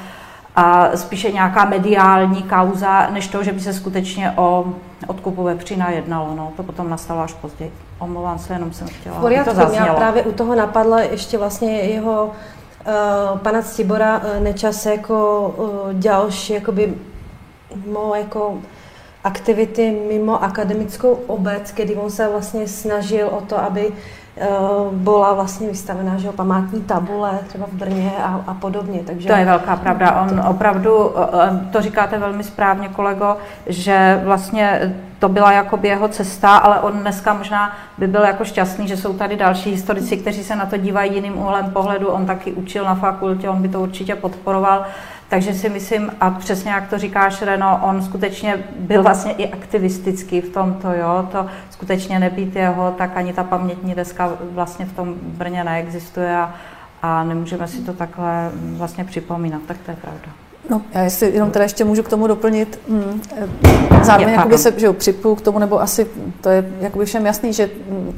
a 0.57 0.97
spíše 0.97 1.33
nějaká 1.33 1.65
mediální 1.65 2.43
kauza, 2.43 3.11
než 3.11 3.29
to, 3.29 3.43
že 3.43 3.53
by 3.53 3.61
se 3.61 3.73
skutečně 3.73 4.33
o 4.37 4.65
odkupu 5.07 5.43
Vepřína 5.43 5.91
jednalo. 5.91 6.35
No, 6.37 6.53
to 6.57 6.63
potom 6.63 6.91
nastalo 6.91 7.21
až 7.21 7.33
později. 7.33 7.73
Omlouvám 7.99 8.39
se, 8.39 8.53
jenom 8.53 8.73
jsem 8.73 8.89
chtěla, 8.89 9.19
v 9.19 9.45
to 9.45 9.55
zaznělo. 9.55 9.97
právě 9.97 10.23
u 10.23 10.33
toho 10.33 10.55
napadla 10.55 11.01
ještě 11.01 11.39
vlastně 11.39 11.73
jeho 11.73 12.25
uh, 12.25 13.39
pana 13.39 13.63
Cibora 13.63 14.19
uh, 14.19 14.43
Nečas 14.43 14.87
jako 14.87 15.49
uh, 15.57 15.93
další 15.93 16.53
jakoby, 16.53 16.95
mo, 17.87 18.15
jako 18.15 18.59
aktivity 19.27 19.97
mimo 20.09 20.45
akademickou 20.45 21.19
obec, 21.27 21.73
kdy 21.75 21.97
on 21.97 22.11
se 22.11 22.29
vlastně 22.29 22.69
snažil 22.69 23.29
o 23.29 23.41
to, 23.41 23.59
aby 23.59 23.89
eh, 23.89 23.93
byla 24.93 25.33
vlastně 25.33 25.69
vystavená 25.69 26.17
že 26.19 26.33
památní 26.33 26.81
tabule 26.81 27.39
třeba 27.49 27.67
v 27.67 27.73
Brně 27.73 28.13
a, 28.23 28.45
a 28.47 28.55
podobně. 28.55 29.01
Takže 29.07 29.29
to 29.29 29.35
je 29.35 29.45
velká 29.45 29.77
pravda. 29.77 30.27
On 30.31 30.41
opravdu, 30.49 31.13
eh, 31.19 31.27
eh, 31.43 31.73
to 31.73 31.83
říkáte 31.83 32.19
velmi 32.19 32.45
správně, 32.45 32.89
kolego, 32.89 33.37
že 33.67 34.21
vlastně 34.25 34.95
to 35.19 35.29
byla 35.29 35.53
jako 35.53 35.79
jeho 35.83 36.09
cesta, 36.09 36.57
ale 36.57 36.81
on 36.81 36.93
dneska 36.93 37.35
možná 37.35 37.73
by 37.99 38.07
byl 38.07 38.23
jako 38.23 38.45
šťastný, 38.45 38.89
že 38.89 38.97
jsou 38.97 39.13
tady 39.13 39.37
další 39.37 39.71
historici, 39.71 40.17
kteří 40.17 40.45
se 40.45 40.57
na 40.57 40.67
to 40.67 40.77
dívají 40.77 41.15
jiným 41.15 41.39
úhlem 41.39 41.71
pohledu. 41.71 42.09
On 42.09 42.27
taky 42.27 42.53
učil 42.53 42.85
na 42.85 42.95
fakultě, 42.95 43.49
on 43.49 43.63
by 43.63 43.69
to 43.69 43.81
určitě 43.81 44.15
podporoval. 44.15 44.85
Takže 45.29 45.55
si 45.55 45.69
myslím, 45.69 46.11
a 46.21 46.31
přesně 46.31 46.71
jak 46.71 46.89
to 46.89 46.99
říkáš, 46.99 47.43
Reno, 47.43 47.81
on 47.83 48.03
skutečně 48.03 48.65
byl 48.79 49.03
vlastně 49.03 49.33
i 49.33 49.53
aktivistický 49.53 50.41
v 50.41 50.49
tomto, 50.49 50.93
jo, 50.93 51.29
to 51.33 51.47
skutečně 51.71 52.19
nebýt 52.19 52.57
jeho, 52.57 52.95
tak 52.99 53.11
ani 53.15 53.33
ta 53.33 53.45
pamětní 53.45 53.95
deska 53.95 54.33
vlastně 54.41 54.87
v 54.87 54.93
tom 54.93 55.15
Brně 55.23 55.65
neexistuje 55.65 56.37
a, 56.37 56.55
a 57.03 57.25
nemůžeme 57.25 57.69
si 57.69 57.79
to 57.79 57.93
takhle 57.93 58.51
vlastně 58.55 59.05
připomínat, 59.05 59.63
tak 59.67 59.77
to 59.85 59.91
je 59.91 59.97
pravda. 59.97 60.29
No, 60.71 60.83
já 60.93 61.03
jestli 61.03 61.35
jenom 61.35 61.51
teda 61.51 61.63
ještě 61.63 61.85
můžu 61.85 62.03
k 62.03 62.09
tomu 62.09 62.27
doplnit, 62.27 62.81
hm, 62.89 63.23
zároveň 64.03 64.29
je, 64.29 64.35
jakoby 64.35 64.59
se 64.59 64.73
že 64.77 64.87
jo, 64.87 64.93
připoju 64.93 65.35
k 65.35 65.41
tomu, 65.41 65.59
nebo 65.59 65.83
asi 65.83 66.07
to 66.41 66.49
je 66.49 66.71
jakoby 66.81 67.05
všem 67.05 67.27
jasný, 67.27 67.53
že 67.53 67.71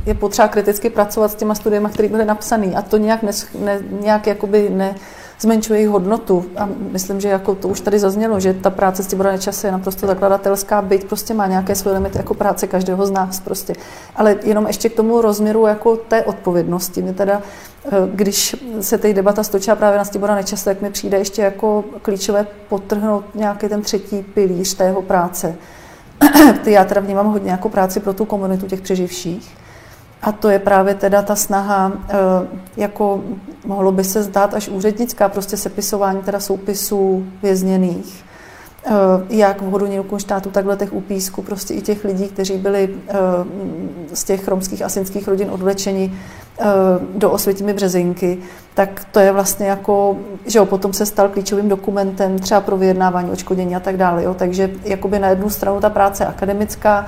je 0.07 0.15
potřeba 0.15 0.49
kriticky 0.49 0.91
pracovat 0.91 1.31
s 1.31 1.35
těma 1.35 1.55
studiemi, 1.55 1.89
které 1.93 2.09
byly 2.09 2.25
napsané 2.25 2.67
a 2.67 2.83
to 2.83 2.97
nějak, 2.97 3.23
ne, 3.23 3.33
ne, 3.65 3.81
nějak 4.01 4.27
jakoby 4.27 4.71
ne, 4.71 4.95
zmenšuje 5.41 5.79
jejich 5.79 5.91
hodnotu. 5.91 6.45
A 6.57 6.69
myslím, 6.93 7.21
že 7.21 7.29
jako 7.29 7.55
to 7.55 7.69
už 7.69 7.81
tady 7.81 7.99
zaznělo, 7.99 8.41
že 8.41 8.55
ta 8.55 8.71
práce 8.71 9.03
s 9.03 9.07
Tibora 9.07 9.33
Nečase 9.33 9.69
je 9.69 9.73
naprosto 9.73 10.07
zakladatelská, 10.07 10.83
byť 10.83 11.05
prostě 11.05 11.35
má 11.35 11.47
nějaké 11.47 11.75
své 11.75 11.93
limity 11.93 12.19
jako 12.19 12.35
práce 12.35 12.67
každého 12.67 13.07
z 13.07 13.11
nás 13.11 13.41
prostě. 13.41 13.75
Ale 14.17 14.37
jenom 14.43 14.67
ještě 14.67 14.89
k 14.89 14.95
tomu 14.95 15.21
rozměru 15.21 15.67
jako 15.67 15.97
té 15.97 16.25
odpovědnosti. 16.25 17.03
Mě 17.03 17.15
teda, 17.15 17.43
eh, 17.87 17.91
když 18.15 18.57
se 18.81 18.99
teď 18.99 19.17
debata 19.17 19.43
stočila 19.43 19.77
právě 19.77 19.99
na 19.99 20.05
Tibora 20.05 20.35
Nečase, 20.35 20.65
tak 20.65 20.83
mi 20.83 20.91
přijde 20.91 21.19
ještě 21.19 21.43
jako 21.43 21.85
klíčové 22.03 22.47
potrhnout 22.69 23.25
nějaký 23.35 23.69
ten 23.69 23.83
třetí 23.83 24.23
pilíř 24.23 24.75
té 24.75 24.85
jeho 24.85 25.03
práce. 25.03 25.55
ty 26.65 26.73
já 26.73 26.85
teda 26.85 27.01
vnímám 27.01 27.27
hodně 27.27 27.51
jako 27.51 27.69
práci 27.69 28.01
pro 28.01 28.13
tu 28.13 28.25
komunitu 28.25 28.67
těch 28.67 28.81
přeživších. 28.81 29.57
A 30.23 30.33
to 30.33 30.49
je 30.49 30.59
právě 30.59 30.95
teda 30.95 31.23
ta 31.23 31.37
snaha, 31.37 31.93
eh, 32.09 32.15
jako 32.77 33.21
mohlo 33.67 33.93
by 33.93 34.05
se 34.05 34.23
zdát 34.23 34.55
až 34.55 34.69
úřednická, 34.69 35.29
prostě 35.29 35.57
sepisování 35.57 36.23
teda 36.23 36.41
soupisů 36.41 37.27
vězněných, 37.43 38.25
eh, 38.87 38.91
jak 39.31 39.63
v 39.63 39.65
Hodu 39.65 39.87
štátu, 40.19 40.51
takhle 40.51 40.77
těch 40.77 40.93
upísku, 40.93 41.43
prostě 41.43 41.75
i 41.75 41.83
těch 41.83 42.05
lidí, 42.05 42.29
kteří 42.29 42.59
byli 42.59 42.91
eh, 43.09 43.15
z 44.15 44.25
těch 44.25 44.49
romských 44.49 44.83
asinských 44.83 45.29
rodin 45.29 45.51
odvlečeni 45.51 46.13
do 47.15 47.31
Osvětimi 47.31 47.73
Březinky, 47.73 48.39
tak 48.75 49.07
to 49.13 49.21
je 49.21 49.33
vlastně 49.33 49.67
jako, 49.67 50.17
že 50.47 50.59
jo, 50.59 50.67
potom 50.67 50.93
se 50.93 51.07
stal 51.07 51.29
klíčovým 51.29 51.69
dokumentem 51.69 52.39
třeba 52.39 52.61
pro 52.61 52.77
vyjednávání 52.77 53.31
očkodění 53.31 53.77
a 53.77 53.81
tak 53.81 53.97
dále. 53.97 54.25
Jo. 54.25 54.35
Takže 54.35 54.71
jakoby 54.85 55.19
na 55.19 55.29
jednu 55.29 55.51
stranu 55.51 55.81
ta 55.81 55.91
práce 55.91 56.27
akademická, 56.27 57.07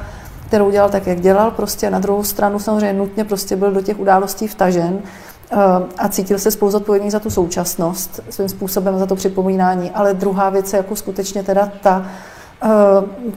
kterou 0.51 0.71
dělal 0.71 0.89
tak, 0.91 1.07
jak 1.07 1.21
dělal, 1.21 1.51
prostě 1.51 1.91
na 1.91 1.99
druhou 1.99 2.25
stranu 2.25 2.59
samozřejmě 2.59 2.93
nutně 2.93 3.25
prostě 3.25 3.57
byl 3.57 3.73
do 3.73 3.83
těch 3.83 3.99
událostí 4.01 4.49
vtažen 4.49 4.99
eh, 5.53 5.57
a 5.99 6.09
cítil 6.09 6.39
se 6.39 6.51
spolu 6.51 6.71
zodpovědný 6.71 7.11
za 7.11 7.21
tu 7.21 7.31
současnost, 7.31 8.21
svým 8.31 8.49
způsobem 8.49 8.99
za 8.99 9.07
to 9.07 9.17
připomínání. 9.17 9.91
Ale 9.91 10.15
druhá 10.15 10.51
věc 10.51 10.73
je 10.73 10.77
jako 10.77 10.97
skutečně 10.97 11.43
teda 11.43 11.73
ta, 11.81 12.07
eh, 12.63 12.69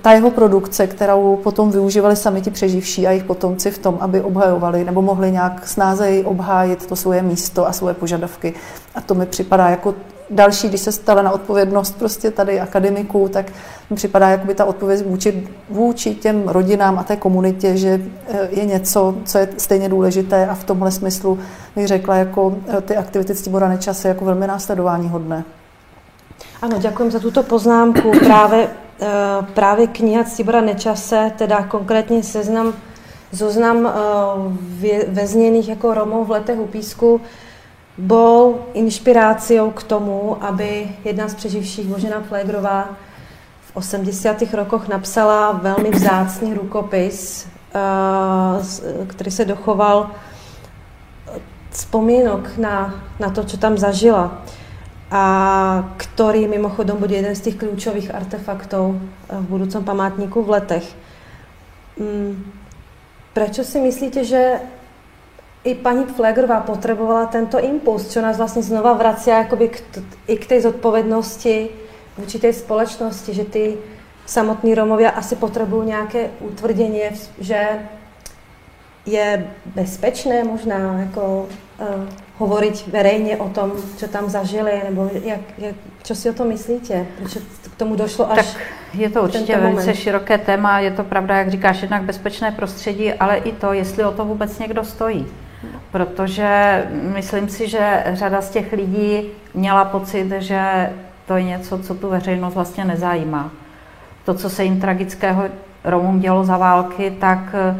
ta 0.01 0.11
jeho 0.11 0.31
produkce, 0.31 0.87
kterou 0.87 1.39
potom 1.43 1.71
využívali 1.71 2.15
sami 2.15 2.41
ti 2.41 2.51
přeživší 2.51 3.07
a 3.07 3.11
jejich 3.11 3.23
potomci 3.23 3.71
v 3.71 3.77
tom, 3.77 3.97
aby 3.99 4.21
obhajovali 4.21 4.83
nebo 4.83 5.01
mohli 5.01 5.31
nějak 5.31 5.67
snáze 5.67 6.23
obhájit 6.25 6.85
to 6.85 6.95
svoje 6.95 7.21
místo 7.21 7.67
a 7.67 7.73
svoje 7.73 7.93
požadavky. 7.93 8.53
A 8.95 9.01
to 9.01 9.13
mi 9.13 9.25
připadá 9.25 9.69
jako 9.69 9.93
další, 10.29 10.69
když 10.69 10.81
se 10.81 10.91
stala 10.91 11.21
na 11.21 11.31
odpovědnost 11.31 11.99
prostě 11.99 12.31
tady 12.31 12.59
akademiků, 12.59 13.29
tak 13.29 13.51
mi 13.89 13.95
připadá 13.95 14.29
jako 14.29 14.45
by 14.45 14.55
ta 14.55 14.65
odpověď 14.65 15.05
vůči, 15.05 15.47
vůči 15.69 16.15
těm 16.15 16.47
rodinám 16.47 16.99
a 16.99 17.03
té 17.03 17.15
komunitě, 17.15 17.77
že 17.77 18.01
eh, 18.27 18.47
je 18.51 18.65
něco, 18.65 19.15
co 19.25 19.37
je 19.37 19.49
stejně 19.57 19.89
důležité 19.89 20.47
a 20.47 20.55
v 20.55 20.63
tomhle 20.63 20.91
smyslu 20.91 21.39
bych 21.75 21.87
řekla, 21.87 22.15
jako 22.15 22.55
eh, 22.67 22.81
ty 22.81 22.97
aktivity 22.97 23.33
Tibora 23.33 23.69
Nečase 23.69 24.07
jako 24.07 24.25
velmi 24.25 24.47
následování 24.47 25.09
hodné. 25.09 25.43
Ano, 26.61 26.77
děkuji 26.79 27.11
za 27.11 27.19
tuto 27.19 27.43
poznámku. 27.43 28.11
Právě, 28.19 28.67
eh, 29.01 29.07
právě 29.53 29.87
kniha 29.87 30.23
Tibora 30.23 30.61
Nečase, 30.61 31.31
teda 31.37 31.63
konkrétně 31.63 32.23
seznam 32.23 32.73
zoznam 33.31 33.93
vězněných 35.07 35.69
jako 35.69 35.93
Romů 35.93 36.25
v 36.25 36.31
letech 36.31 36.59
u 36.59 36.67
písku, 36.67 37.21
bol 37.97 38.59
inšpiráciou 38.73 39.71
k 39.71 39.83
tomu, 39.83 40.43
aby 40.43 40.89
jedna 41.03 41.27
z 41.27 41.35
přeživších, 41.35 41.87
Božena 41.87 42.21
Flegrová, 42.21 42.89
v 43.61 43.75
80. 43.75 44.53
rokoch 44.53 44.87
napsala 44.87 45.51
velmi 45.51 45.89
vzácný 45.89 46.53
rukopis, 46.53 47.47
eh, 47.75 49.05
který 49.07 49.31
se 49.31 49.45
dochoval 49.45 50.09
vzpomínok 51.69 52.57
na, 52.57 53.03
na 53.19 53.29
to, 53.29 53.43
co 53.43 53.57
tam 53.57 53.77
zažila 53.77 54.41
a 55.11 55.93
který 55.97 56.47
mimochodom 56.47 56.97
bude 56.97 57.15
jeden 57.15 57.35
z 57.35 57.41
těch 57.41 57.55
klíčových 57.55 58.15
artefaktů 58.15 59.01
v 59.29 59.41
budoucím 59.41 59.83
památníku 59.83 60.43
v 60.43 60.49
letech. 60.49 60.95
Mm, 61.99 62.51
Proč 63.33 63.65
si 63.65 63.79
myslíte, 63.79 64.23
že 64.25 64.59
i 65.63 65.75
paní 65.75 66.05
Flegrová 66.05 66.59
potřebovala 66.59 67.25
tento 67.25 67.59
impuls, 67.59 68.07
co 68.07 68.21
nás 68.21 68.37
vlastně 68.37 68.63
znova 68.63 68.93
vrací 68.93 69.29
jakoby 69.29 69.67
k, 69.69 69.81
i 70.27 70.37
k 70.37 70.47
té 70.47 70.61
zodpovědnosti 70.61 71.69
vůči 72.17 72.39
té 72.39 72.53
společnosti, 72.53 73.33
že 73.33 73.45
ty 73.45 73.77
samotní 74.25 74.75
Romovia 74.75 75.09
asi 75.09 75.35
potřebují 75.35 75.87
nějaké 75.87 76.29
utvrdění, 76.39 77.01
že 77.39 77.67
je 79.05 79.47
bezpečné 79.65 80.43
možná 80.43 80.99
jako 80.99 81.47
uh, 81.79 81.87
hovoriť 82.37 82.87
verejně 82.87 83.37
o 83.37 83.49
tom, 83.49 83.71
co 83.97 84.07
tam 84.07 84.29
zažili, 84.29 84.81
nebo 84.83 85.09
jak, 85.23 85.39
jak, 85.57 85.75
co 86.03 86.15
si 86.15 86.29
o 86.29 86.33
tom 86.33 86.47
myslíte? 86.47 87.05
Proč 87.17 87.37
k 87.73 87.75
tomu 87.77 87.95
došlo 87.95 88.31
až 88.31 88.53
Tak 88.53 88.61
je 88.93 89.09
to 89.09 89.23
určitě 89.23 89.57
velice 89.57 89.81
moment. 89.81 89.95
široké 89.95 90.37
téma, 90.37 90.79
je 90.79 90.91
to 90.91 91.03
pravda, 91.03 91.37
jak 91.37 91.51
říkáš, 91.51 91.81
jednak 91.81 92.03
bezpečné 92.03 92.51
prostředí, 92.51 93.13
ale 93.13 93.37
i 93.37 93.51
to, 93.51 93.73
jestli 93.73 94.03
o 94.03 94.11
to 94.11 94.25
vůbec 94.25 94.59
někdo 94.59 94.83
stojí 94.83 95.27
protože 95.91 96.83
myslím 96.91 97.49
si, 97.49 97.67
že 97.67 98.03
řada 98.13 98.41
z 98.41 98.49
těch 98.49 98.73
lidí 98.73 99.21
měla 99.53 99.85
pocit, 99.85 100.31
že 100.31 100.89
to 101.27 101.37
je 101.37 101.43
něco, 101.43 101.79
co 101.79 101.95
tu 101.95 102.09
veřejnost 102.09 102.53
vlastně 102.53 102.85
nezajímá. 102.85 103.51
To, 104.25 104.33
co 104.33 104.49
se 104.49 104.63
jim 104.63 104.81
tragického 104.81 105.43
Romům 105.83 106.19
dělo 106.19 106.43
za 106.43 106.57
války, 106.57 107.11
tak 107.19 107.39
eh, 107.53 107.75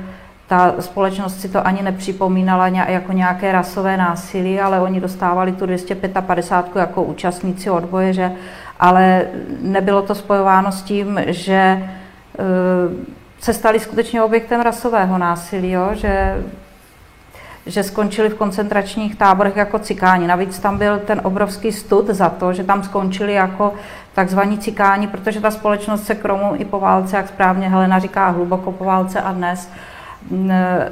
ta 0.47 0.75
společnost 0.79 1.41
si 1.41 1.49
to 1.49 1.67
ani 1.67 1.81
nepřipomínala 1.81 2.67
jako 2.67 3.11
nějaké 3.11 3.51
rasové 3.51 3.97
násilí, 3.97 4.59
ale 4.59 4.79
oni 4.79 5.01
dostávali 5.01 5.51
tu 5.51 5.65
255 5.65 6.79
jako 6.79 7.03
účastníci 7.03 7.69
odboje, 7.69 8.13
že, 8.13 8.31
ale 8.79 9.25
nebylo 9.61 10.01
to 10.01 10.15
spojováno 10.15 10.71
s 10.71 10.81
tím, 10.81 11.19
že 11.27 11.53
eh, 11.53 11.83
se 13.39 13.53
stali 13.53 13.79
skutečně 13.79 14.23
objektem 14.23 14.61
rasového 14.61 15.17
násilí, 15.17 15.71
jo? 15.71 15.89
že 15.93 16.43
že 17.65 17.83
skončili 17.83 18.29
v 18.29 18.35
koncentračních 18.35 19.15
táborech 19.15 19.55
jako 19.55 19.79
cikáni. 19.79 20.27
Navíc 20.27 20.59
tam 20.59 20.77
byl 20.77 20.99
ten 20.99 21.21
obrovský 21.23 21.71
stud 21.71 22.07
za 22.07 22.29
to, 22.29 22.53
že 22.53 22.63
tam 22.63 22.83
skončili 22.83 23.33
jako 23.33 23.73
takzvaní 24.13 24.57
cikáni, 24.57 25.07
protože 25.07 25.41
ta 25.41 25.51
společnost 25.51 26.03
se 26.03 26.15
k 26.15 26.25
Romu 26.25 26.53
i 26.55 26.65
po 26.65 26.79
válce, 26.79 27.17
jak 27.17 27.27
správně 27.27 27.69
Helena 27.69 27.99
říká, 27.99 28.29
hluboko 28.29 28.71
po 28.71 28.83
válce 28.83 29.21
a 29.21 29.31
dnes 29.31 29.69
e, 30.49 30.89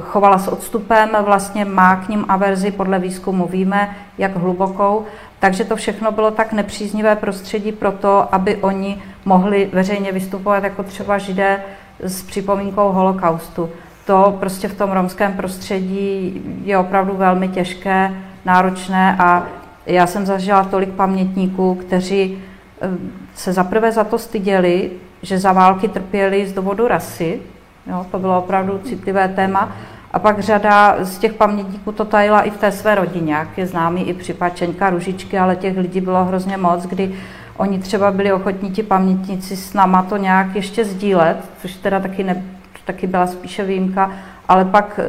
chovala 0.00 0.38
s 0.38 0.48
odstupem, 0.48 1.10
vlastně 1.20 1.64
má 1.64 1.96
k 1.96 2.08
ním 2.08 2.24
averzi, 2.28 2.70
podle 2.70 2.98
výzkumu 2.98 3.46
víme, 3.46 3.96
jak 4.18 4.36
hlubokou, 4.36 5.04
takže 5.38 5.64
to 5.64 5.76
všechno 5.76 6.12
bylo 6.12 6.30
tak 6.30 6.52
nepříznivé 6.52 7.16
prostředí 7.16 7.72
pro 7.72 7.92
to, 7.92 8.34
aby 8.34 8.56
oni 8.56 9.02
mohli 9.24 9.70
veřejně 9.72 10.12
vystupovat 10.12 10.64
jako 10.64 10.82
třeba 10.82 11.18
židé 11.18 11.62
s 12.00 12.22
připomínkou 12.22 12.92
holokaustu 12.92 13.70
to 14.06 14.36
prostě 14.40 14.68
v 14.68 14.78
tom 14.78 14.90
romském 14.90 15.32
prostředí 15.32 16.42
je 16.64 16.78
opravdu 16.78 17.16
velmi 17.16 17.48
těžké, 17.48 18.14
náročné 18.44 19.16
a 19.18 19.46
já 19.86 20.06
jsem 20.06 20.26
zažila 20.26 20.64
tolik 20.64 20.88
pamětníků, 20.88 21.74
kteří 21.74 22.38
eh, 22.80 22.88
se 23.34 23.52
zaprvé 23.52 23.92
za 23.92 24.04
to 24.04 24.18
styděli, 24.18 24.90
že 25.22 25.38
za 25.38 25.52
války 25.52 25.88
trpěli 25.88 26.46
z 26.46 26.52
důvodu 26.52 26.88
rasy, 26.88 27.40
jo, 27.86 28.06
to 28.10 28.18
bylo 28.18 28.38
opravdu 28.38 28.80
citlivé 28.84 29.28
téma, 29.28 29.72
a 30.12 30.18
pak 30.18 30.40
řada 30.40 30.96
z 31.00 31.18
těch 31.18 31.32
pamětníků 31.32 31.92
to 31.92 32.04
tajila 32.04 32.40
i 32.40 32.50
v 32.50 32.56
té 32.56 32.72
své 32.72 32.94
rodině, 32.94 33.34
jak 33.34 33.58
je 33.58 33.66
známý 33.66 34.08
i 34.08 34.14
případ 34.14 34.56
Čeňka 34.56 34.90
Ružičky, 34.90 35.38
ale 35.38 35.56
těch 35.56 35.78
lidí 35.78 36.00
bylo 36.00 36.24
hrozně 36.24 36.56
moc, 36.56 36.86
kdy 36.86 37.14
oni 37.56 37.78
třeba 37.78 38.10
byli 38.10 38.32
ochotní 38.32 38.70
ti 38.70 38.82
pamětníci 38.82 39.56
s 39.56 39.74
náma 39.74 40.02
to 40.02 40.16
nějak 40.16 40.54
ještě 40.54 40.84
sdílet, 40.84 41.36
což 41.62 41.74
teda 41.74 42.00
taky 42.00 42.24
ne, 42.24 42.42
taky 42.84 43.06
byla 43.06 43.26
spíše 43.26 43.64
výjimka, 43.64 44.12
ale 44.48 44.64
pak 44.64 45.00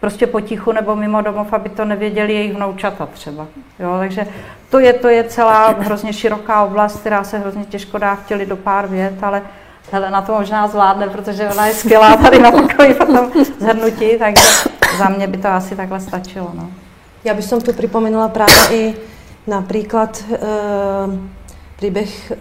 prostě 0.00 0.26
potichu 0.26 0.72
nebo 0.72 0.96
mimo 0.96 1.22
domov, 1.22 1.52
aby 1.52 1.68
to 1.68 1.84
nevěděli 1.84 2.34
jejich 2.34 2.54
vnoučata 2.54 3.06
třeba. 3.06 3.46
Jo, 3.78 3.96
takže 3.98 4.26
to 4.70 4.78
je, 4.78 4.92
to 4.92 5.08
je 5.08 5.24
celá 5.24 5.68
hrozně 5.68 6.12
široká 6.12 6.62
oblast, 6.62 7.00
která 7.00 7.24
se 7.24 7.38
hrozně 7.38 7.64
těžko 7.64 7.98
dá 7.98 8.14
vtělit 8.14 8.48
do 8.48 8.56
pár 8.56 8.86
vět, 8.86 9.22
ale 9.22 9.42
Helena 9.92 10.22
to 10.22 10.32
možná 10.32 10.68
zvládne, 10.68 11.08
protože 11.08 11.48
ona 11.48 11.66
je 11.66 11.74
skvělá 11.74 12.16
tady 12.16 12.38
na 12.38 12.50
pokoji 12.50 12.94
v 12.94 12.98
tom 12.98 13.30
zhrnutí, 13.60 14.18
takže 14.18 14.44
za 14.98 15.08
mě 15.08 15.26
by 15.26 15.38
to 15.38 15.48
asi 15.48 15.76
takhle 15.76 16.00
stačilo. 16.00 16.50
No. 16.54 16.70
Já 17.24 17.34
bych 17.34 17.48
tu 17.48 17.72
připomenula 17.72 18.28
právě 18.28 18.54
i 18.70 18.94
například 19.46 20.24
e, 20.32 20.38
příběh 21.76 22.30
e, 22.30 22.36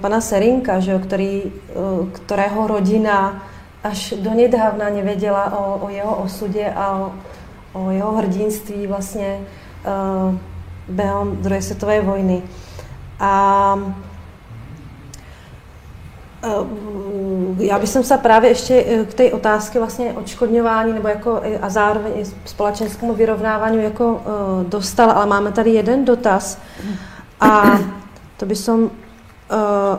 pana 0.00 0.20
Serinka, 0.20 0.80
že, 0.80 0.98
který, 0.98 1.42
e, 1.42 1.50
kterého 2.12 2.66
rodina 2.66 3.42
až 3.86 4.14
do 4.18 4.30
nedávna 4.30 4.90
nevěděla 4.90 5.58
o, 5.58 5.86
o 5.86 5.88
jeho 5.88 6.16
osudě 6.16 6.72
a 6.76 6.96
o, 6.96 7.12
o 7.72 7.90
jeho 7.90 8.12
hrdinství 8.12 8.86
vlastně 8.86 9.38
uh, 10.28 10.34
během 10.88 11.36
druhé 11.36 11.62
světové 11.62 12.00
vojny. 12.00 12.42
A 13.20 13.74
uh, 16.44 16.66
já 17.58 17.78
bych 17.78 17.88
se 17.88 18.18
právě 18.18 18.50
ještě 18.50 18.84
eh, 18.88 19.04
k 19.04 19.14
té 19.14 19.32
otázce 19.32 19.78
vlastně 19.78 20.12
odškodňování 20.12 20.92
nebo 20.92 21.08
jako 21.08 21.42
a 21.62 21.68
zároveň 21.68 22.12
i 22.16 22.24
společenskému 22.44 23.14
vyrovnávání 23.14 23.82
jako 23.82 24.20
dostala, 24.68 25.12
ale 25.12 25.26
máme 25.26 25.52
tady 25.52 25.70
jeden 25.70 26.04
dotaz 26.04 26.58
a 27.40 27.78
to 28.36 28.46
by 28.46 28.56
som 28.56 28.90
Eh, 28.90 29.05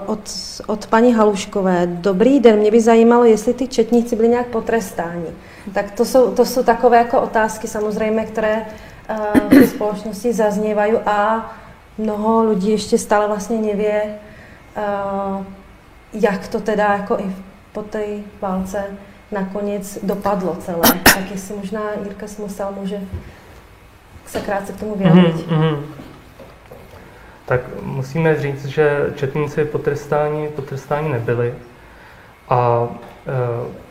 od, 0.05 0.19
od 0.67 0.87
paní 0.87 1.13
Haluškové. 1.13 1.87
Dobrý 1.87 2.39
den, 2.39 2.59
mě 2.59 2.71
by 2.71 2.81
zajímalo, 2.81 3.23
jestli 3.23 3.53
ty 3.53 3.67
četníci 3.67 4.15
byli 4.15 4.27
nějak 4.27 4.47
potrestáni. 4.47 5.27
Tak 5.73 5.91
to 5.91 6.05
jsou, 6.05 6.31
to 6.31 6.45
jsou 6.45 6.63
takové 6.63 6.97
jako 6.97 7.21
otázky 7.21 7.67
samozřejmě, 7.67 8.25
které 8.25 8.65
uh, 9.09 9.59
v 9.59 9.67
společnosti 9.67 10.33
zaznívají 10.33 10.93
a 10.93 11.51
mnoho 11.97 12.43
lidí 12.43 12.71
ještě 12.71 12.97
stále 12.97 13.27
vlastně 13.27 13.57
nevě, 13.57 14.03
uh, 14.77 15.43
jak 16.13 16.47
to 16.47 16.59
teda 16.59 16.93
jako 16.93 17.19
i 17.19 17.35
po 17.73 17.81
té 17.81 18.03
válce 18.41 18.83
nakonec 19.31 19.99
dopadlo 20.03 20.55
celé. 20.55 20.81
Tak 21.03 21.31
jestli 21.31 21.55
možná 21.55 21.81
Jirka 22.03 22.27
Smosal 22.27 22.73
může 22.79 23.01
se 24.25 24.39
krátce 24.39 24.73
k 24.73 24.79
tomu 24.79 24.95
vyjádřit. 24.95 25.47
Mm-hmm. 25.49 25.77
Tak 27.47 27.61
musíme 27.81 28.39
říct, 28.39 28.65
že 28.65 29.13
četníci 29.15 29.65
potrestáni, 29.65 30.47
potrestáni 30.47 31.09
nebyli. 31.09 31.53
A 32.49 32.87
e, 33.27 33.87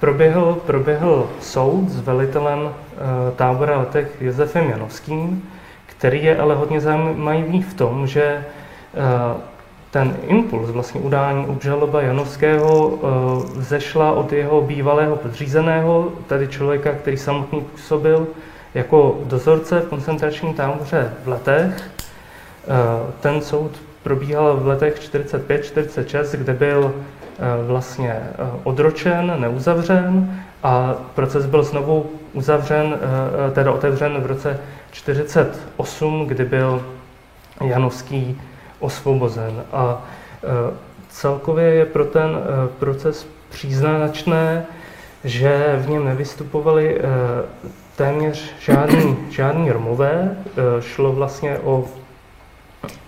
proběhl, 0.00 0.58
proběhl 0.66 1.28
soud 1.40 1.88
s 1.88 2.00
velitelem 2.00 2.60
e, 2.68 2.72
tábora 3.36 3.78
letech 3.78 4.08
Josefem 4.20 4.70
Janovským, 4.70 5.50
který 5.86 6.24
je 6.24 6.38
ale 6.38 6.54
hodně 6.54 6.80
zajímavý 6.80 7.62
v 7.62 7.74
tom, 7.74 8.06
že 8.06 8.22
e, 8.24 8.44
ten 9.90 10.16
impuls 10.26 10.70
vlastně 10.70 11.00
udání 11.00 11.46
obžaloba 11.46 12.02
Janovského 12.02 12.92
e, 12.92 13.58
vzešla 13.58 14.12
od 14.12 14.32
jeho 14.32 14.60
bývalého 14.60 15.16
podřízeného, 15.16 16.12
tedy 16.26 16.48
člověka, 16.48 16.92
který 16.92 17.16
samotný 17.16 17.60
působil 17.60 18.26
jako 18.74 19.18
dozorce 19.24 19.80
v 19.80 19.88
koncentračním 19.88 20.54
táboře 20.54 21.12
v 21.24 21.28
letech. 21.28 21.99
Ten 23.20 23.40
soud 23.40 23.70
probíhal 24.02 24.56
v 24.56 24.66
letech 24.66 25.12
45-46, 25.14 26.36
kde 26.36 26.52
byl 26.52 26.94
vlastně 27.66 28.20
odročen, 28.64 29.34
neuzavřen 29.38 30.40
a 30.62 30.94
proces 31.14 31.46
byl 31.46 31.62
znovu 31.62 32.10
uzavřen, 32.32 32.98
teda 33.52 33.72
otevřen 33.72 34.20
v 34.20 34.26
roce 34.26 34.60
48, 34.90 36.26
kdy 36.26 36.44
byl 36.44 36.82
Janovský 37.64 38.40
osvobozen. 38.80 39.62
A 39.72 40.04
celkově 41.08 41.64
je 41.64 41.86
pro 41.86 42.04
ten 42.04 42.38
proces 42.78 43.26
příznačné, 43.48 44.64
že 45.24 45.78
v 45.84 45.88
něm 45.88 46.04
nevystupovali 46.04 47.00
téměř 47.96 48.54
žádný, 48.60 49.16
žádný 49.30 49.72
Romové. 49.72 50.36
Šlo 50.80 51.12
vlastně 51.12 51.58
o, 51.58 51.84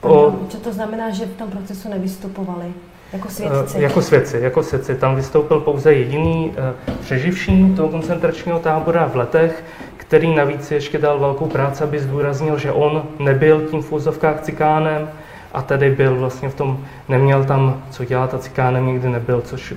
o... 0.00 0.34
Co 0.48 0.58
to 0.58 0.72
znamená, 0.72 1.10
že 1.10 1.26
v 1.26 1.36
tom 1.36 1.50
procesu 1.50 1.88
nevystupovali? 1.88 2.66
Jako 3.12 3.28
svědci? 3.28 3.82
Jako 3.82 4.02
svědci, 4.02 4.38
jako 4.40 4.62
svědci. 4.62 4.94
Tam 4.94 5.16
vystoupil 5.16 5.60
pouze 5.60 5.94
jediný 5.94 6.52
přeživší 7.00 7.74
toho 7.76 7.88
koncentračního 7.88 8.58
tábora 8.58 9.06
v 9.06 9.16
letech, 9.16 9.64
který 9.96 10.34
navíc 10.34 10.70
ještě 10.70 10.98
dal 10.98 11.18
velkou 11.18 11.46
práci, 11.46 11.84
aby 11.84 11.98
zdůraznil, 11.98 12.58
že 12.58 12.72
on 12.72 13.02
nebyl 13.18 13.60
tím 13.60 13.82
v 13.82 13.92
úzovkách 13.92 14.40
cikánem 14.40 15.08
a 15.52 15.62
tedy 15.62 15.90
byl 15.90 16.16
vlastně 16.16 16.48
v 16.48 16.54
tom, 16.54 16.84
neměl 17.08 17.44
tam 17.44 17.82
co 17.90 18.04
dělat 18.04 18.34
a 18.34 18.38
cikánem 18.38 18.86
nikdy 18.86 19.08
nebyl, 19.08 19.40
což 19.40 19.74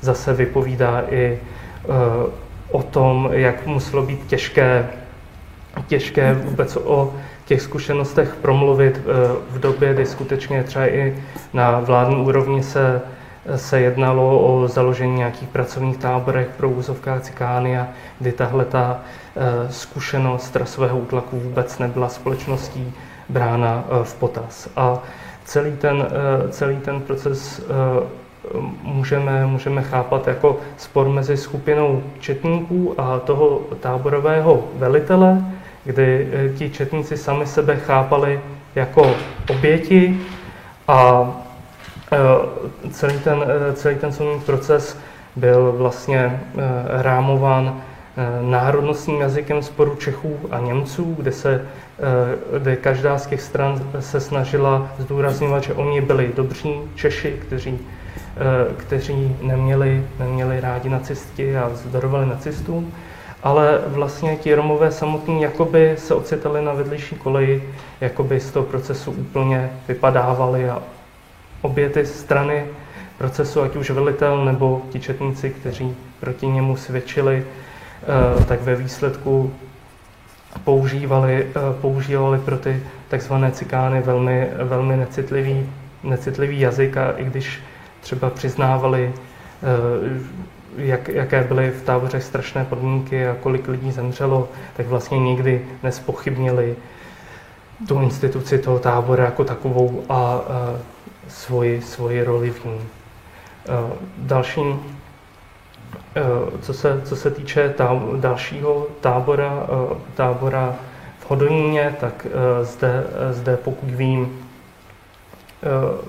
zase 0.00 0.32
vypovídá 0.32 1.02
i 1.10 1.38
uh, 1.88 1.94
o 2.70 2.82
tom, 2.82 3.28
jak 3.32 3.66
muselo 3.66 4.02
být 4.02 4.26
těžké, 4.26 4.88
těžké 5.86 6.34
vůbec 6.34 6.76
o 6.76 7.14
těch 7.48 7.62
zkušenostech 7.62 8.34
promluvit 8.42 8.98
uh, 8.98 9.12
v 9.50 9.58
době, 9.60 9.94
kdy 9.94 10.06
skutečně 10.06 10.62
třeba 10.62 10.86
i 10.86 11.22
na 11.52 11.80
vládní 11.80 12.16
úrovni 12.16 12.62
se 12.62 13.02
se 13.56 13.80
jednalo 13.80 14.38
o 14.40 14.68
založení 14.68 15.16
nějakých 15.16 15.48
pracovních 15.48 15.96
táborech 15.96 16.48
pro 16.56 16.68
úzovká 16.70 17.20
cikány 17.20 17.78
a 17.78 17.88
kdy 18.20 18.32
tahle 18.32 18.64
ta 18.64 19.00
eh, 19.36 19.72
zkušenost 19.72 20.56
rasového 20.56 20.98
útlaku 20.98 21.40
vůbec 21.40 21.78
nebyla 21.78 22.08
společností 22.08 22.94
brána 23.28 23.84
eh, 23.86 24.04
v 24.04 24.14
potaz. 24.14 24.68
A 24.76 24.98
celý 25.44 25.72
ten, 25.72 26.06
eh, 26.06 26.48
celý 26.48 26.76
ten 26.76 27.00
proces 27.00 27.62
můžeme, 28.82 29.46
můžeme 29.46 29.82
chápat 29.82 30.26
jako 30.26 30.58
spor 30.76 31.08
mezi 31.08 31.36
skupinou 31.36 32.02
četníků 32.20 32.94
a 32.98 33.18
toho 33.18 33.60
táborového 33.80 34.64
velitele, 34.74 35.44
kdy 35.86 36.28
ti 36.58 36.70
četníci 36.70 37.16
sami 37.16 37.46
sebe 37.46 37.76
chápali 37.76 38.40
jako 38.74 39.16
oběti 39.48 40.20
a 40.88 41.30
Eh, 42.12 42.90
celý 42.90 43.18
ten, 43.18 43.44
eh, 43.46 43.72
celý 43.72 43.96
ten 43.96 44.12
soudní 44.12 44.40
proces 44.40 44.98
byl 45.36 45.72
vlastně 45.72 46.18
eh, 46.18 46.62
rámován 47.02 47.82
národnostním 48.40 49.20
jazykem 49.20 49.62
sporu 49.62 49.96
Čechů 49.96 50.38
a 50.50 50.60
Němců, 50.60 51.14
kde, 51.18 51.32
se, 51.32 51.62
kde 52.58 52.76
každá 52.76 53.18
z 53.18 53.26
těch 53.26 53.42
stran 53.42 53.82
se 54.00 54.20
snažila 54.20 54.88
zdůrazňovat, 54.98 55.62
že 55.62 55.74
oni 55.74 56.00
byli 56.00 56.32
dobří 56.36 56.74
Češi, 56.94 57.36
kteří, 57.46 57.78
kteří 58.76 59.36
neměli, 59.42 60.04
neměli 60.18 60.60
rádi 60.60 60.88
nacisti 60.88 61.56
a 61.56 61.70
zdorovali 61.74 62.26
nacistům, 62.26 62.92
ale 63.42 63.80
vlastně 63.86 64.36
ti 64.36 64.54
Romové 64.54 64.92
samotní 64.92 65.42
jakoby 65.42 65.94
se 65.98 66.14
ocitali 66.14 66.64
na 66.64 66.72
vedlejší 66.72 67.16
koleji, 67.16 67.62
jakoby 68.00 68.40
z 68.40 68.50
toho 68.50 68.66
procesu 68.66 69.10
úplně 69.10 69.70
vypadávali 69.88 70.70
a 70.70 70.82
obě 71.62 71.90
ty 71.90 72.06
strany 72.06 72.64
procesu, 73.18 73.62
ať 73.62 73.76
už 73.76 73.90
velitel 73.90 74.44
nebo 74.44 74.82
ti 74.90 75.00
četníci, 75.00 75.50
kteří 75.50 75.96
proti 76.20 76.46
němu 76.46 76.76
svědčili, 76.76 77.44
eh, 78.02 78.44
tak 78.44 78.62
ve 78.62 78.76
výsledku 78.76 79.52
používali, 80.64 81.46
eh, 81.46 81.80
používali 81.80 82.38
pro 82.38 82.58
ty 82.58 82.82
takzvané 83.08 83.52
cikány 83.52 84.00
velmi, 84.00 84.48
velmi 84.62 84.96
necitlivý, 84.96 85.68
necitlivý 86.02 86.60
jazyk 86.60 86.96
a 86.96 87.10
i 87.10 87.24
když 87.24 87.60
třeba 88.00 88.30
přiznávali, 88.30 89.12
eh, 89.12 90.46
jak, 90.78 91.08
jaké 91.08 91.44
byly 91.44 91.70
v 91.70 91.82
táboře 91.82 92.20
strašné 92.20 92.64
podmínky 92.64 93.28
a 93.28 93.36
kolik 93.40 93.68
lidí 93.68 93.92
zemřelo, 93.92 94.48
tak 94.76 94.86
vlastně 94.86 95.18
nikdy 95.18 95.64
nespochybnili 95.82 96.76
tu 97.88 98.00
instituci 98.02 98.58
toho 98.58 98.78
tábora 98.78 99.24
jako 99.24 99.44
takovou 99.44 100.04
a 100.08 100.40
svoji, 101.28 101.82
svoji 101.82 102.22
roli 102.22 102.50
v 102.50 102.64
ní. 102.64 102.80
Dalším, 104.18 104.80
co 106.60 106.74
se, 106.74 107.02
co 107.04 107.16
se 107.16 107.30
týče 107.30 107.68
tá, 107.68 107.90
dalšího 108.16 108.86
tábora, 109.00 109.66
tábora 110.14 110.74
v 111.18 111.30
Hodoníně, 111.30 111.96
tak 112.00 112.26
zde, 112.62 113.04
zde 113.30 113.56
pokud 113.56 113.90
vím, 113.90 114.38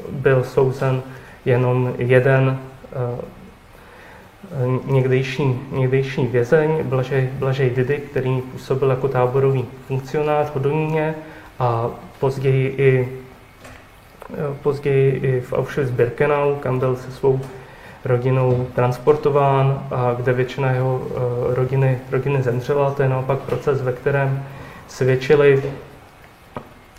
byl 0.09 0.43
souzen 0.43 1.01
jenom 1.45 1.93
jeden 1.97 2.59
někdejší, 4.85 5.59
někdejší 5.71 6.27
vězeň, 6.27 6.83
Blažej, 6.83 7.29
Blažej 7.39 7.69
Didy, 7.69 7.97
který 7.97 8.41
působil 8.41 8.89
jako 8.89 9.07
táborový 9.07 9.65
funkcionář 9.87 10.47
v 10.47 10.55
Hodoníně 10.55 11.15
a 11.59 11.89
později 12.19 12.75
i 12.77 13.09
později 14.63 15.11
i 15.11 15.41
v 15.41 15.53
Auschwitz-Birkenau, 15.53 16.55
kam 16.59 16.79
byl 16.79 16.95
se 16.95 17.11
svou 17.11 17.39
rodinou 18.05 18.67
transportován 18.75 19.87
a 19.91 20.13
kde 20.13 20.33
většina 20.33 20.71
jeho 20.71 21.01
eh, 21.09 21.55
rodiny, 21.55 21.99
rodiny 22.11 22.43
zemřela. 22.43 22.91
To 22.91 23.03
je 23.03 23.09
naopak 23.09 23.39
proces, 23.39 23.81
ve 23.81 23.91
kterém 23.91 24.43
svědčili 24.87 25.63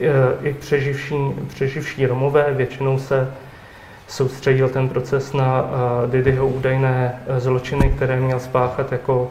eh, 0.00 0.48
i 0.48 0.54
přeživší, 0.54 1.16
přeživší 1.48 2.06
Romové. 2.06 2.54
Většinou 2.54 2.98
se 2.98 3.34
soustředil 4.08 4.68
ten 4.68 4.88
proces 4.88 5.32
na 5.32 5.64
eh, 5.64 6.10
Didyho 6.10 6.48
údajné 6.48 7.22
zločiny, 7.38 7.92
které 7.96 8.20
měl 8.20 8.40
spáchat 8.40 8.92
jako 8.92 9.30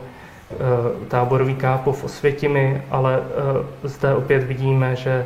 táborový 1.08 1.56
kápo 1.56 1.92
v 1.92 2.04
Osvětimi, 2.04 2.82
ale 2.92 3.20
zde 3.84 4.16
opět 4.16 4.44
vidíme, 4.44 4.96
že 4.96 5.26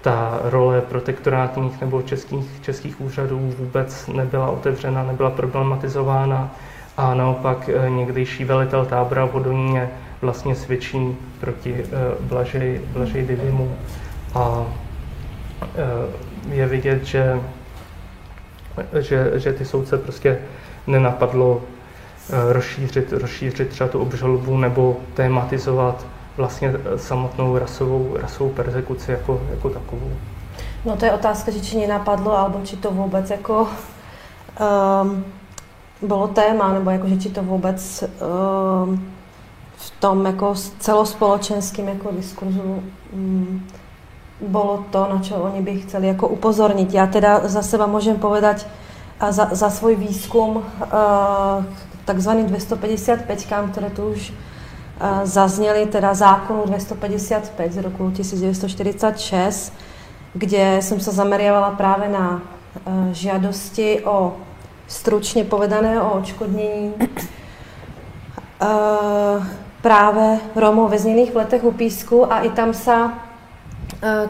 ta 0.00 0.40
role 0.42 0.80
protektorátních 0.80 1.80
nebo 1.80 2.02
českých, 2.02 2.60
českých 2.60 3.00
úřadů 3.00 3.54
vůbec 3.58 4.06
nebyla 4.06 4.50
otevřena, 4.50 5.02
nebyla 5.02 5.30
problematizována 5.30 6.54
a 6.96 7.14
naopak 7.14 7.68
eh, 7.68 7.90
někdejší 7.90 8.44
velitel 8.44 8.86
tábora 8.86 9.24
v 9.24 9.32
Hodoníně 9.32 9.90
vlastně 10.22 10.54
svědčí 10.54 11.16
proti 11.40 11.74
eh, 11.74 11.88
Blažej, 12.20 12.80
Blažej 12.92 13.22
Divimu 13.22 13.76
a 14.34 14.66
eh, 15.62 16.54
je 16.54 16.66
vidět, 16.66 17.04
že, 17.04 17.40
že, 18.92 19.32
že 19.34 19.52
ty 19.52 19.64
soudce 19.64 19.98
prostě 19.98 20.38
nenapadlo 20.86 21.62
rozšířit, 22.52 23.12
rozšířit 23.12 23.68
třeba 23.68 23.88
tu 23.88 24.00
obžalobu 24.00 24.56
nebo 24.56 24.96
tématizovat 25.14 26.06
vlastně 26.36 26.72
samotnou 26.96 27.58
rasovou, 27.58 28.16
rasovou 28.20 28.50
persekuci 28.50 29.10
jako, 29.10 29.40
jako 29.50 29.70
takovou. 29.70 30.10
No 30.84 30.96
to 30.96 31.04
je 31.04 31.12
otázka, 31.12 31.50
že 31.50 31.60
či 31.60 31.76
nenapadlo, 31.76 32.38
alebo 32.38 32.60
či 32.64 32.76
to 32.76 32.90
vůbec 32.90 33.30
jako 33.30 33.68
um, 35.02 35.24
bylo 36.02 36.28
téma, 36.28 36.72
nebo 36.72 36.90
jako, 36.90 37.08
že 37.08 37.16
či 37.16 37.30
to 37.30 37.42
vůbec 37.42 38.04
um, 38.84 39.12
v 39.76 39.90
tom 40.00 40.26
jako 40.26 40.54
celospoločenským 40.78 41.88
jako 41.88 42.10
diskurzu 42.12 42.82
um, 43.12 43.66
bolo 44.40 44.84
to, 44.90 45.06
na 45.14 45.22
čo 45.22 45.34
oni 45.36 45.62
by 45.62 45.80
chceli 45.80 46.06
jako 46.06 46.28
upozornit. 46.28 46.94
Já 46.94 47.06
teda 47.06 47.40
za 47.48 47.62
seba 47.62 47.86
můžem 47.86 48.16
povedať, 48.16 48.66
a 49.20 49.32
za, 49.32 49.48
za 49.52 49.70
svůj 49.70 49.96
výzkum 49.96 50.56
uh, 50.56 50.62
takzvaným 52.04 52.46
255, 52.46 53.46
které 53.72 53.90
tu 53.90 54.08
už 54.08 54.30
uh, 54.30 54.36
zazněly, 55.22 55.86
teda 55.86 56.14
zákonu 56.14 56.62
255 56.66 57.72
z 57.72 57.76
roku 57.76 58.10
1946, 58.10 59.72
kde 60.34 60.78
jsem 60.82 61.00
se 61.00 61.10
zaměřovala 61.10 61.70
právě 61.70 62.08
na 62.08 62.30
uh, 62.30 63.08
žádosti 63.12 64.00
o 64.04 64.36
stručně 64.86 65.44
povedané 65.44 66.02
o 66.02 66.10
očkodnění 66.10 66.92
uh, 66.98 67.08
právě 69.82 70.38
Romů 70.56 70.88
vězněných 70.88 71.32
v 71.32 71.36
letech 71.36 71.64
u 71.64 71.72
Písku 71.72 72.32
a 72.32 72.40
i 72.40 72.50
tam 72.50 72.74
se 72.74 72.94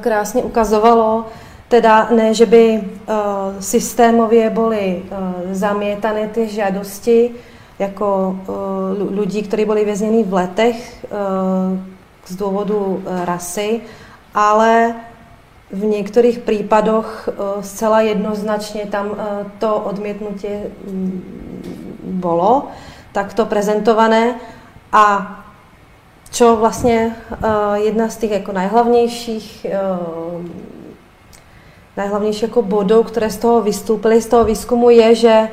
krásně 0.01 0.43
ukazovalo, 0.43 1.27
teda 1.69 2.09
ne, 2.11 2.35
že 2.35 2.47
by 2.47 2.81
uh, 2.81 3.17
systémově 3.61 4.51
byly 4.51 5.03
uh, 5.03 5.53
zamětané 5.53 6.29
ty 6.29 6.49
žádosti 6.49 7.31
jako 7.79 8.37
lidí, 9.11 9.43
kteří 9.43 9.65
byli 9.65 9.85
vězněni 9.85 10.25
v 10.25 10.33
letech 10.33 11.07
z 12.27 12.37
důvodu 12.37 13.03
rasy, 13.25 13.81
ale 14.35 14.95
v 15.71 15.85
některých 15.85 16.39
případech 16.39 17.29
zcela 17.61 18.01
jednoznačně 18.01 18.87
tam 18.87 19.11
to 19.59 19.77
odmětnutí 19.77 20.49
mm, 20.49 21.23
bylo 22.03 22.67
takto 23.13 23.47
prezentované. 23.47 24.35
A 24.93 25.39
čo 26.31 26.57
vlastně 26.57 27.17
uh, 27.31 27.75
jedna 27.75 28.09
z 28.09 28.17
těch 28.17 28.31
jako 28.31 28.53
nejhlavnějších 28.53 29.67
uh, 29.71 30.47
nejhlavnější 31.99 32.45
jako 32.45 32.63
bodů, 32.63 33.03
které 33.03 33.31
z 33.31 33.37
toho 33.37 33.63
vystoupily, 33.63 34.23
z 34.23 34.27
toho 34.27 34.45
výzkumu 34.45 34.91
je, 34.91 35.15
že 35.15 35.49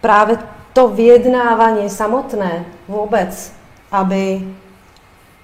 právě 0.00 0.38
to 0.72 0.88
vyjednávání 0.88 1.90
samotné 1.90 2.64
vůbec, 2.88 3.52
aby 3.92 4.42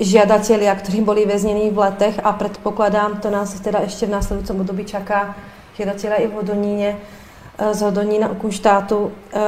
žiadatelia, 0.00 0.74
kteří 0.74 1.00
byli 1.00 1.26
vězněni 1.26 1.70
v 1.70 1.78
letech 1.78 2.20
a 2.24 2.32
předpokládám, 2.32 3.20
to 3.20 3.30
nás 3.30 3.60
teda 3.60 3.78
ještě 3.78 4.06
v 4.06 4.10
následujícím 4.10 4.60
období 4.60 4.84
čaká 4.84 5.36
žiadatelia 5.74 6.16
i 6.16 6.26
v 6.26 6.32
Hodoníně, 6.32 6.98
eh, 7.58 7.74
z 7.74 7.80
Hodonína 7.82 8.28
u 8.28 8.34
Kunštátu, 8.34 9.12
eh, 9.32 9.38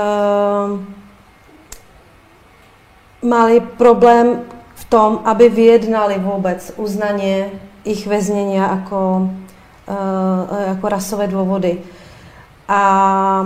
mali 3.22 3.60
problém 3.60 4.42
v 4.80 4.84
tom, 4.84 5.20
aby 5.24 5.48
vyjednali 5.48 6.18
vůbec 6.18 6.72
uznaně 6.76 7.50
ich 7.84 8.06
věznění 8.06 8.54
jako 8.54 9.30
Eh, 9.90 10.68
jako 10.68 10.88
rasové 10.88 11.26
důvody. 11.26 11.78
A 12.68 13.42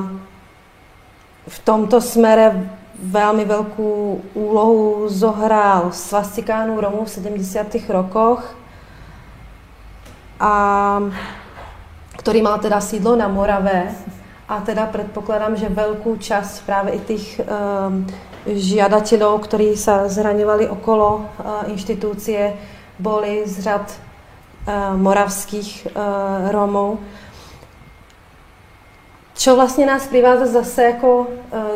v 1.49 1.59
tomto 1.59 2.01
smere 2.01 2.71
velmi 3.03 3.45
velkou 3.45 4.21
úlohu 4.35 5.09
zohrál 5.09 5.93
svastikánů 5.93 6.81
Romů 6.81 7.05
v 7.05 7.11
70. 7.11 7.67
rokoch, 7.89 8.57
a, 10.41 11.01
který 12.19 12.43
má 12.43 12.59
teda 12.59 12.81
sídlo 12.81 13.17
na 13.17 13.29
Morave 13.29 13.95
a 14.49 14.61
teda 14.61 14.87
předpokládám, 14.87 15.57
že 15.57 15.69
velkou 15.69 16.17
část 16.17 16.61
právě 16.61 16.93
i 16.93 17.01
těch 17.01 17.41
um, 17.89 18.07
žiadatelů, 18.47 19.39
kteří 19.39 19.77
se 19.77 20.03
zraňovali 20.07 20.69
okolo 20.69 21.17
uh, 21.17 21.71
institucie, 21.71 22.55
byli 22.99 23.43
z 23.47 23.61
řad 23.61 23.93
uh, 23.93 25.01
moravských 25.01 25.87
uh, 25.87 26.51
Romů. 26.51 26.99
Čo 29.35 29.57
vlastně 29.57 29.87
nás 29.87 30.07
přivádza 30.07 30.47
zase 30.47 30.83
jako 30.83 31.27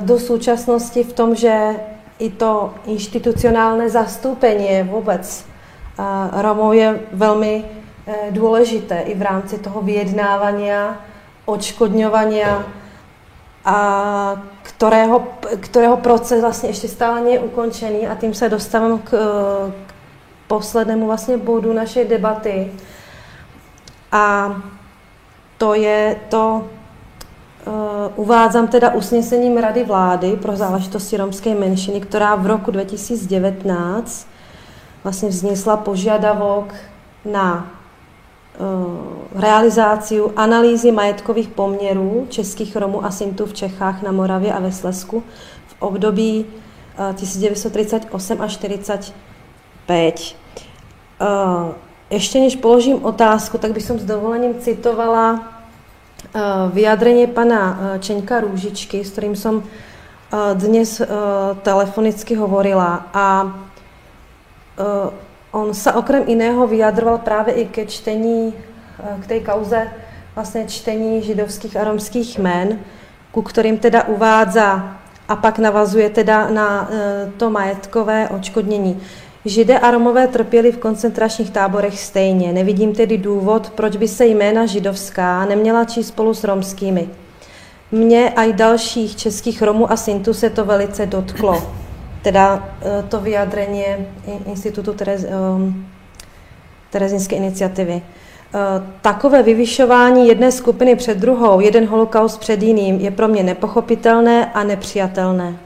do 0.00 0.18
současnosti 0.18 1.04
v 1.04 1.12
tom, 1.12 1.34
že 1.34 1.74
i 2.18 2.30
to 2.30 2.74
institucionální 2.86 3.88
zastoupení 3.88 4.82
vůbec 4.82 5.44
uh, 5.98 6.42
Romů 6.42 6.72
je 6.72 7.00
velmi 7.12 7.64
důležité 8.30 9.00
i 9.00 9.14
v 9.14 9.22
rámci 9.22 9.58
toho 9.58 9.82
vyjednávání, 9.82 10.70
odškodňování 11.44 12.42
a 13.64 14.42
kterého, 14.68 15.26
kterého 15.60 15.96
proces 15.96 16.40
vlastně 16.40 16.68
ještě 16.68 16.88
stále 16.88 17.20
není 17.20 17.38
ukončený 17.38 18.08
a 18.08 18.14
tím 18.14 18.34
se 18.34 18.48
dostávám 18.48 18.98
k, 18.98 19.10
k 19.86 19.92
poslednému 20.46 21.06
vlastně 21.06 21.36
bodu 21.36 21.72
naší 21.72 22.04
debaty. 22.04 22.72
A 24.12 24.56
to 25.58 25.74
je 25.74 26.16
to, 26.28 26.68
uh, 27.66 27.72
uvádzám 28.16 28.68
teda 28.68 28.94
usnesením 28.94 29.56
Rady 29.56 29.84
vlády 29.84 30.36
pro 30.42 30.56
záležitosti 30.56 31.16
romské 31.16 31.54
menšiny, 31.54 32.00
která 32.00 32.34
v 32.34 32.46
roku 32.46 32.70
2019 32.70 34.26
vlastně 35.04 35.28
vznesla 35.28 35.76
požiadavok 35.76 36.74
na 37.24 37.77
realizaci 39.34 40.20
analýzy 40.36 40.92
majetkových 40.92 41.48
poměrů 41.48 42.26
českých 42.30 42.76
Romů 42.76 43.04
a 43.04 43.10
Sintů 43.10 43.46
v 43.46 43.52
Čechách, 43.52 44.02
na 44.02 44.12
Moravě 44.12 44.52
a 44.52 44.60
ve 44.60 44.72
Slesku 44.72 45.22
v 45.66 45.82
období 45.82 46.46
uh, 47.08 47.14
1938 47.14 48.40
až 48.40 48.52
45. 48.52 50.34
Uh, 51.20 51.26
ještě 52.10 52.40
než 52.40 52.56
položím 52.56 53.04
otázku, 53.04 53.58
tak 53.58 53.72
bych 53.72 53.82
s 53.82 54.04
dovolením 54.04 54.54
citovala 54.54 55.54
vyjadrení 56.72 57.26
pana 57.26 57.78
Čeňka 58.00 58.40
Růžičky, 58.40 59.04
s 59.04 59.10
kterým 59.10 59.36
jsem 59.36 59.62
dnes 60.54 61.02
telefonicky 61.62 62.34
hovorila 62.34 63.06
a 63.14 63.54
on 65.52 65.74
se 65.74 65.92
okrem 65.92 66.24
jiného 66.26 66.66
vyjadroval 66.66 67.18
právě 67.18 67.54
i 67.54 67.66
ke 67.66 67.86
čtení, 67.86 68.54
uh, 69.14 69.22
k 69.22 69.26
té 69.26 69.40
kauze 69.40 69.88
vlastně 70.34 70.64
čtení 70.66 71.22
židovských 71.22 71.76
a 71.76 71.84
romských 71.84 72.38
jmen, 72.38 72.78
ku 73.32 73.42
kterým 73.42 73.78
teda 73.78 74.08
uvádza 74.08 74.96
a 75.28 75.36
pak 75.36 75.58
navazuje 75.58 76.10
teda 76.10 76.48
na 76.50 76.88
uh, 76.90 76.96
to 77.36 77.50
majetkové 77.50 78.28
očkodnění. 78.28 79.00
Židé 79.44 79.78
a 79.78 79.90
Romové 79.90 80.26
trpěli 80.26 80.72
v 80.72 80.78
koncentračních 80.78 81.50
táborech 81.50 82.00
stejně. 82.00 82.52
Nevidím 82.52 82.94
tedy 82.94 83.18
důvod, 83.18 83.70
proč 83.70 83.96
by 83.96 84.08
se 84.08 84.26
jména 84.26 84.66
židovská 84.66 85.44
neměla 85.44 85.84
číst 85.84 86.08
spolu 86.08 86.34
s 86.34 86.44
romskými. 86.44 87.08
Mně 87.92 88.30
a 88.36 88.44
i 88.44 88.52
dalších 88.52 89.16
českých 89.16 89.62
Romů 89.62 89.92
a 89.92 89.96
Sintů 89.96 90.34
se 90.34 90.50
to 90.50 90.64
velice 90.64 91.06
dotklo. 91.06 91.62
Teda 92.22 92.68
eh, 92.82 93.02
to 93.08 93.20
vyjádření 93.20 93.84
Institutu 94.46 94.92
Terez, 94.92 95.26
um, 95.56 95.86
Terezinské 96.90 97.36
iniciativy. 97.36 98.02
Eh, 98.54 98.58
takové 99.02 99.42
vyvyšování 99.42 100.28
jedné 100.28 100.52
skupiny 100.52 100.96
před 100.96 101.18
druhou, 101.18 101.60
jeden 101.60 101.86
holokaust 101.86 102.40
před 102.40 102.62
jiným, 102.62 103.00
je 103.00 103.10
pro 103.10 103.28
mě 103.28 103.42
nepochopitelné 103.42 104.52
a 104.52 104.64
nepřijatelné. 104.64 105.56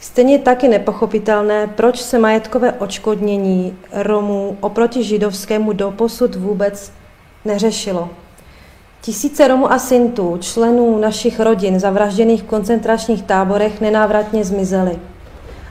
Stejně 0.00 0.38
taky 0.38 0.68
nepochopitelné, 0.68 1.66
proč 1.66 2.00
se 2.00 2.18
majetkové 2.18 2.72
očkodnění 2.72 3.78
Romů 3.92 4.56
oproti 4.60 5.04
židovskému 5.04 5.72
doposud 5.72 6.34
vůbec 6.34 6.92
neřešilo. 7.44 8.10
Tisíce 9.00 9.48
Romů 9.48 9.72
a 9.72 9.78
Sintů, 9.78 10.36
členů 10.40 10.98
našich 10.98 11.40
rodin 11.40 11.80
zavražděných 11.80 12.42
v 12.42 12.46
koncentračních 12.46 13.22
táborech, 13.22 13.80
nenávratně 13.80 14.44
zmizely. 14.44 14.98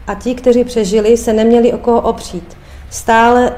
A 0.08 0.16
ti, 0.16 0.36
kteří 0.36 0.64
přežili, 0.64 1.18
se 1.18 1.34
neměli 1.34 1.74
o 1.74 1.78
koho 1.78 2.02
opřít. 2.02 2.58
Stále 2.90 3.56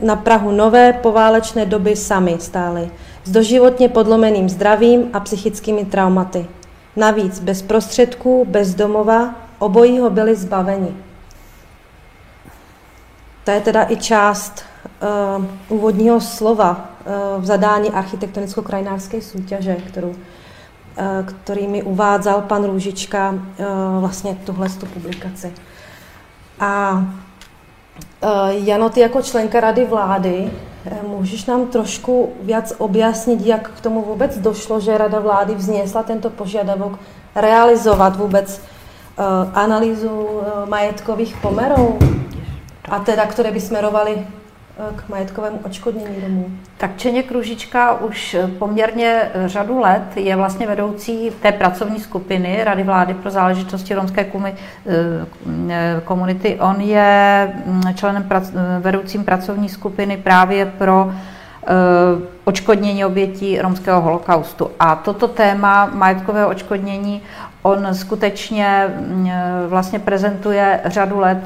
na 0.00 0.16
Prahu 0.16 0.50
nové 0.50 0.92
poválečné 0.92 1.66
doby 1.66 1.96
sami 1.96 2.36
stáli, 2.40 2.90
s 3.24 3.30
doživotně 3.30 3.88
podlomeným 3.88 4.48
zdravím 4.48 5.10
a 5.12 5.20
psychickými 5.20 5.84
traumaty. 5.84 6.46
Navíc 6.96 7.40
bez 7.40 7.62
prostředků, 7.62 8.44
bez 8.48 8.74
domova, 8.74 9.34
obojího 9.58 10.10
byli 10.10 10.36
zbaveni. 10.36 10.94
To 13.44 13.50
je 13.50 13.60
teda 13.60 13.86
i 13.88 13.96
část 13.96 14.62
uh, 15.38 15.44
úvodního 15.68 16.20
slova 16.20 16.90
uh, 17.36 17.42
v 17.42 17.46
zadání 17.46 17.90
architektonicko-krajinářské 17.90 19.20
soutěže, 19.20 19.74
kterou, 19.74 20.08
uh, 20.08 20.16
který 21.24 21.66
mi 21.66 21.82
uvádzal 21.82 22.40
pan 22.40 22.64
Růžička 22.64 23.30
uh, 23.30 23.40
vlastně 24.00 24.34
tuhle 24.44 24.68
publikaci. 24.94 25.52
A 26.60 27.04
uh, 28.22 28.30
Jano, 28.48 28.90
ty 28.90 29.00
jako 29.00 29.22
členka 29.22 29.60
rady 29.60 29.84
vlády, 29.84 30.50
můžeš 31.06 31.46
nám 31.46 31.66
trošku 31.66 32.32
víc 32.42 32.72
objasnit, 32.78 33.46
jak 33.46 33.70
k 33.70 33.80
tomu 33.80 34.02
vůbec 34.02 34.38
došlo, 34.38 34.80
že 34.80 34.98
rada 34.98 35.20
vlády 35.20 35.54
vznesla 35.54 36.02
tento 36.02 36.30
požadavek 36.30 36.92
realizovat 37.34 38.16
vůbec 38.16 38.60
Eh, 39.20 39.50
analýzu 39.54 40.40
majetkových 40.64 41.36
pomerů, 41.42 41.98
a 42.88 42.98
teda, 42.98 43.26
které 43.26 43.50
by 43.50 43.60
smerovaly 43.60 44.26
k 44.96 45.08
majetkovému 45.08 45.60
očkodnění 45.64 46.20
domů? 46.22 46.50
Tak 46.76 46.96
Čeně 46.96 47.22
Kružička 47.22 48.00
už 48.00 48.36
poměrně 48.58 49.30
řadu 49.46 49.78
let 49.78 50.16
je 50.16 50.36
vlastně 50.36 50.66
vedoucí 50.66 51.30
té 51.42 51.52
pracovní 51.52 52.00
skupiny 52.00 52.64
Rady 52.64 52.82
vlády 52.82 53.14
pro 53.14 53.30
záležitosti 53.30 53.94
romské 53.94 54.32
komunity. 56.04 56.58
On 56.60 56.80
je 56.80 57.52
mm, 57.66 57.82
členem 57.94 58.28
vedoucím 58.80 59.24
pracovní 59.24 59.68
skupiny 59.68 60.16
právě 60.16 60.66
pro 60.66 61.12
očkodnění 62.44 63.04
obětí 63.04 63.60
romského 63.60 64.00
holokaustu. 64.00 64.70
A 64.80 64.96
toto 64.96 65.28
téma 65.28 65.90
majetkového 65.94 66.48
očkodnění 66.48 67.22
on 67.62 67.94
skutečně 67.94 68.86
mm, 68.88 69.30
vlastně 69.68 69.98
prezentuje 69.98 70.80
řadu 70.84 71.18
let 71.18 71.38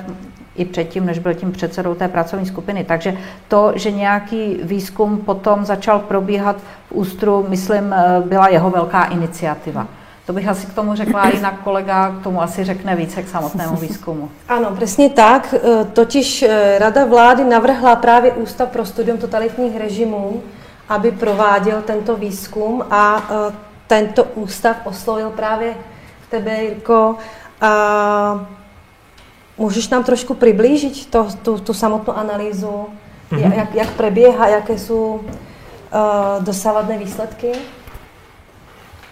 i 0.57 0.65
předtím, 0.65 1.07
než 1.07 1.19
byl 1.19 1.35
tím 1.35 1.53
předsedou 1.53 1.95
té 1.95 2.09
pracovní 2.09 2.47
skupiny. 2.47 2.85
Takže 2.85 3.17
to, 3.49 3.73
že 3.75 3.91
nějaký 3.91 4.59
výzkum 4.63 5.19
potom 5.19 5.65
začal 5.65 5.99
probíhat 5.99 6.57
v 6.57 6.93
Ústru, 6.93 7.47
myslím, 7.49 7.93
eh, 7.93 8.23
byla 8.27 8.49
jeho 8.49 8.71
velká 8.71 9.05
iniciativa. 9.05 9.87
To 10.27 10.33
bych 10.33 10.49
asi 10.49 10.67
k 10.67 10.75
tomu 10.75 10.95
řekla, 10.95 11.29
jinak 11.29 11.61
kolega 11.65 12.11
k 12.11 12.23
tomu 12.23 12.43
asi 12.43 12.65
řekne 12.65 12.97
více 12.97 13.23
k 13.23 13.29
samotnému 13.29 13.77
výzkumu. 13.77 14.31
Ano, 14.49 14.71
přesně 14.77 15.11
tak. 15.11 15.55
Eh, 15.55 15.85
totiž 15.85 16.43
eh, 16.43 16.79
Rada 16.79 17.05
vlády 17.05 17.45
navrhla 17.45 17.97
právě 17.97 18.33
Ústav 18.33 18.69
pro 18.69 18.85
studium 18.85 19.19
totalitních 19.19 19.77
režimů, 19.77 20.43
aby 20.89 21.11
prováděl 21.11 21.83
tento 21.83 22.17
výzkum 22.17 22.85
a 22.91 23.23
tento 23.87 24.25
ústav 24.25 24.77
oslovil 24.85 25.31
právě 25.31 25.75
tebe, 26.31 26.63
Jirko, 26.63 27.17
a 27.61 28.47
Můžeš 29.63 29.89
nám 29.89 30.05
trošku 30.05 30.35
přiblížit 30.35 31.11
to, 31.11 31.27
tu, 31.43 31.59
tu 31.59 31.75
samotnou 31.75 32.15
analýzu, 32.15 32.87
mm-hmm. 33.31 33.53
jak, 33.57 33.75
jak 33.75 33.91
preběhá, 33.91 34.49
jaké 34.49 34.79
jsou 34.79 35.15
uh, 35.15 36.45
dosávadné 36.45 36.99
výsledky? 36.99 37.53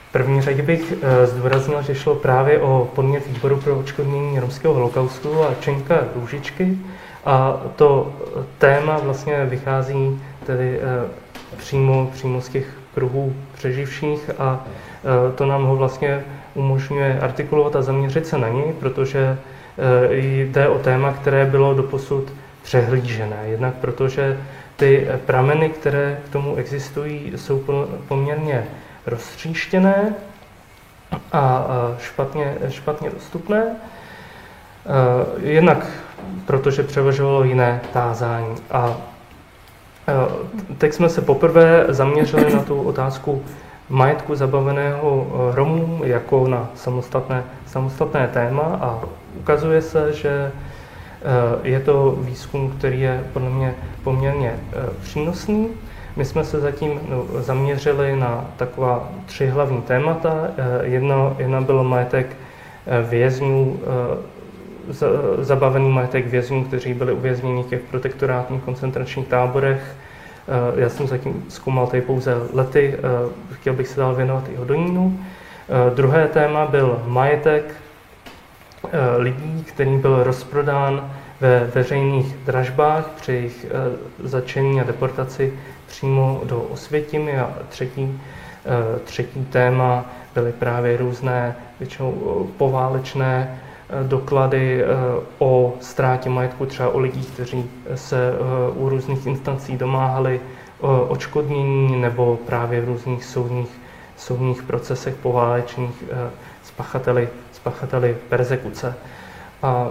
V 0.08 0.12
první 0.12 0.42
řadě 0.42 0.62
bych 0.62 0.92
uh, 0.92 0.98
zdůraznil, 1.24 1.82
že 1.82 1.94
šlo 1.94 2.14
právě 2.14 2.60
o 2.60 2.90
podnět 2.94 3.26
výboru 3.26 3.56
pro 3.56 3.78
očkodnění 3.78 4.40
romského 4.40 4.74
holokaustu 4.74 5.44
a 5.44 5.54
Čenka 5.60 5.94
Růžičky. 6.14 6.78
A 7.24 7.60
to 7.76 8.12
téma 8.58 8.98
vlastně 8.98 9.44
vychází 9.44 10.20
tedy 10.46 10.78
uh, 10.78 11.10
přímo, 11.56 12.10
přímo 12.12 12.40
z 12.40 12.48
těch 12.48 12.66
kruhů 12.94 13.34
přeživších 13.54 14.30
a 14.38 14.64
to 15.34 15.46
nám 15.46 15.64
ho 15.64 15.76
vlastně 15.76 16.24
umožňuje 16.54 17.20
artikulovat 17.20 17.76
a 17.76 17.82
zaměřit 17.82 18.26
se 18.26 18.38
na 18.38 18.48
něj, 18.48 18.72
protože 18.80 19.18
Eh, 19.30 19.49
jde 20.10 20.68
o 20.68 20.78
téma, 20.78 21.12
které 21.12 21.46
bylo 21.46 21.74
doposud 21.74 22.32
přehlížené. 22.62 23.36
Jednak 23.44 23.74
protože 23.74 24.38
ty 24.76 25.08
prameny, 25.26 25.68
které 25.68 26.18
k 26.26 26.28
tomu 26.28 26.56
existují, 26.56 27.32
jsou 27.36 27.64
poměrně 28.08 28.66
roztříštěné 29.06 30.14
a 31.32 31.66
špatně, 31.98 32.54
špatně 32.68 33.10
dostupné. 33.10 33.76
Eh, 34.86 35.48
jednak 35.50 35.86
protože 36.46 36.82
převažovalo 36.82 37.44
jiné 37.44 37.80
tázání. 37.92 38.54
A 38.70 38.96
eh, 40.08 40.12
teď 40.78 40.92
jsme 40.92 41.08
se 41.08 41.20
poprvé 41.20 41.84
zaměřili 41.88 42.54
na 42.54 42.62
tu 42.62 42.82
otázku 42.82 43.42
majetku 43.88 44.34
zabaveného 44.34 45.26
Romů 45.54 46.00
jako 46.04 46.48
na 46.48 46.68
samostatné, 46.74 47.44
samostatné 47.66 48.28
téma 48.28 48.78
a 48.80 49.00
ukazuje 49.38 49.82
se, 49.82 50.12
že 50.12 50.30
eh, 50.52 50.52
je 51.62 51.80
to 51.80 52.18
výzkum, 52.20 52.74
který 52.78 53.00
je 53.00 53.24
podle 53.32 53.50
mě 53.50 53.74
poměrně 54.04 54.54
eh, 54.54 54.76
přínosný. 55.02 55.68
My 56.16 56.24
jsme 56.24 56.44
se 56.44 56.60
zatím 56.60 57.00
no, 57.08 57.42
zaměřili 57.42 58.16
na 58.16 58.44
taková 58.56 59.08
tři 59.26 59.46
hlavní 59.46 59.82
témata. 59.82 60.48
Eh, 60.56 60.86
jedna, 61.38 61.60
bylo 61.60 61.84
majetek 61.84 62.36
vězňů, 63.08 63.80
zabavený 65.38 65.88
majetek 65.88 66.26
vězňů, 66.26 66.64
kteří 66.64 66.94
byli 66.94 67.12
uvězněni 67.12 67.62
v 67.62 67.66
těch 67.66 67.80
protektorátních 67.80 68.62
koncentračních 68.62 69.28
táborech. 69.28 69.96
Já 70.76 70.88
jsem 70.88 71.06
zatím 71.06 71.44
zkoumal 71.48 71.86
tady 71.86 72.02
pouze 72.02 72.34
lety, 72.52 72.96
chtěl 73.52 73.74
bych 73.74 73.88
se 73.88 74.00
dál 74.00 74.14
věnovat 74.14 74.44
i 74.52 74.56
Hodonínu. 74.56 75.18
Druhé 75.94 76.28
téma 76.28 76.66
byl 76.66 77.02
majetek 77.06 77.74
lidí, 79.16 79.64
který 79.64 79.98
byl 79.98 80.22
rozprodán 80.22 81.10
ve 81.40 81.64
veřejných 81.74 82.36
dražbách 82.36 83.06
při 83.16 83.32
jejich 83.32 83.66
eh, 83.70 84.28
začení 84.28 84.80
a 84.80 84.84
deportaci 84.84 85.52
přímo 85.86 86.40
do 86.44 86.60
Osvětimi. 86.60 87.38
A 87.38 87.52
třetí, 87.68 88.20
eh, 88.66 88.98
třetí 88.98 89.44
téma 89.44 90.04
byly 90.34 90.52
právě 90.52 90.96
různé, 90.96 91.56
většinou 91.78 92.12
poválečné 92.56 93.60
doklady 94.02 94.84
o 95.38 95.74
ztrátě 95.80 96.30
majetku, 96.30 96.66
třeba 96.66 96.88
o 96.88 96.98
lidí, 96.98 97.24
kteří 97.24 97.70
se 97.94 98.32
u 98.74 98.88
různých 98.88 99.26
instancí 99.26 99.76
domáhali 99.76 100.40
očkodnění 101.08 102.00
nebo 102.00 102.38
právě 102.46 102.80
v 102.80 102.84
různých 102.84 103.24
soudních, 103.24 103.80
soudních 104.16 104.62
procesech 104.62 105.14
poválečných 105.14 106.04
s 107.49 107.49
pachateli 107.62 108.16
pachateli 108.16 108.16
persekuce. 108.28 108.94
A 109.62 109.88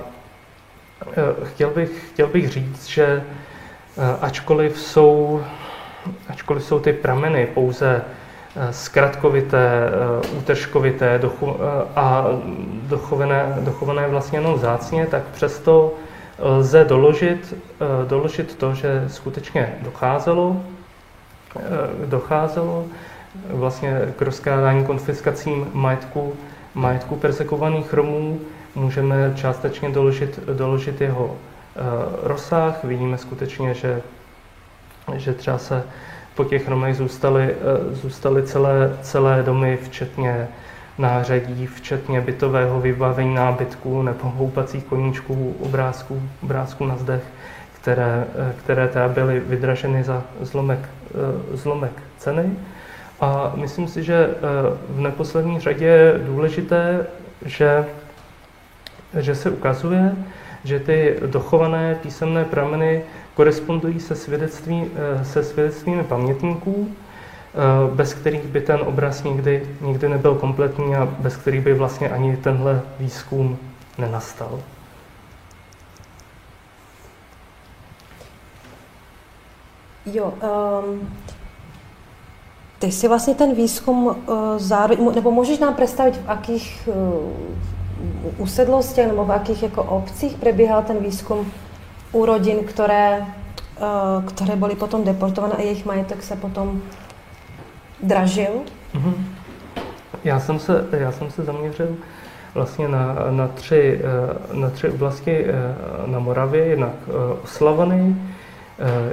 e, 1.12 1.46
chtěl 1.46 1.70
bych, 1.70 2.10
chtěl 2.14 2.28
bych 2.28 2.50
říct, 2.50 2.88
že 2.88 3.04
e, 3.06 3.24
ačkoliv 4.22 4.80
jsou, 4.80 5.42
ačkoliv 6.30 6.64
jsou 6.64 6.80
ty 6.80 6.94
prameny 6.94 7.48
pouze 7.54 8.02
e, 8.56 8.74
zkratkovité, 8.74 9.90
útržkovité 10.38 11.20
a 11.96 12.26
dochované, 12.84 13.56
dochované 13.60 14.08
vlastně 14.08 14.40
jenom 14.40 14.60
zácně, 14.60 15.06
tak 15.06 15.24
přesto 15.24 15.94
lze 16.40 16.86
doložit, 16.86 17.54
doložit 18.08 18.56
to, 18.56 18.74
že 18.74 19.06
skutečně 19.08 19.76
docházelo, 19.82 20.64
docházelo 22.06 22.86
vlastně 23.50 24.02
k 24.16 24.22
rozkrádání 24.22 24.86
konfiskacím 24.86 25.68
majetku 25.74 26.34
majetku 26.76 27.16
persekovaných 27.16 27.94
Romů 27.94 28.40
můžeme 28.76 29.34
částečně 29.36 29.90
doložit, 29.90 30.40
doložit 30.54 31.02
jeho 31.02 31.26
uh, 31.26 31.34
rozsah. 32.24 32.84
Vidíme 32.84 33.18
skutečně, 33.18 33.74
že, 33.74 34.02
že 35.16 35.34
třeba 35.34 35.58
se 35.58 35.84
po 36.36 36.44
těch 36.44 36.68
Romech 36.68 36.96
zůstaly, 36.96 37.56
uh, 37.56 37.94
zůstaly 37.94 38.44
celé, 38.44 38.98
celé 39.02 39.44
domy, 39.44 39.80
včetně 39.84 40.48
nářadí, 40.98 41.68
včetně 41.68 42.22
bytového 42.22 42.82
vybavení 42.82 43.36
nábytků 43.36 44.02
nebo 44.02 44.30
houpacích 44.30 44.84
koníčků, 44.84 45.56
obrázků, 45.60 46.22
obrázků 46.44 46.86
na 46.86 46.98
zdech, 46.98 47.24
které, 47.82 48.26
uh, 48.36 48.52
které 48.60 48.88
teda 48.88 49.08
byly 49.08 49.40
vydraženy 49.40 50.04
za 50.04 50.24
zlomek, 50.42 50.90
zlomek 51.54 51.92
ceny. 52.18 52.52
A 53.22 53.52
myslím 53.56 53.88
si, 53.88 54.04
že 54.04 54.16
eh, 54.16 54.38
v 54.90 55.00
neposlední 55.00 55.60
řadě 55.60 55.86
je 55.86 56.20
důležité, 56.26 57.08
že, 57.46 57.86
že 59.20 59.36
se 59.36 59.50
ukazuje, 59.50 60.16
že 60.64 60.80
ty 60.80 61.16
dochované 61.26 61.96
písemné 61.96 62.46
prameny 62.46 63.04
korespondují 63.34 64.00
se, 64.00 64.16
svědectví, 64.16 64.92
eh, 64.96 65.26
se 65.26 65.44
svědectvími 65.44 66.04
pamětníků, 66.04 66.90
eh, 66.90 67.96
bez 67.96 68.14
kterých 68.14 68.44
by 68.44 68.62
ten 68.62 68.80
obraz 68.86 69.24
nikdy, 69.24 69.68
nikdy 69.82 70.10
nebyl 70.10 70.36
kompletní 70.36 70.96
a 70.96 71.06
bez 71.06 71.36
kterých 71.36 71.62
by 71.62 71.74
vlastně 71.74 72.10
ani 72.10 72.38
tenhle 72.38 72.82
výzkum 73.00 73.58
nenastal. 73.98 74.60
Jo, 80.06 80.34
um, 80.84 81.10
ty 82.80 82.92
si 82.92 83.08
vlastně 83.08 83.36
ten 83.36 83.56
výzkum 83.56 84.06
uh, 84.06 84.16
zároveň, 84.58 85.16
nebo 85.16 85.32
můžeš 85.32 85.60
nám 85.60 85.74
představit, 85.74 86.16
v 86.16 86.30
jakých 86.30 86.90
uh, 86.90 87.32
usedlostech 88.38 89.08
nebo 89.08 89.26
v 89.26 89.30
jakých 89.30 89.64
jako 89.64 89.84
obcích 89.84 90.34
probíhal 90.34 90.84
ten 90.84 90.98
výzkum 90.98 91.52
u 92.12 92.26
rodin, 92.26 92.58
které, 92.66 93.20
uh, 93.20 94.24
které 94.24 94.56
byly 94.56 94.76
potom 94.76 95.04
deportované 95.04 95.54
a 95.54 95.62
jejich 95.62 95.86
majetek 95.86 96.24
se 96.24 96.36
potom 96.36 96.82
dražil? 98.04 98.52
Mm-hmm. 98.96 99.14
Já 100.24 100.40
jsem 100.40 100.60
se, 100.60 100.86
já 100.92 101.12
jsem 101.12 101.32
se 101.32 101.44
zaměřil 101.44 101.96
vlastně 102.54 102.88
na, 102.88 103.16
na, 103.32 103.48
tři, 103.48 104.02
na 104.54 104.70
tři 104.70 104.90
oblasti 104.90 105.46
na 106.06 106.20
Moravě, 106.20 106.66
jednak 106.66 106.94
Oslavany, 107.44 108.16
Eh, 108.16 108.39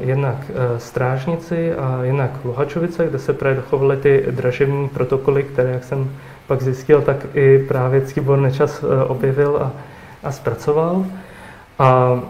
jednak 0.00 0.36
eh, 0.48 0.78
Strážnici 0.78 1.74
a 1.74 2.00
jednak 2.02 2.30
Luhačovice, 2.44 3.06
kde 3.06 3.18
se 3.18 3.32
právě 3.32 3.56
dochovaly 3.56 3.96
ty 3.96 4.24
dražební 4.30 4.88
protokoly, 4.88 5.42
které, 5.42 5.70
jak 5.70 5.84
jsem 5.84 6.10
pak 6.46 6.62
zjistil, 6.62 7.02
tak 7.02 7.26
i 7.34 7.58
právě 7.58 8.00
Ctibor 8.00 8.38
Nečas 8.38 8.84
eh, 8.84 9.04
objevil 9.04 9.58
a, 9.62 9.72
a 10.22 10.32
zpracoval. 10.32 11.04
A 11.78 12.20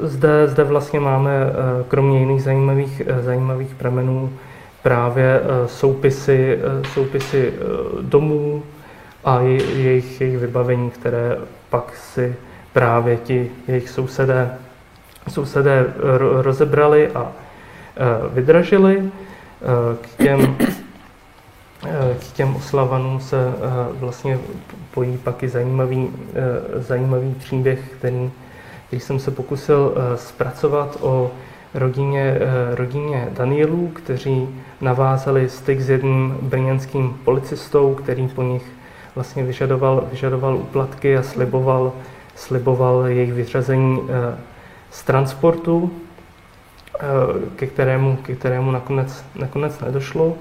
zde, 0.00 0.48
zde 0.48 0.64
vlastně 0.64 1.00
máme 1.00 1.30
kromě 1.88 2.18
jiných 2.18 2.42
zajímavých, 2.42 3.02
zajímavých 3.20 3.74
pramenů 3.74 4.32
právě 4.82 5.40
soupisy, 5.66 6.58
soupisy 6.94 7.52
domů 8.00 8.62
a 9.24 9.40
jejich, 9.40 10.20
jejich 10.20 10.38
vybavení, 10.38 10.90
které 10.90 11.36
pak 11.70 11.96
si 11.96 12.34
právě 12.72 13.16
ti 13.16 13.50
jejich 13.68 13.88
sousedé, 13.88 14.50
sousedé 15.28 15.86
rozebrali 16.42 17.08
a 17.08 17.32
vydražili. 18.32 19.10
K 20.00 20.22
těm 20.22 20.56
k 22.18 22.32
těm 22.32 22.56
oslavanům 22.56 23.20
se 23.20 23.36
eh, 23.36 23.98
vlastně 24.00 24.38
pojí 24.94 25.18
pak 25.18 25.42
i 25.42 25.48
zajímavý, 25.48 26.10
eh, 26.34 26.82
zajímavý 26.82 27.34
příběh, 27.34 27.80
který, 27.98 28.30
který 28.86 29.00
jsem 29.00 29.18
se 29.18 29.30
pokusil 29.30 29.94
eh, 29.96 30.16
zpracovat 30.16 30.96
o 31.00 31.30
rodině, 31.74 32.38
rodině 32.74 33.28
Danielů, 33.32 33.88
kteří 33.88 34.48
navázali 34.80 35.48
styk 35.48 35.80
s 35.80 35.90
jedním 35.90 36.38
brněnským 36.42 37.16
policistou, 37.24 37.94
který 37.94 38.28
po 38.28 38.42
nich 38.42 38.62
vlastně 39.14 39.44
vyžadoval, 39.44 40.04
vyžadoval 40.10 40.56
úplatky 40.56 41.16
a 41.16 41.22
sliboval, 41.22 41.92
sliboval 42.34 43.06
jejich 43.06 43.32
vyřazení 43.32 44.00
z 44.90 45.02
transportu, 45.02 45.92
ke 47.56 47.66
kterému, 47.66 48.16
ke 48.16 48.34
kterému 48.34 48.70
nakonec, 48.70 49.24
nakonec 49.34 49.80
nedošlo. 49.80 50.34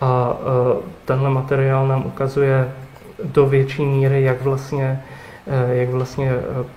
A 0.00 0.36
e, 0.36 0.82
tenhle 1.04 1.30
materiál 1.30 1.88
nám 1.88 2.06
ukazuje 2.06 2.72
do 3.24 3.46
větší 3.46 3.84
míry, 3.84 4.22
jak 4.22 4.42
vlastně, 4.42 5.02
e, 5.46 5.74
jak 5.74 5.88
vlastně 5.88 6.32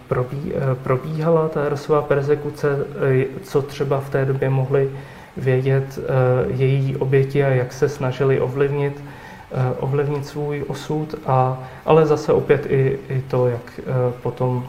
probí, 0.07 0.53
probíhala 0.84 1.49
ta 1.49 1.70
rasová 1.70 2.01
persekuce, 2.01 2.68
co 3.43 3.61
třeba 3.61 3.99
v 3.99 4.09
té 4.09 4.26
době 4.26 4.49
mohli 4.49 4.89
vědět 5.38 5.99
její 6.47 6.97
oběti 6.97 7.43
a 7.43 7.47
jak 7.47 7.74
se 7.74 7.89
snažili 7.89 8.39
ovlivnit, 8.39 9.03
ovlivnit 9.80 10.28
svůj 10.28 10.63
osud, 10.68 11.16
a, 11.26 11.57
ale 11.86 12.05
zase 12.05 12.34
opět 12.34 12.66
i, 12.70 12.99
i 13.09 13.22
to, 13.22 13.47
jak 13.47 13.80
potom, 14.22 14.68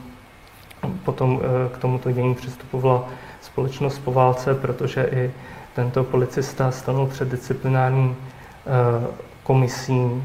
potom 1.04 1.40
k 1.74 1.78
tomuto 1.78 2.12
dění 2.12 2.34
přistupovala 2.34 3.08
společnost 3.40 3.98
po 3.98 4.12
válce, 4.12 4.54
protože 4.54 5.08
i 5.12 5.30
tento 5.74 6.04
policista 6.04 6.70
stanul 6.70 7.06
před 7.06 7.28
disciplinární 7.28 8.16
Eh, 8.66 9.06
komisí, 9.42 10.22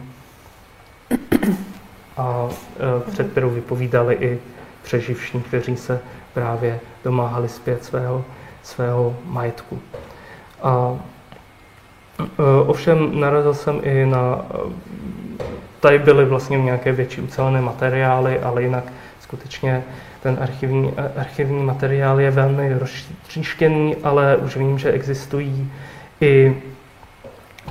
a 2.18 2.48
eh, 2.50 3.12
před 3.12 3.32
kterou 3.32 3.50
vypovídali 3.50 4.16
i 4.16 4.40
přeživší, 4.82 5.42
kteří 5.42 5.76
se 5.76 6.00
právě 6.34 6.80
domáhali 7.04 7.50
zpět 7.50 7.86
svého, 7.86 8.26
svého 8.64 9.16
majetku. 9.26 9.80
A 10.64 10.98
eh, 12.20 12.26
ovšem 12.66 13.20
narazil 13.20 13.54
jsem 13.54 13.80
i 13.84 14.06
na, 14.06 14.46
tady 15.80 16.00
byly 16.00 16.26
vlastně 16.26 16.62
nějaké 16.62 16.92
větší 16.92 17.22
ucelené 17.22 17.62
materiály, 17.62 18.40
ale 18.40 18.64
jinak 18.64 18.84
skutečně 19.20 19.84
ten 20.24 20.38
archivní, 20.42 20.94
archivní 21.18 21.64
materiál 21.64 22.20
je 22.20 22.32
velmi 22.32 22.74
roztříštěný, 22.80 23.96
ale 24.04 24.38
už 24.38 24.58
vím, 24.58 24.78
že 24.78 24.92
existují 24.92 25.72
i 26.22 26.62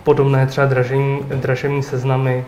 podobné 0.05 0.46
třeba 0.46 0.66
dražení, 0.66 1.20
dražení 1.34 1.82
seznamy 1.82 2.44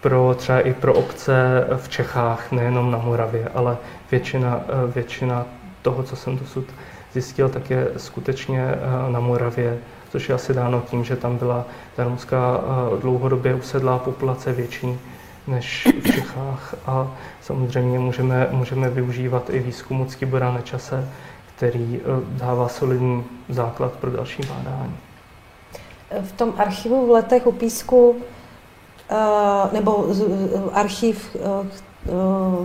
pro 0.00 0.34
třeba 0.38 0.60
i 0.60 0.72
pro 0.72 0.94
obce 0.94 1.66
v 1.76 1.88
Čechách, 1.88 2.52
nejenom 2.52 2.90
na 2.90 2.98
Moravě, 2.98 3.48
ale 3.54 3.76
většina, 4.10 4.60
většina 4.94 5.46
toho, 5.82 6.02
co 6.02 6.16
jsem 6.16 6.38
dosud 6.38 6.64
zjistil, 7.12 7.48
tak 7.48 7.70
je 7.70 7.88
skutečně 7.96 8.62
eh, 8.62 9.12
na 9.12 9.20
Moravě, 9.20 9.78
což 10.12 10.28
je 10.28 10.34
asi 10.34 10.54
dáno 10.54 10.82
tím, 10.90 11.04
že 11.04 11.16
tam 11.16 11.36
byla 11.36 11.64
ta 11.96 12.04
romská 12.04 12.60
eh, 12.60 13.00
dlouhodobě 13.00 13.54
usedlá 13.54 13.98
populace 13.98 14.52
větší 14.52 14.98
než 15.48 15.88
v 16.00 16.12
Čechách 16.14 16.74
a 16.86 17.12
samozřejmě 17.40 17.98
můžeme, 17.98 18.48
můžeme 18.50 18.90
využívat 18.90 19.50
i 19.50 19.58
výzkum 19.58 20.00
od 20.00 20.10
Skibora 20.10 20.52
Nečase, 20.52 21.08
který 21.56 22.00
eh, 22.00 22.06
dává 22.28 22.68
solidní 22.68 23.24
základ 23.48 23.92
pro 23.92 24.10
další 24.10 24.42
bádání 24.42 24.96
v 26.22 26.32
tom 26.32 26.54
archivu 26.58 27.06
v 27.06 27.10
letech 27.10 27.46
u 27.46 27.52
Písku, 27.52 28.16
eh, 29.10 29.14
nebo 29.72 30.06
archiv 30.72 31.36
eh, 31.36 31.68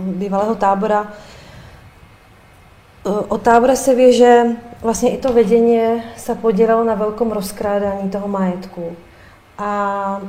bývalého 0.00 0.54
tábora, 0.54 1.12
o 3.28 3.38
tábore 3.38 3.76
se 3.76 3.94
ví, 3.94 4.12
že 4.16 4.42
vlastně 4.82 5.10
i 5.10 5.18
to 5.18 5.32
vedeně 5.32 6.04
se 6.16 6.34
podělalo 6.34 6.84
na 6.84 6.94
velkom 6.94 7.32
rozkrádání 7.32 8.10
toho 8.10 8.28
majetku. 8.28 8.96
A 9.58 10.20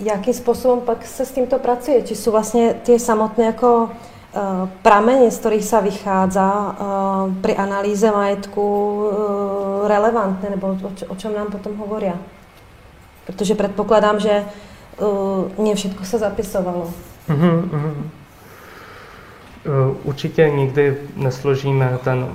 jakým 0.00 0.34
způsobem 0.34 0.80
pak 0.80 1.06
se 1.06 1.26
s 1.26 1.32
tímto 1.32 1.58
pracuje? 1.58 2.02
Či 2.02 2.16
jsou 2.16 2.30
vlastně 2.30 2.74
ty 2.74 2.98
samotné 2.98 3.44
jako 3.44 3.90
prameny, 4.82 5.30
z 5.30 5.38
kterých 5.38 5.64
se 5.64 5.80
vychádza 5.80 6.76
při 7.40 7.56
analýze 7.56 8.10
majetku 8.10 9.04
relevantné, 9.86 10.50
nebo 10.50 10.76
o 11.08 11.16
čem 11.16 11.34
nám 11.34 11.46
potom 11.46 11.76
hovorí? 11.76 12.12
Protože 13.26 13.54
předpokládám, 13.54 14.20
že 14.20 14.44
mě 15.58 15.74
všechno 15.74 16.04
se 16.06 16.18
zapisovalo. 16.18 16.90
Uh-huh. 17.28 17.94
Určitě 20.04 20.50
nikdy 20.50 20.96
nesložíme 21.16 21.98
ten 22.04 22.28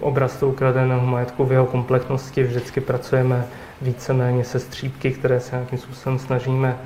obraz 0.00 0.36
toho 0.36 0.52
ukradeného 0.52 1.06
majetku 1.06 1.44
v 1.44 1.52
jeho 1.52 1.66
komplexnosti. 1.66 2.42
Vždycky 2.42 2.80
pracujeme 2.80 3.46
víceméně 3.82 4.44
se 4.44 4.60
střípky, 4.60 5.10
které 5.10 5.40
se 5.40 5.56
nějakým 5.56 5.78
způsobem 5.78 6.18
snažíme 6.18 6.78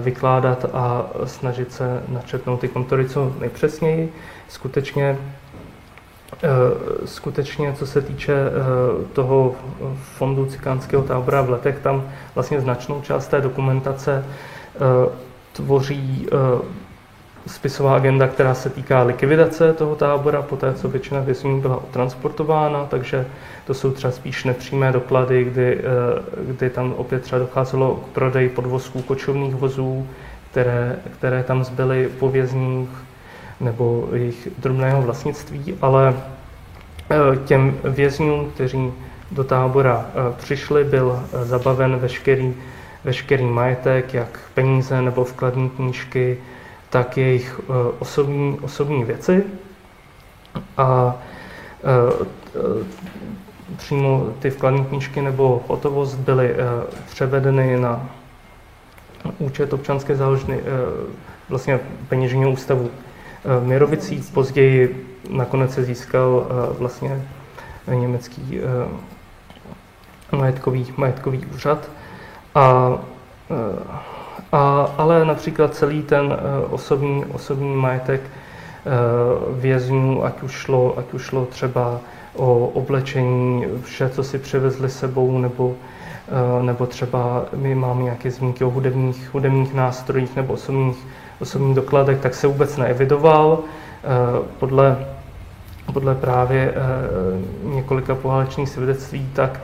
vykládat 0.00 0.64
a 0.72 1.06
snažit 1.24 1.72
se 1.72 2.02
načetnout 2.08 2.60
ty 2.60 2.68
kontory 2.68 3.08
co 3.08 3.32
nejpřesněji. 3.40 4.12
Skutečně 4.48 5.18
Eh, 6.42 7.06
skutečně, 7.06 7.72
co 7.72 7.86
se 7.86 8.00
týče 8.00 8.32
eh, 8.32 8.50
toho 9.12 9.54
fondu 9.94 10.46
cikánského 10.46 11.02
tábora 11.02 11.42
v 11.42 11.50
letech, 11.50 11.78
tam 11.82 12.10
vlastně 12.34 12.60
značnou 12.60 13.00
část 13.00 13.28
té 13.28 13.40
dokumentace 13.40 14.24
eh, 14.24 14.78
tvoří 15.52 16.26
spisová 17.50 17.96
agenda, 17.96 18.28
která 18.28 18.54
se 18.54 18.70
týká 18.70 19.02
likvidace 19.02 19.72
toho 19.72 19.96
tábora, 19.96 20.42
poté 20.42 20.74
co 20.74 20.88
většina 20.88 21.20
vězňů 21.20 21.60
byla 21.60 21.82
transportována, 21.90 22.86
takže 22.86 23.26
to 23.66 23.74
jsou 23.74 23.90
třeba 23.90 24.10
spíš 24.10 24.44
nepřímé 24.44 24.92
doklady, 24.92 25.44
kdy, 25.44 25.80
kdy 26.46 26.70
tam 26.70 26.92
opět 26.92 27.22
třeba 27.22 27.38
docházelo 27.38 27.94
k 27.94 28.06
prodeji 28.14 28.48
podvozků 28.48 29.02
kočovných 29.02 29.54
vozů, 29.54 30.06
které, 30.50 30.96
které 31.18 31.42
tam 31.42 31.64
zbyly 31.64 32.08
po 32.18 32.28
vězních 32.28 32.88
nebo 33.60 34.08
jejich 34.12 34.48
drobného 34.58 35.02
vlastnictví, 35.02 35.78
ale 35.82 36.14
eh, 37.10 37.36
těm 37.44 37.78
vězňům, 37.84 38.50
kteří 38.54 38.92
do 39.30 39.44
tábora 39.44 40.06
eh, 40.06 40.34
přišli, 40.36 40.84
byl 40.84 41.22
eh, 41.22 41.44
zabaven 41.44 41.96
veškerý, 41.96 42.54
veškerý 43.04 43.44
majetek, 43.44 44.14
jak 44.14 44.38
peníze 44.54 45.02
nebo 45.02 45.24
vkladní 45.24 45.70
knížky, 45.70 46.38
tak 46.90 47.16
jejich 47.16 47.60
osobní, 47.98 48.58
osobní 48.62 49.04
věci. 49.04 49.44
A 50.76 51.16
přímo 53.76 54.26
ty 54.38 54.50
vkladní 54.50 54.84
knížky 54.84 55.22
nebo 55.22 55.62
hotovost 55.68 56.14
byly 56.14 56.54
převedeny 57.10 57.80
na 57.80 58.10
účet 59.38 59.72
občanské 59.72 60.16
záložny, 60.16 60.60
vlastně 61.48 61.80
peněžního 62.08 62.50
ústavu 62.50 62.90
v 63.44 63.66
Mirovicích. 63.66 64.30
Později 64.32 65.10
nakonec 65.28 65.74
se 65.74 65.84
získal 65.84 66.46
eh, 66.46 66.78
vlastně 66.78 67.22
německý 67.94 68.60
eh, 68.60 70.36
majetkový, 70.36 70.92
majetkový 70.96 71.46
úřad. 71.54 71.90
A, 72.54 72.98
eh, 73.50 74.10
a, 74.52 74.90
ale 74.98 75.24
například 75.24 75.74
celý 75.74 76.02
ten 76.02 76.36
osobní, 76.70 77.24
osobní 77.24 77.76
majetek 77.76 78.20
vězňů, 79.52 80.24
ať 80.24 80.42
už, 80.42 80.52
šlo, 80.52 80.98
ať 80.98 81.12
už 81.12 81.22
šlo 81.22 81.46
třeba 81.46 82.00
o 82.36 82.66
oblečení, 82.74 83.66
vše, 83.82 84.08
co 84.08 84.24
si 84.24 84.38
přivezli 84.38 84.90
sebou, 84.90 85.38
nebo, 85.38 85.74
nebo 86.62 86.86
třeba 86.86 87.44
my 87.56 87.74
máme 87.74 88.02
nějaké 88.02 88.30
zmínky 88.30 88.64
o 88.64 88.70
hudebních, 88.70 89.34
hudebních 89.34 89.74
nástrojích 89.74 90.36
nebo 90.36 90.52
osobních 90.52 91.06
osobní 91.40 91.74
dokladek, 91.74 92.20
tak 92.20 92.34
se 92.34 92.46
vůbec 92.46 92.76
neevidoval. 92.76 93.58
Podle, 94.58 95.06
podle 95.92 96.14
právě 96.14 96.74
několika 97.62 98.14
pohálečných 98.14 98.68
svědectví, 98.68 99.28
tak, 99.32 99.60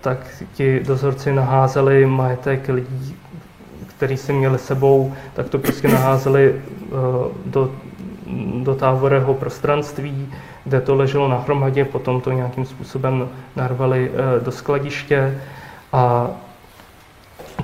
tak 0.00 0.18
ti 0.54 0.80
dozorci 0.80 1.32
naházeli 1.32 2.06
majetek 2.06 2.68
lidí, 2.68 3.16
který 4.00 4.16
si 4.16 4.32
měli 4.32 4.58
sebou, 4.58 5.12
tak 5.34 5.48
to 5.48 5.58
prostě 5.58 5.88
naházeli 5.88 6.62
do, 7.46 7.70
do 8.62 8.74
táborového 8.74 9.34
prostranství, 9.34 10.28
kde 10.64 10.80
to 10.80 10.94
leželo 10.94 11.28
na 11.28 11.36
hromadě, 11.38 11.84
potom 11.84 12.20
to 12.20 12.32
nějakým 12.32 12.64
způsobem 12.64 13.28
narvali 13.56 14.10
do 14.44 14.52
skladiště. 14.52 15.40
A 15.92 16.30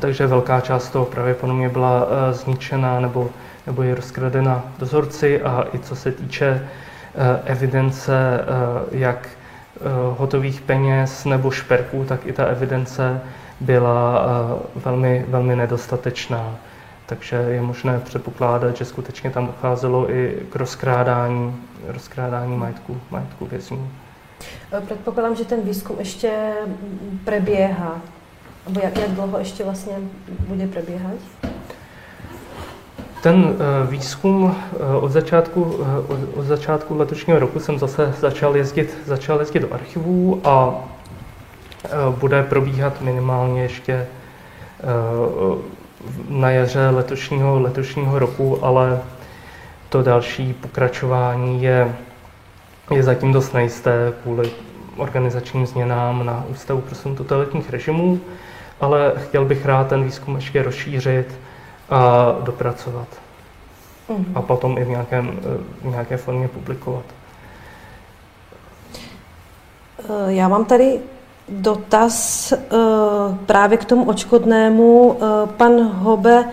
takže 0.01 0.27
velká 0.27 0.61
část 0.61 0.91
toho 0.91 1.05
pravděpodobně 1.05 1.69
byla 1.69 2.07
zničena 2.33 3.01
nebo, 3.01 3.31
nebo 3.67 3.83
je 3.83 3.95
rozkradena 3.95 4.65
dozorci. 4.79 5.43
A 5.43 5.65
i 5.75 5.79
co 5.79 5.97
se 5.97 6.13
týče 6.13 6.69
evidence 7.45 8.45
jak 8.91 9.29
hotových 10.19 10.61
peněz 10.61 11.25
nebo 11.25 11.51
šperků, 11.51 12.05
tak 12.05 12.27
i 12.27 12.33
ta 12.33 12.45
evidence 12.45 13.21
byla 13.61 14.27
velmi, 14.85 15.25
velmi 15.29 15.57
nedostatečná 15.57 16.57
takže 17.07 17.37
je 17.37 17.63
možné 17.63 18.01
předpokládat, 18.05 18.77
že 18.77 18.85
skutečně 18.85 19.31
tam 19.31 19.47
docházelo 19.47 20.11
i 20.11 20.47
k 20.51 20.57
rozkrádání, 20.57 21.57
rozkrádání 21.87 22.57
majetku, 22.57 23.01
majetku 23.11 23.47
vězňů. 23.47 23.89
Eh, 24.73 24.81
předpokládám, 24.81 25.37
že 25.37 25.45
ten 25.45 25.61
výzkum 25.61 25.97
ještě 25.99 26.53
preběhá. 27.25 28.01
Nebo 28.69 28.81
jak, 28.85 28.99
jak 28.99 29.11
dlouho 29.11 29.39
ještě 29.39 29.65
vlastně 29.65 29.93
bude 30.49 30.67
probíhat? 30.67 31.15
Ten 33.23 33.57
eh, 33.59 33.87
výzkum 33.87 34.57
eh, 34.73 34.97
od 34.97 35.13
začátku, 35.13 35.85
od 36.35 36.45
začátku 36.45 36.97
letošního 36.97 37.39
roku 37.39 37.61
jsem 37.61 37.79
zase 37.79 38.15
začal 38.21 38.57
jezdit, 38.57 38.99
začal 39.05 39.41
jezdit 39.41 39.61
do 39.61 39.75
archivů 39.75 40.41
a 40.45 40.85
bude 42.11 42.43
probíhat 42.43 43.01
minimálně 43.01 43.63
ještě 43.63 44.07
na 46.29 46.51
jaře 46.51 46.89
letošního, 46.89 47.61
letošního 47.61 48.19
roku, 48.19 48.65
ale 48.65 49.01
to 49.89 50.03
další 50.03 50.53
pokračování 50.53 51.63
je, 51.63 51.97
je 52.91 53.03
zatím 53.03 53.33
dost 53.33 53.53
nejisté 53.53 54.13
kvůli 54.23 54.51
organizačním 54.97 55.67
změnám 55.67 56.27
na 56.27 56.45
Ústavu 56.49 56.81
pro 56.81 57.15
totalitních 57.15 57.71
režimů, 57.71 58.21
ale 58.81 59.13
chtěl 59.17 59.45
bych 59.45 59.67
rád 59.67 59.89
ten 59.89 60.05
výzkum 60.05 60.35
ještě 60.35 60.63
rozšířit 60.63 61.39
a 61.91 62.33
dopracovat. 62.41 63.09
Mm. 64.09 64.33
A 64.35 64.43
potom 64.43 64.79
i 64.79 64.85
v, 64.85 64.89
nějakém, 64.89 65.41
v 65.83 65.87
nějaké 65.87 66.17
formě 66.17 66.49
publikovat. 66.49 67.05
Eh, 69.99 70.33
já 70.33 70.49
mám 70.49 70.65
tady 70.65 71.01
dotaz 71.49 72.53
eh, 72.53 72.57
právě 73.47 73.79
k 73.79 73.85
tomu 73.85 74.05
očkodnému. 74.05 75.17
Eh, 75.17 75.47
pan 75.57 75.83
Hobe 75.83 76.45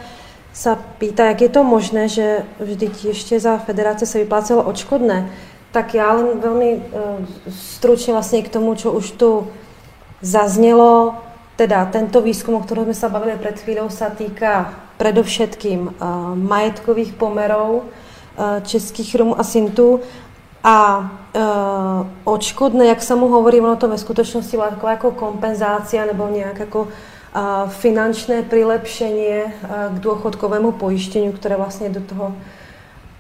se 0.53 0.77
pýta, 0.97 1.25
jak 1.25 1.41
je 1.41 1.49
to 1.49 1.63
možné, 1.63 2.07
že 2.07 2.37
vždyť 2.59 3.05
ještě 3.05 3.39
za 3.39 3.57
federace 3.57 4.05
se 4.05 4.17
vyplácelo 4.17 4.63
očkodné. 4.63 5.29
Tak 5.71 5.93
já 5.93 6.13
len 6.13 6.27
velmi 6.39 6.83
eh, 6.83 6.99
stručně 7.49 8.13
vlastně 8.13 8.41
k 8.41 8.49
tomu, 8.49 8.75
co 8.75 8.91
už 8.91 9.11
tu 9.11 9.47
zaznělo, 10.21 11.15
teda 11.55 11.85
tento 11.85 12.21
výzkum, 12.21 12.55
o 12.55 12.59
kterém 12.59 12.83
jsme 12.83 12.93
se 12.93 13.09
bavili 13.09 13.37
před 13.39 13.59
chvílou, 13.59 13.89
se 13.89 14.05
týká 14.17 14.73
predovšetkým 14.97 15.93
majetkových 16.33 17.13
pomerů 17.13 17.81
českých 18.63 19.15
Romů 19.15 19.39
a 19.39 19.43
Sintů 19.43 19.99
a 20.63 20.99
uh, 20.99 22.07
odškodné, 22.23 22.85
jak 22.85 23.01
se 23.01 23.15
mu 23.15 23.27
hovorí, 23.27 23.61
ono 23.61 23.75
to 23.75 23.87
ve 23.87 23.97
skutečnosti 23.97 24.57
byla 24.57 24.69
taková 24.69 24.91
jako 24.91 25.11
kompenzácia 25.11 26.05
nebo 26.05 26.27
nějak 26.27 26.59
jako 26.59 26.81
uh, 26.81 27.69
finančné 27.69 28.41
přilepšení 28.41 29.27
uh, 29.27 29.97
k 29.97 29.99
důchodkovému 29.99 30.71
pojištění, 30.71 31.33
které 31.33 31.55
vlastně 31.55 31.89
do 31.89 32.01
toho 32.01 32.33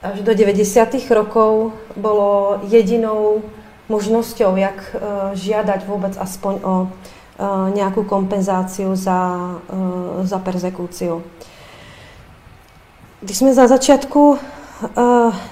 až 0.03 0.21
do 0.21 0.33
90. 0.33 0.89
rokov 1.09 1.73
bylo 1.95 2.59
jedinou 2.63 3.41
možností, 3.89 4.43
jak 4.55 4.95
uh, 4.95 5.01
žiadať 5.33 5.87
vůbec 5.87 6.17
aspoň 6.17 6.59
o 6.63 6.81
uh, 6.81 7.75
nějakou 7.75 8.03
kompenzáciu 8.03 8.95
za, 8.95 9.37
uh, 9.73 10.25
za 10.25 10.39
persekuciu. 10.39 11.23
Když 13.21 13.37
jsme 13.37 13.53
za 13.53 13.67
začátku 13.67 14.37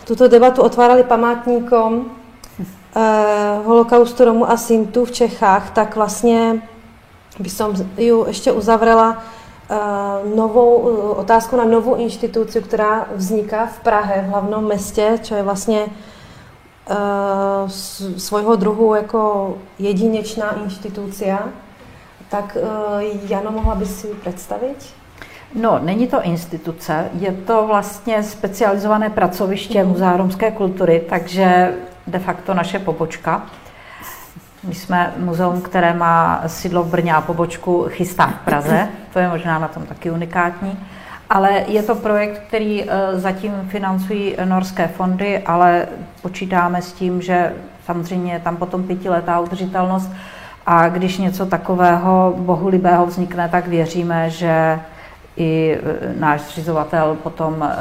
tuto 0.03 0.27
debatu 0.27 0.61
otvárali 0.61 1.03
památníkom 1.03 1.93
uh, 1.95 3.65
holokaustu 3.65 4.25
Romu 4.25 4.51
a 4.51 4.57
Sintu 4.57 5.05
v 5.05 5.11
Čechách, 5.11 5.71
tak 5.71 5.95
vlastně 5.95 6.61
by 7.39 7.49
som 7.49 7.73
ju 7.97 8.25
ještě 8.27 8.51
uzavřela 8.51 9.09
uh, 9.11 10.35
novou 10.35 10.75
otázku 11.17 11.55
na 11.55 11.65
novou 11.65 11.95
instituci, 11.95 12.61
která 12.61 13.07
vzniká 13.15 13.65
v 13.65 13.79
Prahe, 13.79 14.21
v 14.21 14.29
hlavnom 14.29 14.63
městě, 14.63 15.19
čo 15.21 15.35
je 15.35 15.43
vlastně 15.43 15.85
svojho 18.17 18.55
druhu 18.55 18.95
jako 18.95 19.53
jedinečná 19.79 20.55
institucia. 20.63 21.49
Tak 22.29 22.57
Jano, 23.29 23.51
mohla 23.51 23.75
by 23.75 23.85
si 23.85 24.07
představit? 24.07 25.00
No, 25.55 25.79
není 25.83 26.07
to 26.07 26.21
instituce, 26.21 27.09
je 27.13 27.31
to 27.31 27.67
vlastně 27.67 28.23
specializované 28.23 29.09
pracoviště 29.09 29.83
mm. 29.83 29.89
Muzea 29.89 30.17
romské 30.17 30.51
kultury, 30.51 31.03
takže 31.09 31.73
de 32.07 32.19
facto 32.19 32.53
naše 32.53 32.79
pobočka. 32.79 33.45
My 34.63 34.75
jsme 34.75 35.13
muzeum, 35.17 35.61
které 35.61 35.93
má 35.93 36.43
sídlo 36.47 36.83
v 36.83 36.89
Brně 36.89 37.13
a 37.13 37.21
pobočku 37.21 37.85
chystá 37.89 38.27
v 38.27 38.45
Praze, 38.45 38.87
to 39.13 39.19
je 39.19 39.29
možná 39.29 39.59
na 39.59 39.67
tom 39.67 39.85
taky 39.85 40.11
unikátní. 40.11 40.79
Ale 41.29 41.63
je 41.67 41.83
to 41.83 41.95
projekt, 41.95 42.41
který 42.47 42.83
eh, 42.83 43.19
zatím 43.19 43.53
financují 43.67 44.35
norské 44.45 44.87
fondy, 44.87 45.39
ale 45.39 45.87
počítáme 46.21 46.81
s 46.81 46.93
tím, 46.93 47.21
že 47.21 47.53
samozřejmě 47.85 48.33
je 48.33 48.39
tam 48.39 48.57
potom 48.57 48.83
pětiletá 48.83 49.39
udržitelnost 49.39 50.11
a 50.65 50.89
když 50.89 51.17
něco 51.17 51.45
takového 51.45 52.33
bohulibého 52.37 53.05
vznikne, 53.05 53.49
tak 53.49 53.67
věříme, 53.67 54.29
že 54.29 54.79
i 55.37 55.79
e, 55.83 56.19
náš 56.19 56.41
zřizovatel 56.41 57.17
potom 57.23 57.63
e, 57.63 57.75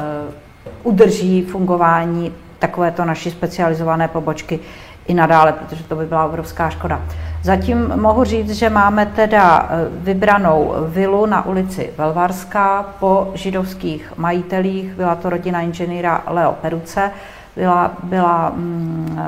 udrží 0.83 1.41
fungování 1.41 2.33
takovéto 2.59 3.05
naší 3.05 3.31
specializované 3.31 4.07
pobočky 4.07 4.59
i 5.07 5.13
nadále, 5.13 5.53
protože 5.53 5.83
to 5.83 5.95
by 5.95 6.05
byla 6.05 6.25
obrovská 6.25 6.69
škoda. 6.69 7.01
Zatím 7.43 7.93
mohu 7.95 8.23
říct, 8.23 8.51
že 8.51 8.69
máme 8.69 9.05
teda 9.05 9.69
e, 9.69 9.89
vybranou 9.91 10.73
vilu 10.87 11.25
na 11.25 11.45
ulici 11.45 11.89
Velvarská 11.97 12.85
po 12.99 13.31
židovských 13.33 14.13
majitelích. 14.17 14.93
Byla 14.93 15.15
to 15.15 15.29
rodina 15.29 15.61
inženýra 15.61 16.23
Leo 16.27 16.51
Peruce. 16.51 17.11
Byla, 17.55 17.91
byla 18.03 18.49
mm, 18.55 19.19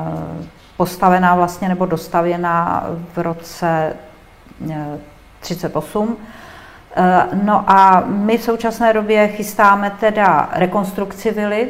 postavená 0.77 1.35
vlastně 1.35 1.69
nebo 1.69 1.85
dostavěná 1.85 2.87
v 3.13 3.17
roce 3.17 3.93
38 5.39 6.17
Eh, 6.17 6.42
no 7.43 7.63
a 7.67 8.03
my 8.07 8.37
v 8.37 8.43
současné 8.43 8.93
době 8.93 9.27
chystáme 9.27 9.91
teda 9.99 10.49
rekonstrukci 10.53 11.31
vily, 11.31 11.69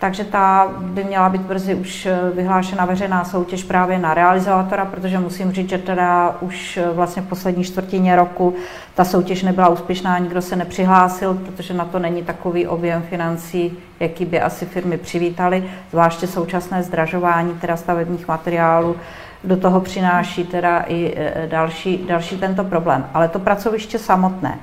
takže 0.00 0.24
ta 0.24 0.68
by 0.80 1.04
měla 1.04 1.28
být 1.28 1.40
brzy 1.40 1.74
už 1.74 2.06
eh, 2.06 2.18
vyhlášena 2.34 2.84
veřejná 2.84 3.24
soutěž 3.24 3.64
právě 3.64 3.98
na 3.98 4.14
realizátora, 4.14 4.84
protože 4.84 5.18
musím 5.18 5.52
říct, 5.52 5.68
že 5.68 5.78
teda 5.78 6.36
už 6.40 6.76
eh, 6.76 6.90
vlastně 6.92 7.22
v 7.22 7.26
poslední 7.26 7.64
čtvrtině 7.64 8.16
roku 8.16 8.54
ta 8.94 9.04
soutěž 9.04 9.42
nebyla 9.42 9.68
úspěšná, 9.68 10.18
nikdo 10.18 10.42
se 10.42 10.56
nepřihlásil, 10.56 11.34
protože 11.34 11.74
na 11.74 11.84
to 11.84 11.98
není 11.98 12.22
takový 12.22 12.66
objem 12.66 13.02
financí, 13.02 13.78
jaký 14.00 14.24
by 14.24 14.40
asi 14.40 14.66
firmy 14.66 14.98
přivítali, 14.98 15.70
zvláště 15.90 16.26
současné 16.26 16.82
zdražování 16.82 17.54
teda 17.60 17.76
stavebních 17.76 18.28
materiálů 18.28 18.96
do 19.44 19.56
toho 19.56 19.80
přináší 19.80 20.44
teda 20.44 20.84
i 20.86 21.14
e, 21.16 21.46
další, 21.46 22.04
další 22.08 22.38
tento 22.38 22.64
problém. 22.64 23.06
Ale 23.14 23.28
to 23.28 23.38
pracoviště 23.38 23.98
samotné 23.98 24.58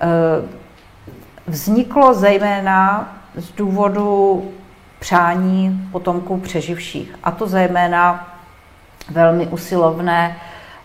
e, 0.00 0.06
vzniklo 1.46 2.14
zejména 2.14 3.12
z 3.34 3.52
důvodu 3.52 4.44
přání 4.98 5.88
potomků 5.92 6.38
přeživších. 6.38 7.14
A 7.24 7.30
to 7.30 7.46
zejména 7.46 8.28
velmi 9.10 9.46
usilovné, 9.46 10.36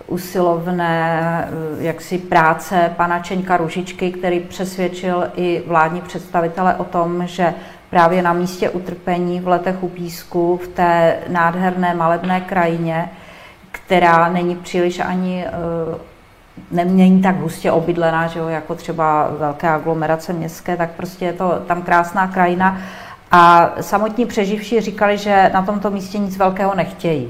usilovné 0.07 1.21
e, 1.79 1.83
jaksi 1.83 2.17
práce 2.17 2.93
pana 2.97 3.19
Čeňka 3.19 3.57
Ružičky, 3.57 4.11
který 4.11 4.39
přesvědčil 4.39 5.31
i 5.35 5.63
vládní 5.67 6.01
představitele 6.01 6.75
o 6.75 6.83
tom, 6.83 7.27
že 7.27 7.53
právě 7.91 8.21
na 8.21 8.33
místě 8.33 8.69
utrpení 8.69 9.39
v 9.39 9.47
letech 9.47 9.83
u 9.83 9.89
písku, 9.89 10.59
v 10.63 10.67
té 10.67 11.17
nádherné 11.27 11.93
malebné 11.93 12.41
krajině, 12.41 13.09
která 13.71 14.29
není 14.29 14.55
příliš 14.55 14.99
ani 14.99 15.45
eh, 15.45 15.51
není 16.71 17.21
tak 17.21 17.39
hustě 17.39 17.71
obydlená, 17.71 18.27
že 18.27 18.39
jo, 18.39 18.47
jako 18.47 18.75
třeba 18.75 19.29
velké 19.39 19.69
aglomerace 19.69 20.33
městské, 20.33 20.77
tak 20.77 20.91
prostě 20.91 21.25
je 21.25 21.33
to 21.33 21.61
tam 21.67 21.81
krásná 21.81 22.27
krajina. 22.27 22.77
A 23.31 23.71
samotní 23.81 24.25
přeživší 24.25 24.81
říkali, 24.81 25.17
že 25.17 25.51
na 25.53 25.61
tomto 25.61 25.91
místě 25.91 26.17
nic 26.17 26.37
velkého 26.37 26.75
nechtějí. 26.75 27.29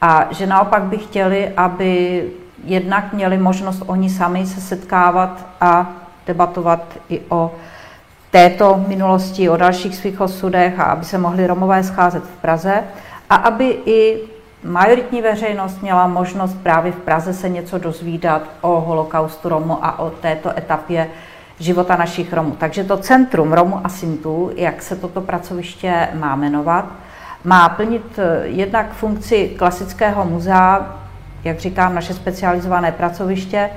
A 0.00 0.26
že 0.30 0.46
naopak 0.46 0.82
by 0.82 0.98
chtěli, 0.98 1.52
aby 1.56 2.24
jednak 2.64 3.12
měli 3.12 3.38
možnost 3.38 3.82
oni 3.86 4.10
sami 4.10 4.46
se 4.46 4.60
setkávat 4.60 5.46
a 5.60 5.86
debatovat 6.26 6.84
i 7.08 7.20
o 7.28 7.54
této 8.30 8.84
minulosti, 8.88 9.48
o 9.48 9.56
dalších 9.56 9.96
svých 9.96 10.20
osudech 10.20 10.80
a 10.80 10.84
aby 10.84 11.04
se 11.04 11.18
mohli 11.18 11.46
Romové 11.46 11.82
scházet 11.82 12.22
v 12.24 12.40
Praze. 12.40 12.84
a 13.30 13.34
aby 13.36 13.78
i 13.86 14.18
majoritní 14.64 15.22
veřejnost 15.22 15.82
měla 15.82 16.06
možnost 16.06 16.56
právě 16.62 16.92
v 16.92 16.96
Praze 16.96 17.34
se 17.34 17.48
něco 17.48 17.78
dozvídat 17.78 18.42
o 18.60 18.80
holokaustu 18.80 19.48
Romu 19.48 19.84
a 19.84 19.98
o 19.98 20.10
této 20.10 20.58
etapě 20.58 21.08
života 21.60 21.96
našich 21.96 22.32
Romů. 22.32 22.56
Takže 22.58 22.84
to 22.84 22.96
Centrum 22.96 23.52
Romu 23.52 23.80
a 23.84 23.88
Sintů, 23.88 24.50
jak 24.56 24.82
se 24.82 24.96
toto 24.96 25.20
pracoviště 25.20 26.08
má 26.14 26.36
jmenovat, 26.36 26.84
má 27.44 27.68
plnit 27.68 28.18
eh, 28.18 28.46
jednak 28.46 28.92
funkci 28.92 29.54
klasického 29.58 30.24
muzea, 30.24 30.96
jak 31.44 31.58
říkám, 31.58 31.94
naše 31.94 32.14
specializované 32.14 32.92
pracoviště, 32.92 33.70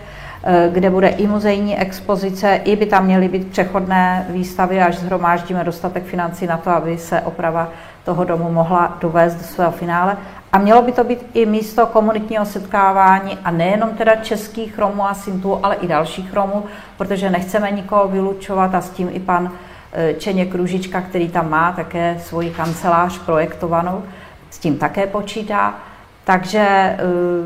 kde 0.74 0.90
bude 0.90 1.08
i 1.08 1.28
muzejní 1.28 1.80
expozice, 1.80 2.56
i 2.64 2.76
by 2.76 2.86
tam 2.86 3.06
měly 3.06 3.28
být 3.28 3.48
přechodné 3.48 4.26
výstavy, 4.30 4.82
až 4.82 4.98
zhromáždíme 4.98 5.64
dostatek 5.64 6.04
financí 6.04 6.48
na 6.48 6.58
to, 6.58 6.70
aby 6.70 6.98
se 6.98 7.22
oprava 7.22 7.70
toho 8.06 8.24
domu 8.24 8.52
mohla 8.52 8.98
dovést 9.02 9.38
do 9.38 9.44
svého 9.44 9.72
finále. 9.72 10.18
A 10.52 10.58
mělo 10.58 10.82
by 10.82 10.92
to 10.92 11.04
být 11.04 11.26
i 11.34 11.46
místo 11.46 11.86
komunitního 11.86 12.46
setkávání 12.46 13.38
a 13.44 13.52
nejenom 13.52 13.90
teda 13.90 14.16
českých 14.16 14.80
Romů 14.80 15.06
a 15.06 15.14
Sintů, 15.14 15.60
ale 15.64 15.76
i 15.76 15.88
dalších 15.88 16.34
Romů, 16.34 16.66
protože 16.98 17.30
nechceme 17.30 17.72
nikoho 17.72 18.08
vylučovat 18.08 18.76
a 18.76 18.82
s 18.82 18.90
tím 18.90 19.10
i 19.12 19.20
pan 19.20 19.52
eh, 19.94 20.14
Čeně 20.14 20.46
Kružička, 20.46 21.02
který 21.02 21.30
tam 21.30 21.50
má 21.50 21.72
také 21.72 22.18
svoji 22.20 22.50
kancelář 22.50 23.20
projektovanou, 23.20 24.04
s 24.50 24.60
tím 24.60 24.78
také 24.78 25.08
počítá. 25.08 25.76
Takže 26.24 26.60
eh, 26.60 26.98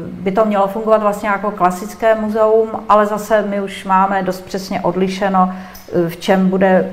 by 0.08 0.32
to 0.32 0.46
mělo 0.46 0.68
fungovat 0.68 1.02
vlastně 1.02 1.30
jako 1.30 1.52
klasické 1.52 2.16
muzeum, 2.16 2.70
ale 2.90 3.06
zase 3.06 3.42
my 3.42 3.62
už 3.62 3.86
máme 3.86 4.24
dost 4.24 4.42
přesně 4.42 4.82
odlišeno, 4.82 5.54
eh, 5.54 6.10
v 6.10 6.18
čem 6.18 6.50
bude 6.50 6.92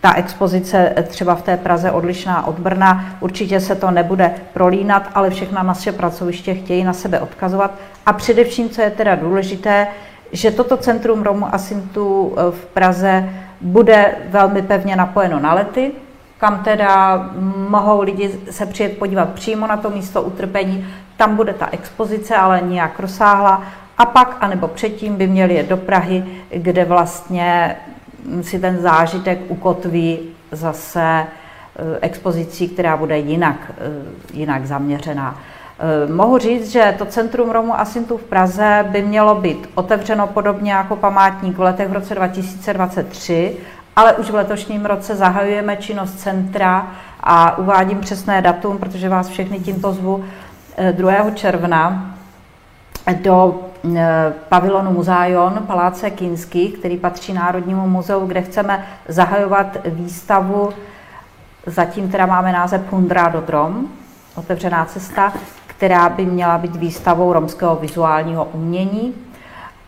ta 0.00 0.14
expozice 0.14 0.94
třeba 1.08 1.34
v 1.34 1.42
té 1.42 1.56
Praze 1.56 1.90
odlišná 1.90 2.46
od 2.46 2.58
Brna. 2.58 3.04
Určitě 3.20 3.60
se 3.60 3.74
to 3.74 3.90
nebude 3.90 4.34
prolínat, 4.52 5.10
ale 5.14 5.30
všechna 5.30 5.62
naše 5.62 5.92
pracoviště 5.92 6.54
chtějí 6.54 6.84
na 6.84 6.92
sebe 6.92 7.20
odkazovat. 7.20 7.70
A 8.06 8.12
především, 8.12 8.70
co 8.70 8.82
je 8.82 8.90
teda 8.90 9.14
důležité, 9.14 9.86
že 10.32 10.50
toto 10.50 10.76
Centrum 10.76 11.22
Romu 11.22 11.54
a 11.54 11.58
Sintu 11.58 12.34
eh, 12.36 12.50
v 12.50 12.66
Praze 12.66 13.28
bude 13.60 14.14
velmi 14.28 14.62
pevně 14.62 14.96
napojeno 14.96 15.40
na 15.40 15.54
lety, 15.54 15.92
kam 16.38 16.64
teda 16.64 17.30
mohou 17.68 18.02
lidi 18.02 18.40
se 18.50 18.66
přijet 18.66 18.98
podívat 18.98 19.28
přímo 19.28 19.66
na 19.66 19.76
to 19.76 19.90
místo 19.90 20.22
utrpení. 20.22 20.86
Tam 21.20 21.36
bude 21.36 21.54
ta 21.54 21.68
expozice, 21.72 22.36
ale 22.36 22.60
nijak 22.60 23.00
rozsáhla. 23.00 23.62
A 23.98 24.06
pak, 24.06 24.36
anebo 24.40 24.68
předtím, 24.68 25.16
by 25.16 25.26
měli 25.26 25.54
jet 25.54 25.68
do 25.68 25.76
Prahy, 25.76 26.24
kde 26.50 26.84
vlastně 26.84 27.76
si 28.42 28.58
ten 28.58 28.78
zážitek 28.78 29.38
ukotví 29.48 30.18
zase 30.52 31.02
eh, 31.02 31.26
expozicí, 32.00 32.68
která 32.68 32.96
bude 32.96 33.18
jinak, 33.18 33.56
eh, 33.70 33.90
jinak 34.32 34.66
zaměřená. 34.66 35.40
Eh, 35.78 36.12
mohu 36.12 36.38
říct, 36.38 36.72
že 36.72 36.94
to 36.98 37.06
Centrum 37.06 37.50
Romu 37.50 37.80
a 37.80 37.84
Sintu 37.84 38.16
v 38.16 38.24
Praze 38.24 38.84
by 38.88 39.02
mělo 39.02 39.34
být 39.34 39.70
otevřeno 39.74 40.26
podobně 40.26 40.72
jako 40.72 40.96
památník 40.96 41.56
v 41.56 41.60
letech 41.60 41.88
v 41.88 41.92
roce 41.92 42.14
2023, 42.14 43.56
ale 43.96 44.12
už 44.12 44.30
v 44.30 44.34
letošním 44.34 44.84
roce 44.84 45.16
zahajujeme 45.16 45.76
činnost 45.76 46.20
centra 46.20 46.92
a 47.20 47.58
uvádím 47.58 47.98
přesné 47.98 48.42
datum, 48.42 48.78
protože 48.78 49.08
vás 49.08 49.28
všechny 49.28 49.60
tímto 49.60 49.92
zvu 49.92 50.24
2. 50.92 51.30
června 51.30 52.14
do 53.22 53.70
Eh, 53.84 54.32
pavilonu 54.48 54.92
Muzájon 54.92 55.64
Paláce 55.66 56.10
Kinský, 56.10 56.68
který 56.68 56.96
patří 56.96 57.32
Národnímu 57.32 57.88
muzeu, 57.88 58.26
kde 58.26 58.42
chceme 58.42 58.86
zahajovat 59.08 59.76
výstavu, 59.84 60.70
zatím 61.66 62.10
teda 62.10 62.26
máme 62.26 62.52
název 62.52 62.92
Hundra 62.92 63.28
do 63.28 63.40
Drom, 63.40 63.88
otevřená 64.34 64.84
cesta, 64.84 65.32
která 65.66 66.08
by 66.08 66.26
měla 66.26 66.58
být 66.58 66.76
výstavou 66.76 67.32
romského 67.32 67.76
vizuálního 67.76 68.44
umění. 68.44 69.14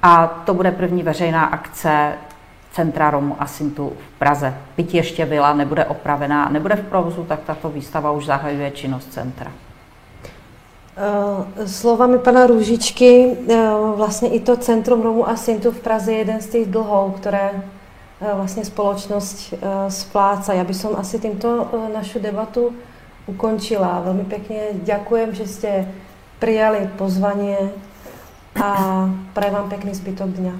A 0.03 0.27
to 0.27 0.55
bude 0.55 0.71
první 0.71 1.03
veřejná 1.03 1.45
akce 1.45 2.13
Centra 2.73 3.11
Romu 3.11 3.37
a 3.39 3.47
Sintu 3.47 3.93
v 4.15 4.19
Praze. 4.19 4.55
Byť 4.77 4.95
ještě 4.95 5.27
byla, 5.27 5.55
nebude 5.55 5.85
opravená, 5.85 6.49
nebude 6.49 6.77
v 6.77 6.85
provozu, 6.85 7.25
tak 7.25 7.41
tato 7.47 7.69
výstava 7.69 8.11
už 8.11 8.27
zahajuje 8.27 8.71
činnost 8.71 9.13
centra. 9.13 9.51
Eh, 10.97 11.69
slovami 11.69 12.19
pana 12.19 12.47
Růžičky, 12.47 13.37
eh, 13.49 13.71
vlastně 13.97 14.29
i 14.29 14.41
to 14.41 14.57
Centrum 14.57 15.03
Romu 15.03 15.29
a 15.29 15.37
Sintu 15.37 15.71
v 15.71 15.81
Praze 15.81 16.13
je 16.13 16.19
jeden 16.19 16.41
z 16.41 16.47
těch 16.47 16.67
dlhov, 16.67 17.15
které 17.17 17.51
eh, 18.21 18.31
vlastně 18.35 18.65
společnost 18.65 19.55
spláca. 19.89 20.53
Já 20.53 20.65
bych 20.65 20.85
asi 20.85 21.19
tímto 21.19 21.69
našu 21.95 22.19
debatu 22.19 22.73
ukončila. 23.27 24.01
Velmi 24.01 24.25
pěkně 24.25 24.61
děkujem, 24.73 25.35
že 25.35 25.47
jste 25.47 25.89
přijali 26.39 26.91
pozvání 26.97 27.57
a 28.65 29.11
prajem 29.35 29.55
vám 29.55 29.69
pěkný 29.69 29.95
zbytok 29.95 30.29
dňa. 30.29 30.53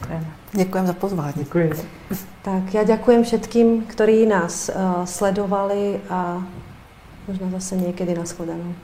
Děkujeme. 0.00 0.26
Děkujem 0.52 0.86
za 0.86 0.92
pozvání. 0.92 1.32
Děkuji. 1.36 1.72
Tak 2.42 2.74
já 2.74 2.84
děkujem 2.84 3.24
všetkým, 3.24 3.82
kteří 3.82 4.26
nás 4.26 4.68
uh, 4.68 5.04
sledovali 5.04 6.00
a 6.10 6.42
možná 7.28 7.50
zase 7.50 7.76
někdy 7.76 8.14
na 8.14 8.24
shledanou. 8.24 8.74